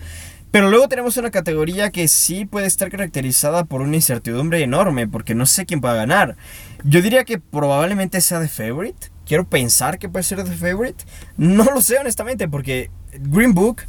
Pero 0.52 0.70
luego 0.70 0.88
tenemos 0.88 1.16
una 1.18 1.30
categoría 1.30 1.92
que 1.92 2.08
sí 2.08 2.46
puede 2.46 2.66
estar 2.66 2.90
caracterizada 2.90 3.66
por 3.66 3.82
una 3.82 3.96
incertidumbre 3.96 4.64
enorme, 4.64 5.08
porque 5.08 5.36
no 5.36 5.46
sé 5.46 5.66
quién 5.66 5.82
va 5.84 5.92
a 5.92 5.96
ganar. 5.96 6.38
Yo 6.84 7.02
diría 7.02 7.24
que 7.24 7.40
probablemente 7.40 8.20
sea 8.22 8.42
The 8.42 8.48
Favorite. 8.48 9.10
Quiero 9.28 9.48
pensar 9.48 10.00
que 10.00 10.10
puede 10.10 10.24
ser 10.24 10.44
The 10.44 10.56
Favorite. 10.56 11.06
No 11.38 11.66
lo 11.66 11.82
sé 11.82 12.00
honestamente, 12.00 12.48
porque 12.48 12.90
Green 13.20 13.54
Book, 13.54 13.84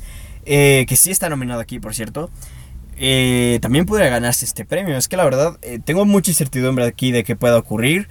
eh, 0.44 0.84
que 0.86 0.96
sí 0.96 1.10
está 1.10 1.30
nominado 1.30 1.60
aquí, 1.60 1.80
por 1.80 1.94
cierto, 1.94 2.30
eh, 2.98 3.58
también 3.62 3.86
podría 3.86 4.10
ganarse 4.10 4.44
este 4.44 4.66
premio. 4.66 4.98
Es 4.98 5.08
que 5.08 5.16
la 5.16 5.24
verdad, 5.24 5.58
eh, 5.62 5.78
tengo 5.82 6.04
mucha 6.04 6.30
incertidumbre 6.30 6.84
aquí 6.84 7.10
de 7.10 7.24
que 7.24 7.36
pueda 7.36 7.56
ocurrir. 7.56 8.08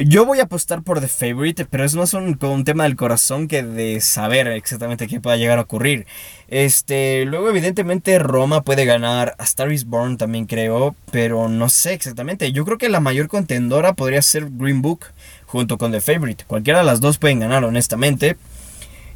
Yo 0.00 0.24
voy 0.24 0.38
a 0.38 0.44
apostar 0.44 0.84
por 0.84 1.00
The 1.00 1.08
Favorite, 1.08 1.64
pero 1.64 1.84
es 1.84 1.96
más 1.96 2.14
un, 2.14 2.38
un 2.40 2.64
tema 2.64 2.84
del 2.84 2.94
corazón 2.94 3.48
que 3.48 3.64
de 3.64 4.00
saber 4.00 4.46
exactamente 4.46 5.08
qué 5.08 5.20
pueda 5.20 5.36
llegar 5.36 5.58
a 5.58 5.62
ocurrir. 5.62 6.06
Este, 6.46 7.24
luego 7.24 7.48
evidentemente 7.50 8.16
Roma 8.20 8.62
puede 8.62 8.84
ganar, 8.84 9.34
a 9.38 9.42
Star 9.42 9.68
Born 9.86 10.16
también 10.16 10.46
creo, 10.46 10.94
pero 11.10 11.48
no 11.48 11.68
sé 11.68 11.94
exactamente. 11.94 12.52
Yo 12.52 12.64
creo 12.64 12.78
que 12.78 12.88
la 12.88 13.00
mayor 13.00 13.26
contendora 13.26 13.94
podría 13.94 14.22
ser 14.22 14.46
Green 14.52 14.82
Book 14.82 15.06
junto 15.46 15.78
con 15.78 15.90
The 15.90 16.00
Favorite. 16.00 16.44
Cualquiera 16.46 16.78
de 16.78 16.84
las 16.84 17.00
dos 17.00 17.18
pueden 17.18 17.40
ganar, 17.40 17.64
honestamente. 17.64 18.36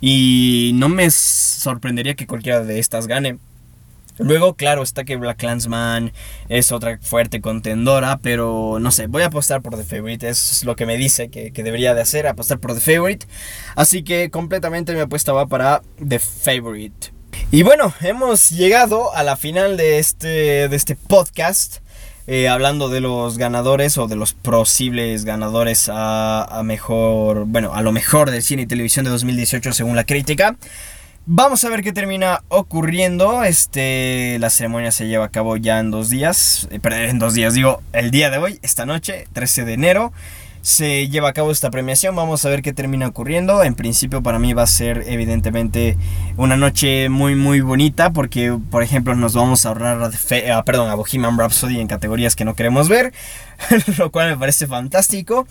Y 0.00 0.72
no 0.74 0.88
me 0.88 1.12
sorprendería 1.12 2.16
que 2.16 2.26
cualquiera 2.26 2.64
de 2.64 2.80
estas 2.80 3.06
gane. 3.06 3.38
Luego, 4.18 4.54
claro, 4.54 4.82
está 4.82 5.04
que 5.04 5.16
Black 5.16 5.38
Clansman 5.38 6.12
es 6.48 6.70
otra 6.70 6.98
fuerte 7.00 7.40
contendora, 7.40 8.18
pero 8.22 8.78
no 8.80 8.90
sé, 8.90 9.06
voy 9.06 9.22
a 9.22 9.26
apostar 9.26 9.62
por 9.62 9.76
The 9.76 9.84
Favorite, 9.84 10.28
es 10.28 10.64
lo 10.64 10.76
que 10.76 10.86
me 10.86 10.96
dice 10.96 11.30
que, 11.30 11.50
debería 11.50 11.94
de 11.94 12.02
hacer, 12.02 12.26
apostar 12.26 12.58
por 12.58 12.74
The 12.74 12.80
Favorite. 12.80 13.26
Así 13.74 14.02
que 14.02 14.30
completamente 14.30 14.92
mi 14.92 15.00
apuesta 15.00 15.32
va 15.32 15.46
para 15.46 15.82
The 16.06 16.18
Favorite. 16.18 17.12
Y 17.50 17.62
bueno, 17.62 17.94
hemos 18.00 18.50
llegado 18.50 19.14
a 19.14 19.22
la 19.22 19.36
final 19.36 19.76
de 19.76 19.98
este, 19.98 20.68
de 20.68 20.76
este 20.76 20.96
podcast. 20.96 21.78
Eh, 22.28 22.48
hablando 22.48 22.88
de 22.88 23.00
los 23.00 23.36
ganadores 23.36 23.98
o 23.98 24.06
de 24.06 24.14
los 24.14 24.32
posibles 24.32 25.24
ganadores 25.24 25.88
a, 25.88 26.44
a, 26.44 26.62
mejor, 26.62 27.46
bueno, 27.46 27.74
a 27.74 27.82
lo 27.82 27.90
mejor 27.90 28.30
del 28.30 28.42
cine 28.42 28.62
y 28.62 28.66
televisión 28.66 29.04
de 29.04 29.10
2018 29.10 29.72
según 29.72 29.96
la 29.96 30.04
crítica. 30.04 30.56
Vamos 31.24 31.62
a 31.62 31.68
ver 31.68 31.84
qué 31.84 31.92
termina 31.92 32.42
ocurriendo. 32.48 33.44
Este, 33.44 34.38
la 34.40 34.50
ceremonia 34.50 34.90
se 34.90 35.06
lleva 35.06 35.26
a 35.26 35.28
cabo 35.28 35.56
ya 35.56 35.78
en 35.78 35.92
dos 35.92 36.10
días. 36.10 36.66
Eh, 36.72 36.80
en 36.82 37.20
dos 37.20 37.34
días, 37.34 37.54
digo, 37.54 37.80
el 37.92 38.10
día 38.10 38.28
de 38.28 38.38
hoy, 38.38 38.58
esta 38.62 38.86
noche, 38.86 39.28
13 39.32 39.64
de 39.64 39.72
enero. 39.74 40.12
se 40.62 41.08
lleva 41.08 41.28
a 41.28 41.32
cabo 41.32 41.52
esta 41.52 41.70
premiación. 41.70 42.16
Vamos 42.16 42.44
a 42.44 42.48
ver 42.48 42.60
qué 42.62 42.72
termina 42.72 43.06
ocurriendo. 43.06 43.62
En 43.62 43.76
principio 43.76 44.20
para 44.20 44.40
mí 44.40 44.52
va 44.52 44.62
a 44.64 44.66
ser 44.66 45.04
evidentemente 45.06 45.96
una 46.36 46.56
noche 46.56 47.08
muy 47.08 47.36
muy 47.36 47.60
bonita 47.60 48.10
porque 48.10 48.56
por 48.70 48.82
ejemplo 48.82 49.14
nos 49.14 49.34
vamos 49.34 49.64
a 49.64 49.68
ahorrar 49.68 50.02
a, 50.02 50.62
perdón, 50.64 50.90
a 50.90 50.94
Bohemian 50.94 51.38
Rhapsody 51.38 51.80
en 51.80 51.86
categorías 51.88 52.34
que 52.34 52.44
no 52.44 52.54
queremos 52.54 52.88
ver, 52.88 53.12
lo 53.98 54.10
cual 54.10 54.30
me 54.30 54.36
parece 54.36 54.66
fantástico. 54.66 55.46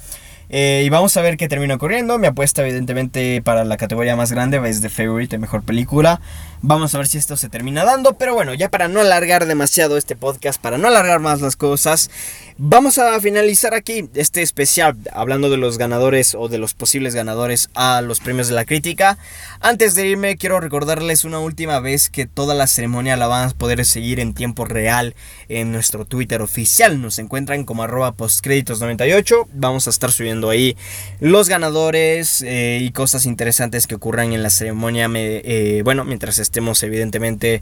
Eh, 0.54 0.84
y 0.86 0.90
vamos 0.90 1.16
a 1.16 1.22
ver 1.22 1.38
qué 1.38 1.48
termina 1.48 1.76
ocurriendo. 1.76 2.20
Mi 2.20 2.28
apuesta, 2.28 2.62
evidentemente, 2.62 3.42
para 3.42 3.64
la 3.64 3.78
categoría 3.78 4.18
más 4.18 4.34
grande 4.34 4.62
es 4.68 4.82
de 4.82 4.90
Favorite, 4.90 5.38
mejor 5.38 5.64
película. 5.64 6.20
Vamos 6.64 6.94
a 6.94 7.00
ver 7.00 7.08
si 7.08 7.18
esto 7.18 7.38
se 7.38 7.50
termina 7.50 7.84
dando. 7.84 8.14
Pero 8.14 8.36
bueno, 8.36 8.54
ya 8.54 8.70
para 8.70 8.88
no 8.88 9.02
alargar 9.02 9.48
demasiado 9.48 9.98
este 9.98 10.16
podcast, 10.16 10.62
para 10.62 10.78
no 10.78 10.90
alargar 10.90 11.20
más 11.20 11.42
las 11.42 11.56
cosas, 11.56 12.12
vamos 12.58 13.00
a 13.00 13.20
finalizar 13.20 13.74
aquí 13.74 14.08
este 14.14 14.44
especial 14.44 14.96
hablando 15.12 15.50
de 15.50 15.58
los 15.58 15.80
ganadores 15.80 16.36
o 16.36 16.50
de 16.50 16.60
los 16.60 16.76
posibles 16.76 17.16
ganadores 17.16 17.72
a 17.74 18.02
los 18.02 18.20
premios 18.20 18.48
de 18.48 18.54
la 18.54 18.66
crítica. 18.66 19.18
Antes 19.60 19.96
de 19.96 20.06
irme, 20.06 20.38
quiero 20.38 20.60
recordarles 20.60 21.24
una 21.24 21.40
última 21.40 21.80
vez 21.80 22.12
que 22.12 22.28
toda 22.28 22.54
la 22.54 22.68
ceremonia 22.68 23.18
la 23.18 23.26
van 23.26 23.50
a 23.50 23.54
poder 23.54 23.84
seguir 23.84 24.20
en 24.20 24.36
tiempo 24.36 24.64
real 24.66 25.16
en 25.50 25.72
nuestro 25.72 26.06
Twitter 26.06 26.44
oficial. 26.44 27.02
Nos 27.02 27.18
encuentran 27.18 27.64
como 27.64 27.82
arroba 27.82 28.16
postcréditos98. 28.16 29.48
Vamos 29.54 29.88
a 29.88 29.90
estar 29.90 30.12
subiendo 30.12 30.52
ahí 30.52 30.78
los 31.20 31.50
ganadores 31.50 32.44
eh, 32.44 32.78
y 32.82 32.92
cosas 32.92 33.26
interesantes 33.26 33.88
que 33.88 33.96
ocurran 33.96 34.32
en 34.34 34.44
la 34.44 34.52
ceremonia. 34.52 35.10
Eh, 35.12 35.82
bueno, 35.84 36.04
mientras 36.04 36.38
estemos 36.52 36.84
evidentemente... 36.84 37.62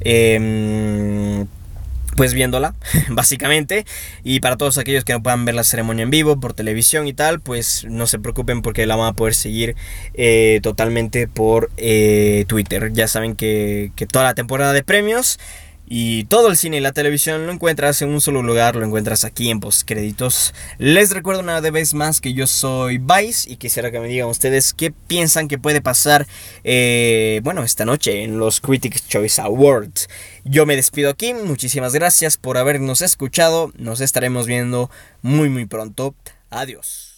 Em, 0.00 1.46
pues 2.16 2.34
viéndola, 2.34 2.74
básicamente. 3.08 3.86
Y 4.24 4.40
para 4.40 4.56
todos 4.56 4.78
aquellos 4.78 5.04
que 5.04 5.12
no 5.12 5.22
puedan 5.22 5.44
ver 5.44 5.54
la 5.54 5.62
ceremonia 5.62 6.02
en 6.02 6.10
vivo 6.10 6.40
por 6.40 6.54
televisión 6.54 7.06
y 7.06 7.12
tal, 7.12 7.40
pues 7.40 7.86
no 7.88 8.06
se 8.06 8.18
preocupen 8.18 8.62
porque 8.62 8.84
la 8.86 8.96
van 8.96 9.08
a 9.08 9.12
poder 9.12 9.34
seguir 9.34 9.76
eh, 10.14 10.58
totalmente 10.62 11.28
por 11.28 11.70
Twitter. 12.46 12.92
Ya 12.92 13.06
saben 13.06 13.36
que, 13.36 13.92
que 13.94 14.06
toda 14.06 14.24
la 14.24 14.34
temporada 14.34 14.72
de 14.72 14.82
premios 14.82 15.38
y 15.92 16.22
todo 16.26 16.48
el 16.48 16.56
cine 16.56 16.76
y 16.76 16.80
la 16.80 16.92
televisión 16.92 17.46
lo 17.46 17.52
encuentras 17.52 18.00
en 18.00 18.10
un 18.10 18.20
solo 18.20 18.44
lugar, 18.44 18.76
lo 18.76 18.86
encuentras 18.86 19.24
aquí 19.24 19.50
en 19.50 19.58
Postcréditos. 19.58 20.54
Les 20.78 21.10
recuerdo 21.10 21.40
una 21.40 21.60
vez 21.60 21.94
más 21.94 22.20
que 22.20 22.32
yo 22.32 22.46
soy 22.46 22.98
Vice 22.98 23.50
y 23.50 23.56
quisiera 23.56 23.90
que 23.90 23.98
me 23.98 24.06
digan 24.06 24.28
ustedes 24.28 24.72
qué 24.72 24.92
piensan 24.92 25.48
que 25.48 25.58
puede 25.58 25.82
pasar, 25.82 26.28
eh, 26.62 27.40
bueno, 27.42 27.64
esta 27.64 27.84
noche 27.84 28.22
en 28.22 28.38
los 28.38 28.60
Critics 28.60 29.08
Choice 29.08 29.40
Awards. 29.42 30.08
Yo 30.44 30.64
me 30.64 30.76
despido 30.76 31.10
aquí, 31.10 31.34
muchísimas 31.34 31.92
gracias 31.92 32.36
por 32.36 32.56
habernos 32.56 33.02
escuchado, 33.02 33.72
nos 33.76 34.00
estaremos 34.00 34.46
viendo 34.46 34.92
muy 35.22 35.48
muy 35.48 35.66
pronto. 35.66 36.14
Adiós. 36.50 37.09